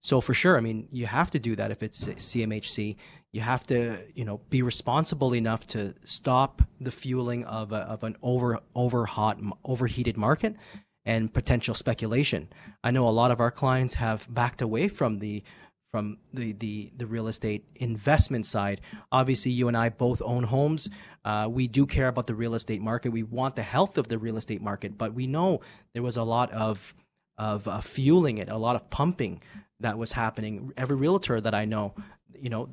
So 0.00 0.20
for 0.20 0.32
sure, 0.32 0.56
I 0.56 0.60
mean, 0.60 0.88
you 0.90 1.06
have 1.06 1.30
to 1.32 1.38
do 1.38 1.56
that 1.56 1.70
if 1.70 1.82
it's 1.82 2.06
CMHC. 2.06 2.96
You 3.32 3.40
have 3.42 3.66
to, 3.66 3.98
you 4.14 4.24
know, 4.24 4.40
be 4.48 4.62
responsible 4.62 5.34
enough 5.34 5.66
to 5.68 5.94
stop 6.04 6.62
the 6.80 6.90
fueling 6.90 7.44
of, 7.44 7.72
a, 7.72 7.78
of 7.80 8.04
an 8.04 8.16
over 8.22 8.60
over 8.74 9.04
hot 9.04 9.38
overheated 9.64 10.16
market 10.16 10.54
and 11.04 11.32
potential 11.32 11.74
speculation. 11.74 12.48
I 12.82 12.90
know 12.90 13.08
a 13.08 13.10
lot 13.10 13.30
of 13.30 13.40
our 13.40 13.50
clients 13.50 13.94
have 13.94 14.26
backed 14.32 14.62
away 14.62 14.88
from 14.88 15.18
the 15.18 15.42
from 15.90 16.18
the, 16.34 16.52
the, 16.52 16.92
the 16.96 17.06
real 17.06 17.28
estate 17.28 17.64
investment 17.76 18.46
side. 18.46 18.80
Obviously, 19.10 19.52
you 19.52 19.68
and 19.68 19.76
I 19.76 19.88
both 19.88 20.20
own 20.22 20.44
homes. 20.44 20.88
Uh, 21.24 21.48
we 21.50 21.66
do 21.66 21.86
care 21.86 22.08
about 22.08 22.26
the 22.26 22.34
real 22.34 22.54
estate 22.54 22.80
market. 22.80 23.10
We 23.10 23.22
want 23.22 23.56
the 23.56 23.62
health 23.62 23.98
of 23.98 24.08
the 24.08 24.18
real 24.18 24.36
estate 24.36 24.60
market, 24.60 24.98
but 24.98 25.14
we 25.14 25.26
know 25.26 25.60
there 25.94 26.02
was 26.02 26.16
a 26.16 26.24
lot 26.24 26.50
of 26.52 26.94
of 27.38 27.68
uh, 27.68 27.80
fueling 27.80 28.38
it, 28.38 28.48
a 28.48 28.56
lot 28.56 28.74
of 28.74 28.90
pumping 28.90 29.40
that 29.78 29.96
was 29.96 30.10
happening. 30.10 30.72
Every 30.76 30.96
realtor 30.96 31.40
that 31.40 31.54
I 31.54 31.66
know, 31.66 31.94
you 32.34 32.50
know, 32.50 32.68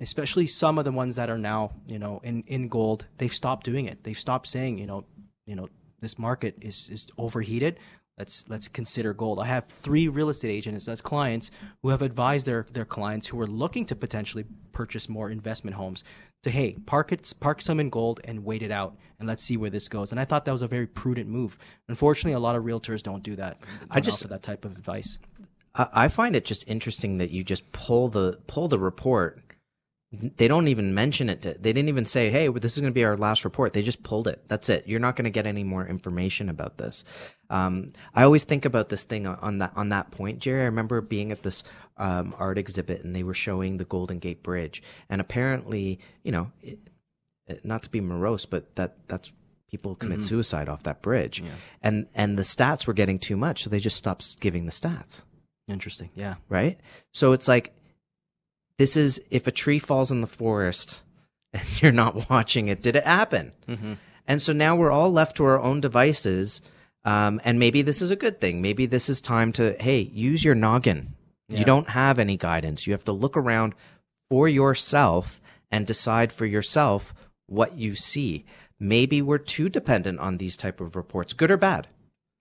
especially 0.00 0.46
some 0.46 0.78
of 0.78 0.84
the 0.84 0.92
ones 0.92 1.16
that 1.16 1.30
are 1.30 1.38
now, 1.38 1.72
you 1.88 1.98
know, 1.98 2.20
in, 2.22 2.44
in 2.46 2.68
gold, 2.68 3.06
they've 3.18 3.32
stopped 3.32 3.64
doing 3.64 3.86
it. 3.86 4.04
They've 4.04 4.18
stopped 4.18 4.46
saying, 4.46 4.78
you 4.78 4.86
know, 4.86 5.06
you 5.46 5.56
know, 5.56 5.68
this 6.00 6.18
market 6.18 6.56
is, 6.60 6.90
is 6.90 7.08
overheated 7.16 7.80
let's 8.18 8.44
let's 8.48 8.68
consider 8.68 9.12
gold. 9.12 9.38
I 9.40 9.46
have 9.46 9.66
three 9.66 10.08
real 10.08 10.28
estate 10.28 10.50
agents 10.50 10.88
as 10.88 11.00
clients 11.00 11.50
who 11.82 11.90
have 11.90 12.02
advised 12.02 12.46
their 12.46 12.66
their 12.72 12.84
clients 12.84 13.26
who 13.26 13.40
are 13.40 13.46
looking 13.46 13.84
to 13.86 13.96
potentially 13.96 14.44
purchase 14.72 15.08
more 15.08 15.30
investment 15.30 15.76
homes 15.76 16.04
to 16.42 16.50
hey 16.50 16.76
park 16.86 17.12
it 17.12 17.32
park 17.40 17.62
some 17.62 17.80
in 17.80 17.90
gold 17.90 18.20
and 18.24 18.44
wait 18.44 18.62
it 18.62 18.70
out 18.70 18.96
and 19.18 19.28
let's 19.28 19.42
see 19.42 19.56
where 19.56 19.70
this 19.70 19.88
goes. 19.88 20.10
And 20.12 20.20
I 20.20 20.24
thought 20.24 20.44
that 20.44 20.52
was 20.52 20.62
a 20.62 20.68
very 20.68 20.86
prudent 20.86 21.28
move. 21.28 21.58
Unfortunately, 21.88 22.32
a 22.32 22.38
lot 22.38 22.56
of 22.56 22.64
realtors 22.64 23.02
don't 23.02 23.22
do 23.22 23.36
that. 23.36 23.58
I 23.90 24.00
just 24.00 24.26
that 24.28 24.42
type 24.42 24.64
of 24.64 24.72
advice. 24.76 25.18
I 25.78 26.08
find 26.08 26.34
it 26.34 26.46
just 26.46 26.66
interesting 26.68 27.18
that 27.18 27.30
you 27.30 27.44
just 27.44 27.70
pull 27.72 28.08
the 28.08 28.38
pull 28.46 28.66
the 28.66 28.78
report 28.78 29.40
they 30.12 30.46
don't 30.46 30.68
even 30.68 30.94
mention 30.94 31.28
it. 31.28 31.42
To, 31.42 31.54
they 31.54 31.72
didn't 31.72 31.88
even 31.88 32.04
say, 32.04 32.30
"Hey, 32.30 32.48
this 32.48 32.74
is 32.74 32.80
going 32.80 32.92
to 32.92 32.94
be 32.94 33.04
our 33.04 33.16
last 33.16 33.44
report." 33.44 33.72
They 33.72 33.82
just 33.82 34.02
pulled 34.02 34.28
it. 34.28 34.42
That's 34.46 34.68
it. 34.68 34.86
You're 34.86 35.00
not 35.00 35.16
going 35.16 35.24
to 35.24 35.30
get 35.30 35.46
any 35.46 35.64
more 35.64 35.84
information 35.84 36.48
about 36.48 36.78
this. 36.78 37.04
Um, 37.50 37.92
I 38.14 38.22
always 38.22 38.44
think 38.44 38.64
about 38.64 38.88
this 38.88 39.02
thing 39.02 39.26
on 39.26 39.58
that 39.58 39.72
on 39.74 39.88
that 39.88 40.12
point, 40.12 40.38
Jerry. 40.38 40.62
I 40.62 40.66
remember 40.66 41.00
being 41.00 41.32
at 41.32 41.42
this 41.42 41.64
um, 41.96 42.34
art 42.38 42.56
exhibit 42.56 43.02
and 43.02 43.16
they 43.16 43.24
were 43.24 43.34
showing 43.34 43.78
the 43.78 43.84
Golden 43.84 44.20
Gate 44.20 44.44
Bridge, 44.44 44.80
and 45.08 45.20
apparently, 45.20 45.98
you 46.22 46.30
know, 46.30 46.52
it, 46.62 46.78
not 47.64 47.82
to 47.82 47.90
be 47.90 48.00
morose, 48.00 48.46
but 48.46 48.76
that 48.76 48.96
that's 49.08 49.32
people 49.68 49.96
commit 49.96 50.18
mm-hmm. 50.18 50.26
suicide 50.26 50.68
off 50.68 50.84
that 50.84 51.02
bridge, 51.02 51.40
yeah. 51.40 51.50
and 51.82 52.06
and 52.14 52.38
the 52.38 52.44
stats 52.44 52.86
were 52.86 52.94
getting 52.94 53.18
too 53.18 53.36
much, 53.36 53.64
so 53.64 53.70
they 53.70 53.80
just 53.80 53.96
stopped 53.96 54.38
giving 54.38 54.66
the 54.66 54.72
stats. 54.72 55.24
Interesting. 55.68 56.10
Yeah. 56.14 56.36
Right. 56.48 56.78
So 57.12 57.32
it's 57.32 57.48
like 57.48 57.74
this 58.78 58.96
is 58.96 59.20
if 59.30 59.46
a 59.46 59.52
tree 59.52 59.78
falls 59.78 60.10
in 60.10 60.20
the 60.20 60.26
forest 60.26 61.02
and 61.52 61.64
you're 61.82 61.92
not 61.92 62.28
watching 62.30 62.68
it, 62.68 62.82
did 62.82 62.96
it 62.96 63.04
happen? 63.04 63.52
Mm-hmm. 63.68 63.94
And 64.26 64.42
so 64.42 64.52
now 64.52 64.76
we're 64.76 64.90
all 64.90 65.12
left 65.12 65.36
to 65.36 65.44
our 65.44 65.60
own 65.60 65.80
devices. 65.80 66.60
Um, 67.04 67.40
and 67.44 67.58
maybe 67.58 67.82
this 67.82 68.02
is 68.02 68.10
a 68.10 68.16
good 68.16 68.40
thing. 68.40 68.60
Maybe 68.60 68.86
this 68.86 69.08
is 69.08 69.20
time 69.20 69.52
to, 69.52 69.76
hey, 69.78 70.00
use 70.00 70.44
your 70.44 70.56
noggin. 70.56 71.14
Yeah. 71.48 71.60
You 71.60 71.64
don't 71.64 71.90
have 71.90 72.18
any 72.18 72.36
guidance. 72.36 72.86
You 72.86 72.92
have 72.92 73.04
to 73.04 73.12
look 73.12 73.36
around 73.36 73.74
for 74.28 74.48
yourself 74.48 75.40
and 75.70 75.86
decide 75.86 76.32
for 76.32 76.44
yourself 76.44 77.14
what 77.46 77.76
you 77.76 77.94
see. 77.94 78.44
Maybe 78.80 79.22
we're 79.22 79.38
too 79.38 79.68
dependent 79.68 80.18
on 80.18 80.38
these 80.38 80.56
type 80.56 80.80
of 80.80 80.96
reports, 80.96 81.32
good 81.32 81.50
or 81.50 81.56
bad. 81.56 81.86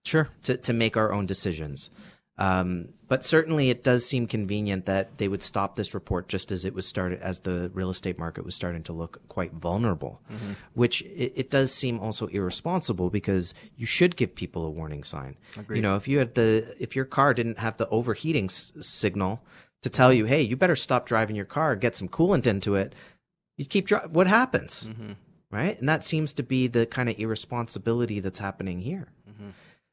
Sure. 0.03 0.29
To, 0.43 0.57
to 0.57 0.73
make 0.73 0.97
our 0.97 1.11
own 1.11 1.25
decisions. 1.25 1.89
Um, 2.37 2.89
but 3.07 3.23
certainly, 3.23 3.69
it 3.69 3.83
does 3.83 4.05
seem 4.05 4.27
convenient 4.27 4.85
that 4.87 5.19
they 5.19 5.27
would 5.27 5.43
stop 5.43 5.75
this 5.75 5.93
report 5.93 6.27
just 6.27 6.51
as 6.51 6.65
it 6.65 6.73
was 6.73 6.85
started, 6.85 7.21
as 7.21 7.41
the 7.41 7.71
real 7.73 7.89
estate 7.89 8.17
market 8.17 8.43
was 8.43 8.55
starting 8.55 8.83
to 8.83 8.93
look 8.93 9.21
quite 9.29 9.53
vulnerable. 9.53 10.21
Mm-hmm. 10.31 10.53
Which 10.73 11.01
it, 11.03 11.33
it, 11.35 11.49
does 11.49 11.71
seem 11.71 11.99
also 11.99 12.27
irresponsible 12.27 13.09
because 13.09 13.53
you 13.77 13.85
should 13.85 14.15
give 14.15 14.35
people 14.35 14.65
a 14.65 14.69
warning 14.69 15.03
sign. 15.03 15.37
Agreed. 15.55 15.77
You 15.77 15.81
know, 15.83 15.95
if 15.95 16.07
you 16.07 16.19
had 16.19 16.33
the 16.33 16.75
if 16.79 16.95
your 16.95 17.05
car 17.05 17.33
didn't 17.33 17.59
have 17.59 17.77
the 17.77 17.87
overheating 17.89 18.45
s- 18.45 18.73
signal 18.79 19.41
to 19.81 19.89
tell 19.89 20.11
you, 20.11 20.25
hey, 20.25 20.41
you 20.41 20.57
better 20.57 20.75
stop 20.75 21.05
driving 21.05 21.35
your 21.35 21.45
car, 21.45 21.75
get 21.75 21.95
some 21.95 22.09
coolant 22.09 22.47
into 22.47 22.75
it. 22.75 22.95
You 23.55 23.65
keep 23.65 23.85
driving. 23.85 24.11
What 24.13 24.27
happens? 24.27 24.89
Mm-hmm. 24.89 25.11
Right, 25.51 25.79
and 25.79 25.87
that 25.87 26.03
seems 26.03 26.33
to 26.33 26.43
be 26.43 26.67
the 26.67 26.85
kind 26.85 27.07
of 27.07 27.17
irresponsibility 27.17 28.19
that's 28.19 28.39
happening 28.39 28.81
here. 28.81 29.07
Mm-hmm. 29.29 29.49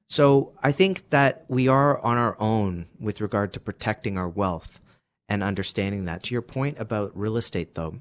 So 0.09 0.53
I 0.63 0.73
think 0.73 1.09
that 1.11 1.45
we 1.49 1.69
are 1.69 1.99
on 1.99 2.19
our 2.19 2.37
own 2.39 2.87
with 3.01 3.21
regard 3.21 3.53
to 3.55 3.61
protecting 3.61 4.19
our 4.19 4.29
wealth 4.29 4.81
and 5.29 5.43
understanding 5.43 6.05
that. 6.05 6.23
To 6.25 6.35
your 6.35 6.43
point 6.43 6.79
about 6.79 7.17
real 7.17 7.37
estate, 7.37 7.75
though, 7.75 7.97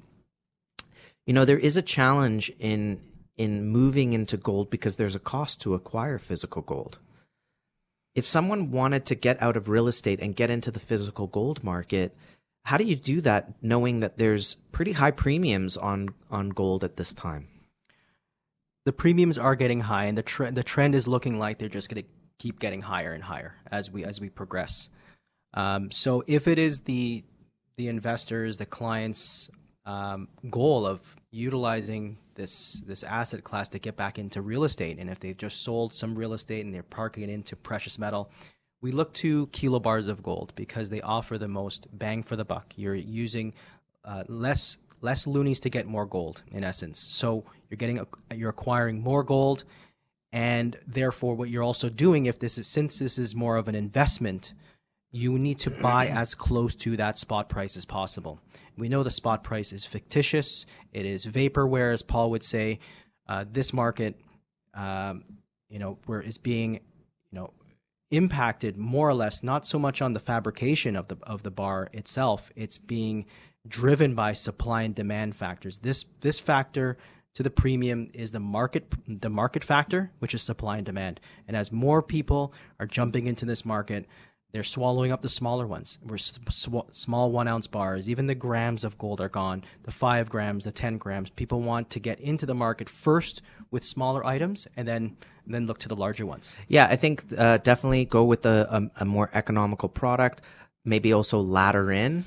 you 1.26 1.32
know, 1.32 1.44
there 1.44 1.58
is 1.58 1.76
a 1.76 1.82
challenge 1.82 2.52
in 2.58 3.00
in 3.38 3.66
moving 3.66 4.12
into 4.12 4.36
gold 4.36 4.68
because 4.68 4.96
there's 4.96 5.14
a 5.14 5.20
cost 5.20 5.60
to 5.62 5.74
acquire 5.74 6.18
physical 6.18 6.60
gold. 6.60 6.98
If 8.14 8.26
someone 8.26 8.70
wanted 8.70 9.06
to 9.06 9.14
get 9.14 9.40
out 9.40 9.56
of 9.56 9.70
real 9.70 9.88
estate 9.88 10.20
and 10.20 10.36
get 10.36 10.50
into 10.50 10.70
the 10.70 10.78
physical 10.78 11.26
gold 11.26 11.64
market, 11.64 12.14
how 12.64 12.76
do 12.76 12.84
you 12.84 12.94
do 12.94 13.22
that 13.22 13.54
knowing 13.62 14.00
that 14.00 14.18
there's 14.18 14.56
pretty 14.70 14.92
high 14.92 15.10
premiums 15.10 15.76
on 15.76 16.10
on 16.30 16.50
gold 16.50 16.84
at 16.84 16.96
this 16.96 17.12
time? 17.12 17.48
The 18.84 18.92
premiums 18.92 19.38
are 19.38 19.54
getting 19.54 19.80
high, 19.80 20.04
and 20.04 20.18
the 20.18 20.22
trend 20.22 20.56
the 20.56 20.62
trend 20.62 20.94
is 20.94 21.06
looking 21.06 21.38
like 21.38 21.58
they're 21.58 21.68
just 21.68 21.88
going 21.88 22.02
to 22.02 22.08
keep 22.38 22.58
getting 22.58 22.82
higher 22.82 23.12
and 23.12 23.22
higher 23.22 23.54
as 23.70 23.90
we 23.90 24.04
as 24.04 24.20
we 24.20 24.28
progress. 24.28 24.88
Um, 25.54 25.90
so 25.90 26.24
if 26.26 26.48
it 26.48 26.58
is 26.58 26.80
the 26.80 27.24
the 27.76 27.88
investors, 27.88 28.58
the 28.58 28.66
clients' 28.66 29.50
um, 29.86 30.28
goal 30.50 30.86
of 30.86 31.16
utilizing 31.30 32.18
this 32.34 32.82
this 32.86 33.02
asset 33.02 33.44
class 33.44 33.68
to 33.70 33.78
get 33.78 33.96
back 33.96 34.18
into 34.18 34.40
real 34.40 34.64
estate, 34.64 34.98
and 34.98 35.08
if 35.10 35.20
they've 35.20 35.36
just 35.36 35.62
sold 35.62 35.94
some 35.94 36.14
real 36.14 36.32
estate 36.32 36.64
and 36.64 36.74
they're 36.74 36.82
parking 36.82 37.24
it 37.24 37.30
into 37.30 37.56
precious 37.56 37.98
metal, 37.98 38.30
we 38.80 38.90
look 38.90 39.12
to 39.14 39.46
kilo 39.48 39.78
bars 39.78 40.08
of 40.08 40.22
gold 40.22 40.52
because 40.56 40.90
they 40.90 41.00
offer 41.00 41.38
the 41.38 41.48
most 41.48 41.86
bang 41.92 42.22
for 42.22 42.36
the 42.36 42.44
buck. 42.44 42.72
You're 42.76 42.94
using 42.94 43.54
uh, 44.04 44.24
less 44.28 44.78
less 45.02 45.26
loonies 45.26 45.60
to 45.60 45.70
get 45.70 45.86
more 45.86 46.06
gold 46.06 46.42
in 46.52 46.64
essence. 46.64 47.00
So 47.00 47.44
you're 47.70 47.78
getting 47.78 48.06
you're 48.34 48.50
acquiring 48.50 49.02
more 49.02 49.24
gold 49.24 49.64
And 50.32 50.78
therefore, 50.86 51.34
what 51.36 51.50
you're 51.50 51.62
also 51.62 51.90
doing, 51.90 52.26
if 52.26 52.38
this 52.38 52.58
is 52.58 52.66
since 52.66 52.98
this 52.98 53.18
is 53.18 53.34
more 53.34 53.56
of 53.56 53.68
an 53.68 53.74
investment, 53.74 54.54
you 55.10 55.38
need 55.38 55.58
to 55.60 55.70
buy 55.70 56.08
as 56.08 56.34
close 56.34 56.74
to 56.76 56.96
that 56.96 57.18
spot 57.18 57.48
price 57.50 57.76
as 57.76 57.84
possible. 57.84 58.40
We 58.78 58.88
know 58.88 59.02
the 59.02 59.10
spot 59.10 59.44
price 59.44 59.72
is 59.72 59.84
fictitious; 59.84 60.66
it 60.92 61.06
is 61.06 61.26
vaporware, 61.26 61.92
as 61.92 62.02
Paul 62.02 62.30
would 62.30 62.44
say. 62.44 62.80
Uh, 63.28 63.44
this 63.50 63.72
market, 63.72 64.20
um, 64.74 65.24
you 65.70 65.78
know, 65.78 65.98
where 66.06 66.22
is 66.22 66.38
being, 66.38 66.74
you 66.76 66.80
know, 67.32 67.52
impacted 68.10 68.78
more 68.78 69.08
or 69.08 69.14
less 69.14 69.42
not 69.42 69.66
so 69.66 69.78
much 69.78 70.02
on 70.02 70.14
the 70.14 70.20
fabrication 70.20 70.96
of 70.96 71.08
the 71.08 71.18
of 71.24 71.42
the 71.42 71.50
bar 71.50 71.90
itself. 71.92 72.50
It's 72.56 72.78
being 72.78 73.26
driven 73.66 74.14
by 74.14 74.32
supply 74.32 74.82
and 74.82 74.94
demand 74.94 75.36
factors. 75.36 75.78
This 75.78 76.04
this 76.20 76.40
factor 76.40 76.96
to 77.34 77.42
the 77.42 77.50
premium 77.50 78.10
is 78.12 78.32
the 78.32 78.40
market 78.40 78.92
the 79.06 79.30
market 79.30 79.64
factor, 79.64 80.10
which 80.18 80.34
is 80.34 80.42
supply 80.42 80.76
and 80.76 80.86
demand. 80.86 81.20
And 81.48 81.56
as 81.56 81.72
more 81.72 82.02
people 82.02 82.52
are 82.80 82.86
jumping 82.86 83.26
into 83.26 83.44
this 83.44 83.64
market, 83.64 84.06
they're 84.52 84.62
swallowing 84.62 85.12
up 85.12 85.22
the 85.22 85.30
smaller 85.30 85.66
ones. 85.66 85.98
We're 86.04 86.18
sw- 86.18 86.90
small 86.90 87.30
one 87.30 87.48
ounce 87.48 87.66
bars. 87.66 88.10
Even 88.10 88.26
the 88.26 88.34
grams 88.34 88.84
of 88.84 88.98
gold 88.98 89.20
are 89.20 89.30
gone. 89.30 89.64
The 89.84 89.92
five 89.92 90.28
grams, 90.28 90.64
the 90.64 90.72
ten 90.72 90.98
grams. 90.98 91.30
People 91.30 91.62
want 91.62 91.88
to 91.90 92.00
get 92.00 92.20
into 92.20 92.44
the 92.44 92.54
market 92.54 92.88
first 92.88 93.40
with 93.70 93.82
smaller 93.84 94.24
items, 94.26 94.68
and 94.76 94.86
then 94.86 95.16
and 95.44 95.54
then 95.54 95.66
look 95.66 95.78
to 95.78 95.88
the 95.88 95.96
larger 95.96 96.26
ones. 96.26 96.54
Yeah, 96.68 96.86
I 96.86 96.96
think 96.96 97.24
uh, 97.36 97.58
definitely 97.58 98.04
go 98.04 98.24
with 98.24 98.44
a, 98.44 98.90
a, 98.96 99.02
a 99.02 99.04
more 99.04 99.30
economical 99.32 99.88
product. 99.88 100.42
Maybe 100.84 101.12
also 101.12 101.40
ladder 101.40 101.90
in 101.90 102.26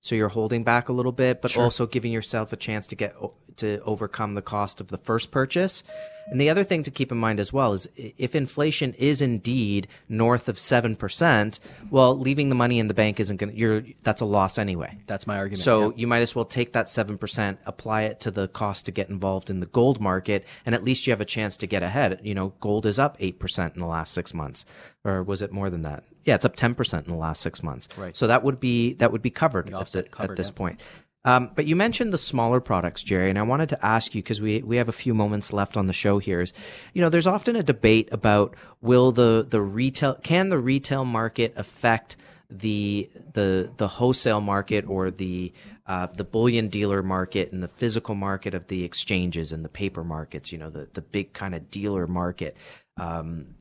so 0.00 0.14
you're 0.14 0.28
holding 0.28 0.64
back 0.64 0.88
a 0.88 0.92
little 0.92 1.12
bit, 1.12 1.42
but 1.42 1.52
sure. 1.52 1.62
also 1.62 1.86
giving 1.86 2.12
yourself 2.12 2.52
a 2.52 2.56
chance 2.56 2.86
to 2.88 2.96
get 2.96 3.14
to 3.56 3.80
overcome 3.82 4.34
the 4.34 4.42
cost 4.42 4.80
of 4.80 4.88
the 4.88 4.98
first 4.98 5.30
purchase. 5.30 5.82
And 6.30 6.40
the 6.40 6.48
other 6.48 6.64
thing 6.64 6.82
to 6.84 6.90
keep 6.90 7.10
in 7.10 7.18
mind 7.18 7.40
as 7.40 7.52
well 7.52 7.72
is 7.72 7.88
if 7.96 8.34
inflation 8.34 8.94
is 8.94 9.20
indeed 9.20 9.88
north 10.08 10.48
of 10.48 10.56
7%, 10.56 11.60
well, 11.90 12.16
leaving 12.16 12.48
the 12.48 12.54
money 12.54 12.78
in 12.78 12.86
the 12.86 12.94
bank 12.94 13.18
isn't 13.18 13.36
going 13.36 13.50
to, 13.52 13.58
you're, 13.58 13.82
that's 14.02 14.20
a 14.20 14.24
loss 14.24 14.56
anyway. 14.56 14.98
That's 15.06 15.26
my 15.26 15.36
argument. 15.36 15.62
So 15.62 15.90
yeah. 15.90 15.96
you 15.96 16.06
might 16.06 16.22
as 16.22 16.34
well 16.34 16.44
take 16.44 16.72
that 16.74 16.86
7%, 16.86 17.58
apply 17.66 18.02
it 18.02 18.20
to 18.20 18.30
the 18.30 18.48
cost 18.48 18.86
to 18.86 18.92
get 18.92 19.08
involved 19.08 19.50
in 19.50 19.60
the 19.60 19.66
gold 19.66 20.00
market, 20.00 20.46
and 20.64 20.74
at 20.74 20.84
least 20.84 21.06
you 21.06 21.12
have 21.12 21.20
a 21.20 21.26
chance 21.26 21.56
to 21.58 21.66
get 21.66 21.82
ahead. 21.82 22.20
You 22.22 22.34
know, 22.34 22.54
gold 22.60 22.86
is 22.86 22.98
up 22.98 23.18
8% 23.18 23.74
in 23.74 23.80
the 23.80 23.86
last 23.86 24.12
six 24.12 24.32
months. 24.32 24.64
Or 25.04 25.22
was 25.22 25.42
it 25.42 25.52
more 25.52 25.70
than 25.70 25.82
that? 25.82 26.04
Yeah, 26.24 26.34
it's 26.34 26.44
up 26.44 26.54
10% 26.54 27.04
in 27.04 27.10
the 27.10 27.18
last 27.18 27.40
six 27.40 27.62
months. 27.62 27.88
Right. 27.96 28.16
So 28.16 28.26
that 28.26 28.44
would 28.44 28.60
be, 28.60 28.94
that 28.94 29.10
would 29.10 29.22
be 29.22 29.30
covered, 29.30 29.72
at, 29.72 29.88
the, 29.88 30.02
covered, 30.04 30.32
at, 30.32 30.36
this 30.36 30.50
yeah. 30.50 30.58
point. 30.58 30.80
Um, 31.24 31.50
but 31.54 31.66
you 31.66 31.76
mentioned 31.76 32.12
the 32.12 32.18
smaller 32.18 32.60
products, 32.60 33.02
Jerry, 33.02 33.28
and 33.28 33.38
I 33.38 33.42
wanted 33.42 33.68
to 33.70 33.84
ask 33.86 34.14
you 34.14 34.22
because 34.22 34.40
we 34.40 34.62
we 34.62 34.76
have 34.76 34.88
a 34.88 34.92
few 34.92 35.12
moments 35.12 35.52
left 35.52 35.76
on 35.76 35.86
the 35.86 35.92
show 35.92 36.18
here. 36.18 36.40
Is 36.40 36.54
you 36.94 37.02
know, 37.02 37.10
there's 37.10 37.26
often 37.26 37.56
a 37.56 37.62
debate 37.62 38.08
about 38.10 38.56
will 38.80 39.12
the 39.12 39.46
the 39.48 39.60
retail 39.60 40.14
can 40.14 40.48
the 40.48 40.58
retail 40.58 41.04
market 41.04 41.52
affect 41.56 42.16
the 42.48 43.10
the 43.34 43.70
the 43.76 43.86
wholesale 43.86 44.40
market 44.40 44.86
or 44.88 45.10
the 45.10 45.52
uh, 45.86 46.06
the 46.06 46.24
bullion 46.24 46.68
dealer 46.68 47.02
market 47.02 47.52
and 47.52 47.62
the 47.62 47.68
physical 47.68 48.14
market 48.14 48.54
of 48.54 48.66
the 48.68 48.84
exchanges 48.84 49.52
and 49.52 49.62
the 49.62 49.68
paper 49.68 50.02
markets. 50.02 50.52
You 50.52 50.58
know, 50.58 50.70
the 50.70 50.88
the 50.94 51.02
big 51.02 51.34
kind 51.34 51.54
of 51.54 51.70
dealer 51.70 52.06
market. 52.06 52.56
Um, 52.96 53.56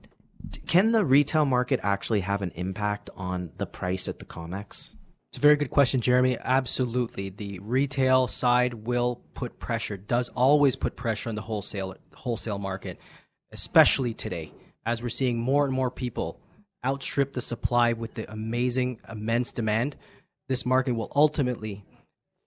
can 0.67 0.93
the 0.93 1.03
retail 1.03 1.43
market 1.43 1.81
actually 1.83 2.21
have 2.21 2.41
an 2.41 2.51
impact 2.55 3.09
on 3.17 3.51
the 3.57 3.65
price 3.65 4.07
at 4.07 4.19
the 4.19 4.25
COMEX? 4.25 4.95
It's 5.29 5.37
a 5.37 5.41
very 5.41 5.57
good 5.57 5.69
question, 5.69 6.01
Jeremy. 6.01 6.39
Absolutely. 6.39 7.29
The 7.29 7.59
retail 7.59 8.27
side 8.27 8.73
will 8.73 9.21
put 9.35 9.59
pressure, 9.59 9.95
does 9.95 10.29
always 10.29 10.75
put 10.75 10.95
pressure 10.95 11.29
on 11.29 11.35
the 11.35 11.43
wholesale 11.43 11.95
wholesale 12.15 12.57
market, 12.57 12.99
especially 13.51 14.15
today, 14.15 14.51
as 14.87 15.03
we're 15.03 15.09
seeing 15.09 15.37
more 15.37 15.65
and 15.65 15.73
more 15.73 15.91
people 15.91 16.39
outstrip 16.83 17.33
the 17.33 17.41
supply 17.41 17.93
with 17.93 18.15
the 18.15 18.31
amazing, 18.31 18.99
immense 19.07 19.51
demand. 19.51 19.95
This 20.47 20.65
market 20.65 20.93
will 20.93 21.11
ultimately 21.15 21.85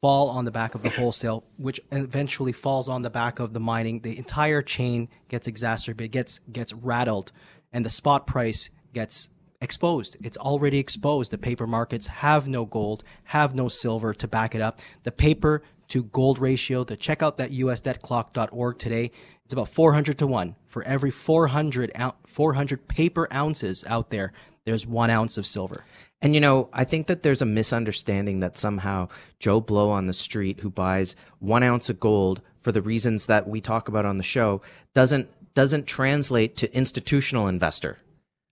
fall 0.01 0.30
on 0.30 0.45
the 0.45 0.51
back 0.51 0.74
of 0.74 0.83
the 0.83 0.91
wholesale, 0.99 1.45
which 1.59 1.80
eventually 1.93 2.51
falls 2.51 2.89
on 2.89 3.03
the 3.03 3.11
back 3.11 3.39
of 3.39 3.53
the 3.53 3.61
mining. 3.61 4.01
The 4.01 4.18
entire 4.18 4.61
chain 4.61 5.09
gets 5.28 5.47
exacerbated, 5.47 6.11
gets 6.11 6.41
gets 6.51 6.72
rattled, 6.72 7.30
and 7.72 7.87
the 7.87 7.91
spot 7.91 8.26
price 8.26 8.70
gets 8.93 9.28
exposed. 9.62 10.16
It's 10.22 10.36
already 10.36 10.78
exposed. 10.78 11.30
The 11.30 11.38
paper 11.38 11.66
markets 11.66 12.06
have 12.08 12.48
no 12.48 12.66
gold, 12.66 13.04
have 13.24 13.54
no 13.54 13.68
silver 13.68 14.12
to 14.12 14.28
back 14.28 14.54
it 14.54 14.60
up. 14.60 14.80
The 15.04 15.12
paper 15.12 15.62
to 15.88 16.04
gold 16.04 16.38
ratio, 16.38 16.84
to 16.84 16.96
check 16.96 17.22
out 17.22 17.38
that 17.38 17.52
usdebtclock.org 17.52 18.78
today, 18.78 19.12
it's 19.44 19.52
about 19.52 19.68
400 19.68 20.18
to 20.18 20.26
1. 20.26 20.56
For 20.66 20.82
every 20.82 21.10
400, 21.10 21.92
400 22.26 22.88
paper 22.88 23.28
ounces 23.32 23.84
out 23.86 24.10
there, 24.10 24.32
there's 24.64 24.86
one 24.86 25.10
ounce 25.10 25.38
of 25.38 25.46
silver. 25.46 25.84
And 26.20 26.34
you 26.34 26.40
know, 26.40 26.68
I 26.72 26.84
think 26.84 27.08
that 27.08 27.22
there's 27.22 27.42
a 27.42 27.46
misunderstanding 27.46 28.40
that 28.40 28.56
somehow 28.56 29.08
Joe 29.40 29.60
Blow 29.60 29.90
on 29.90 30.06
the 30.06 30.12
street 30.12 30.60
who 30.60 30.70
buys 30.70 31.16
one 31.40 31.62
ounce 31.62 31.90
of 31.90 32.00
gold 32.00 32.40
for 32.60 32.72
the 32.72 32.82
reasons 32.82 33.26
that 33.26 33.48
we 33.48 33.60
talk 33.60 33.88
about 33.88 34.06
on 34.06 34.18
the 34.18 34.22
show 34.22 34.62
doesn't 34.94 35.28
doesn't 35.54 35.86
translate 35.86 36.56
to 36.56 36.74
institutional 36.74 37.46
investor 37.46 37.98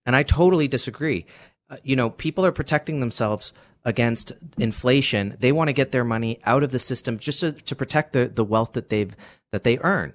and 0.05 0.15
I 0.15 0.23
totally 0.23 0.67
disagree. 0.67 1.25
Uh, 1.69 1.77
you 1.83 1.95
know, 1.95 2.09
people 2.09 2.45
are 2.45 2.51
protecting 2.51 2.99
themselves 2.99 3.53
against 3.83 4.31
inflation. 4.57 5.37
They 5.39 5.51
want 5.51 5.69
to 5.69 5.73
get 5.73 5.91
their 5.91 6.03
money 6.03 6.39
out 6.43 6.63
of 6.63 6.71
the 6.71 6.79
system 6.79 7.17
just 7.17 7.39
to, 7.39 7.51
to 7.51 7.75
protect 7.75 8.13
the, 8.13 8.27
the 8.27 8.43
wealth 8.43 8.73
that 8.73 8.89
they've 8.89 9.15
that 9.51 9.63
they 9.63 9.77
earn. 9.79 10.13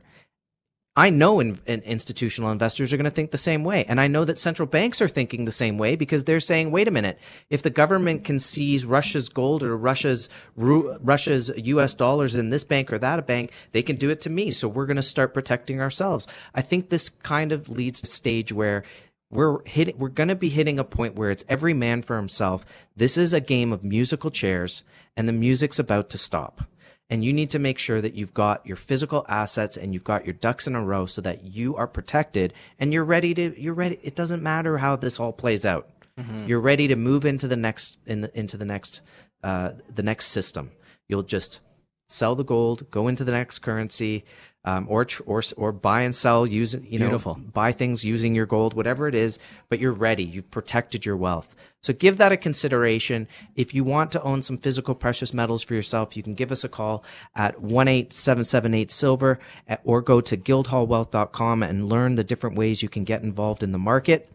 I 0.98 1.10
know 1.10 1.40
in, 1.40 1.58
in 1.66 1.82
institutional 1.82 2.50
investors 2.50 2.90
are 2.90 2.96
going 2.96 3.04
to 3.04 3.10
think 3.10 3.30
the 3.30 3.36
same 3.36 3.64
way. 3.64 3.84
And 3.84 4.00
I 4.00 4.06
know 4.06 4.24
that 4.24 4.38
central 4.38 4.66
banks 4.66 5.02
are 5.02 5.08
thinking 5.08 5.44
the 5.44 5.52
same 5.52 5.76
way 5.76 5.94
because 5.94 6.24
they're 6.24 6.40
saying, 6.40 6.70
wait 6.70 6.88
a 6.88 6.90
minute, 6.90 7.18
if 7.50 7.60
the 7.60 7.68
government 7.68 8.24
can 8.24 8.38
seize 8.38 8.86
Russia's 8.86 9.28
gold 9.28 9.62
or 9.62 9.76
Russia's, 9.76 10.30
Russia's 10.56 11.52
US 11.54 11.92
dollars 11.92 12.34
in 12.34 12.48
this 12.48 12.64
bank 12.64 12.90
or 12.90 12.98
that 12.98 13.26
bank, 13.26 13.52
they 13.72 13.82
can 13.82 13.96
do 13.96 14.08
it 14.08 14.22
to 14.22 14.30
me. 14.30 14.50
So 14.50 14.68
we're 14.68 14.86
going 14.86 14.96
to 14.96 15.02
start 15.02 15.34
protecting 15.34 15.82
ourselves. 15.82 16.26
I 16.54 16.62
think 16.62 16.88
this 16.88 17.10
kind 17.10 17.52
of 17.52 17.68
leads 17.68 18.00
to 18.00 18.06
a 18.06 18.08
stage 18.08 18.50
where 18.50 18.82
we're 19.30 19.64
hitting 19.64 19.98
we're 19.98 20.08
going 20.08 20.28
to 20.28 20.36
be 20.36 20.48
hitting 20.48 20.78
a 20.78 20.84
point 20.84 21.16
where 21.16 21.30
it's 21.30 21.44
every 21.48 21.74
man 21.74 22.02
for 22.02 22.16
himself. 22.16 22.64
This 22.96 23.16
is 23.16 23.34
a 23.34 23.40
game 23.40 23.72
of 23.72 23.82
musical 23.82 24.30
chairs 24.30 24.84
and 25.16 25.28
the 25.28 25.32
music's 25.32 25.78
about 25.78 26.08
to 26.10 26.18
stop. 26.18 26.62
And 27.08 27.24
you 27.24 27.32
need 27.32 27.50
to 27.50 27.60
make 27.60 27.78
sure 27.78 28.00
that 28.00 28.14
you've 28.14 28.34
got 28.34 28.66
your 28.66 28.76
physical 28.76 29.24
assets 29.28 29.76
and 29.76 29.94
you've 29.94 30.04
got 30.04 30.26
your 30.26 30.34
ducks 30.34 30.66
in 30.66 30.74
a 30.74 30.82
row 30.82 31.06
so 31.06 31.20
that 31.22 31.44
you 31.44 31.76
are 31.76 31.86
protected 31.86 32.52
and 32.78 32.92
you're 32.92 33.04
ready 33.04 33.32
to 33.34 33.60
you're 33.60 33.74
ready 33.74 33.98
it 34.02 34.16
doesn't 34.16 34.42
matter 34.42 34.78
how 34.78 34.96
this 34.96 35.20
all 35.20 35.32
plays 35.32 35.66
out. 35.66 35.88
Mm-hmm. 36.18 36.46
you're 36.46 36.60
ready 36.60 36.88
to 36.88 36.96
move 36.96 37.26
into 37.26 37.46
the 37.46 37.56
next 37.56 37.98
in 38.06 38.22
the, 38.22 38.38
into 38.38 38.56
the 38.56 38.64
next 38.64 39.02
uh, 39.42 39.72
the 39.94 40.02
next 40.02 40.28
system. 40.28 40.70
You'll 41.08 41.22
just 41.22 41.60
sell 42.08 42.34
the 42.34 42.44
gold 42.44 42.90
go 42.90 43.08
into 43.08 43.24
the 43.24 43.32
next 43.32 43.58
currency 43.58 44.24
um, 44.66 44.86
or 44.90 45.06
or 45.24 45.42
or 45.56 45.72
buy 45.72 46.02
and 46.02 46.14
sell 46.14 46.46
using 46.46 46.84
you 46.84 46.98
know 46.98 47.06
Beautiful. 47.06 47.34
buy 47.34 47.72
things 47.72 48.04
using 48.04 48.34
your 48.34 48.46
gold, 48.46 48.74
whatever 48.74 49.08
it 49.08 49.14
is. 49.14 49.38
But 49.68 49.78
you're 49.78 49.92
ready. 49.92 50.24
You've 50.24 50.50
protected 50.50 51.06
your 51.06 51.16
wealth. 51.16 51.54
So 51.82 51.92
give 51.92 52.16
that 52.16 52.32
a 52.32 52.36
consideration. 52.36 53.28
If 53.54 53.72
you 53.72 53.84
want 53.84 54.10
to 54.12 54.22
own 54.22 54.42
some 54.42 54.58
physical 54.58 54.94
precious 54.94 55.32
metals 55.32 55.62
for 55.62 55.74
yourself, 55.74 56.16
you 56.16 56.22
can 56.22 56.34
give 56.34 56.50
us 56.50 56.64
a 56.64 56.68
call 56.68 57.04
at 57.34 57.60
one 57.60 57.86
eight 57.86 58.12
seven 58.12 58.42
seven 58.42 58.74
eight 58.74 58.90
silver, 58.90 59.38
or 59.84 60.02
go 60.02 60.20
to 60.20 60.36
guildhallwealth.com 60.36 61.62
and 61.62 61.88
learn 61.88 62.16
the 62.16 62.24
different 62.24 62.56
ways 62.56 62.82
you 62.82 62.88
can 62.88 63.04
get 63.04 63.22
involved 63.22 63.62
in 63.62 63.70
the 63.72 63.78
market. 63.78 64.28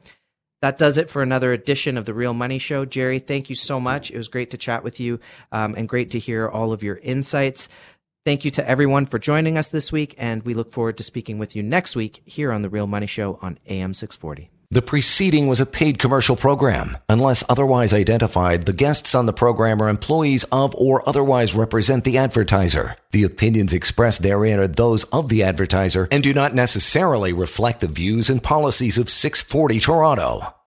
That 0.61 0.77
does 0.77 0.99
it 0.99 1.09
for 1.09 1.23
another 1.23 1.53
edition 1.53 1.97
of 1.97 2.05
the 2.05 2.13
Real 2.13 2.35
Money 2.35 2.59
Show. 2.59 2.85
Jerry, 2.85 3.17
thank 3.17 3.49
you 3.49 3.55
so 3.55 3.79
much. 3.79 4.11
It 4.11 4.17
was 4.17 4.27
great 4.27 4.51
to 4.51 4.57
chat 4.57 4.83
with 4.83 4.99
you 4.99 5.19
um, 5.51 5.73
and 5.75 5.89
great 5.89 6.11
to 6.11 6.19
hear 6.19 6.47
all 6.47 6.71
of 6.71 6.83
your 6.83 6.97
insights. 6.97 7.67
Thank 8.23 8.45
you 8.45 8.51
to 8.51 8.69
everyone 8.69 9.07
for 9.07 9.17
joining 9.17 9.57
us 9.57 9.69
this 9.69 9.91
week, 9.91 10.13
and 10.15 10.43
we 10.43 10.53
look 10.53 10.71
forward 10.71 10.95
to 10.97 11.03
speaking 11.03 11.39
with 11.39 11.55
you 11.55 11.63
next 11.63 11.95
week 11.95 12.21
here 12.23 12.51
on 12.51 12.61
The 12.61 12.69
Real 12.69 12.85
Money 12.85 13.07
Show 13.07 13.39
on 13.41 13.57
AM 13.65 13.95
640. 13.95 14.51
The 14.69 14.83
preceding 14.83 15.47
was 15.47 15.59
a 15.59 15.65
paid 15.65 15.97
commercial 15.97 16.35
program. 16.35 16.99
Unless 17.09 17.43
otherwise 17.49 17.93
identified, 17.93 18.67
the 18.67 18.73
guests 18.73 19.15
on 19.15 19.25
the 19.25 19.33
program 19.33 19.81
are 19.81 19.89
employees 19.89 20.43
of 20.51 20.75
or 20.75 21.07
otherwise 21.09 21.55
represent 21.55 22.03
the 22.03 22.19
advertiser. 22.19 22.95
The 23.11 23.23
opinions 23.23 23.73
expressed 23.73 24.21
therein 24.21 24.59
are 24.59 24.67
those 24.67 25.03
of 25.05 25.29
the 25.29 25.41
advertiser 25.41 26.07
and 26.11 26.21
do 26.21 26.31
not 26.31 26.53
necessarily 26.53 27.33
reflect 27.33 27.81
the 27.81 27.87
views 27.87 28.29
and 28.29 28.41
policies 28.41 28.99
of 28.99 29.09
640 29.09 29.79
Toronto. 29.79 30.53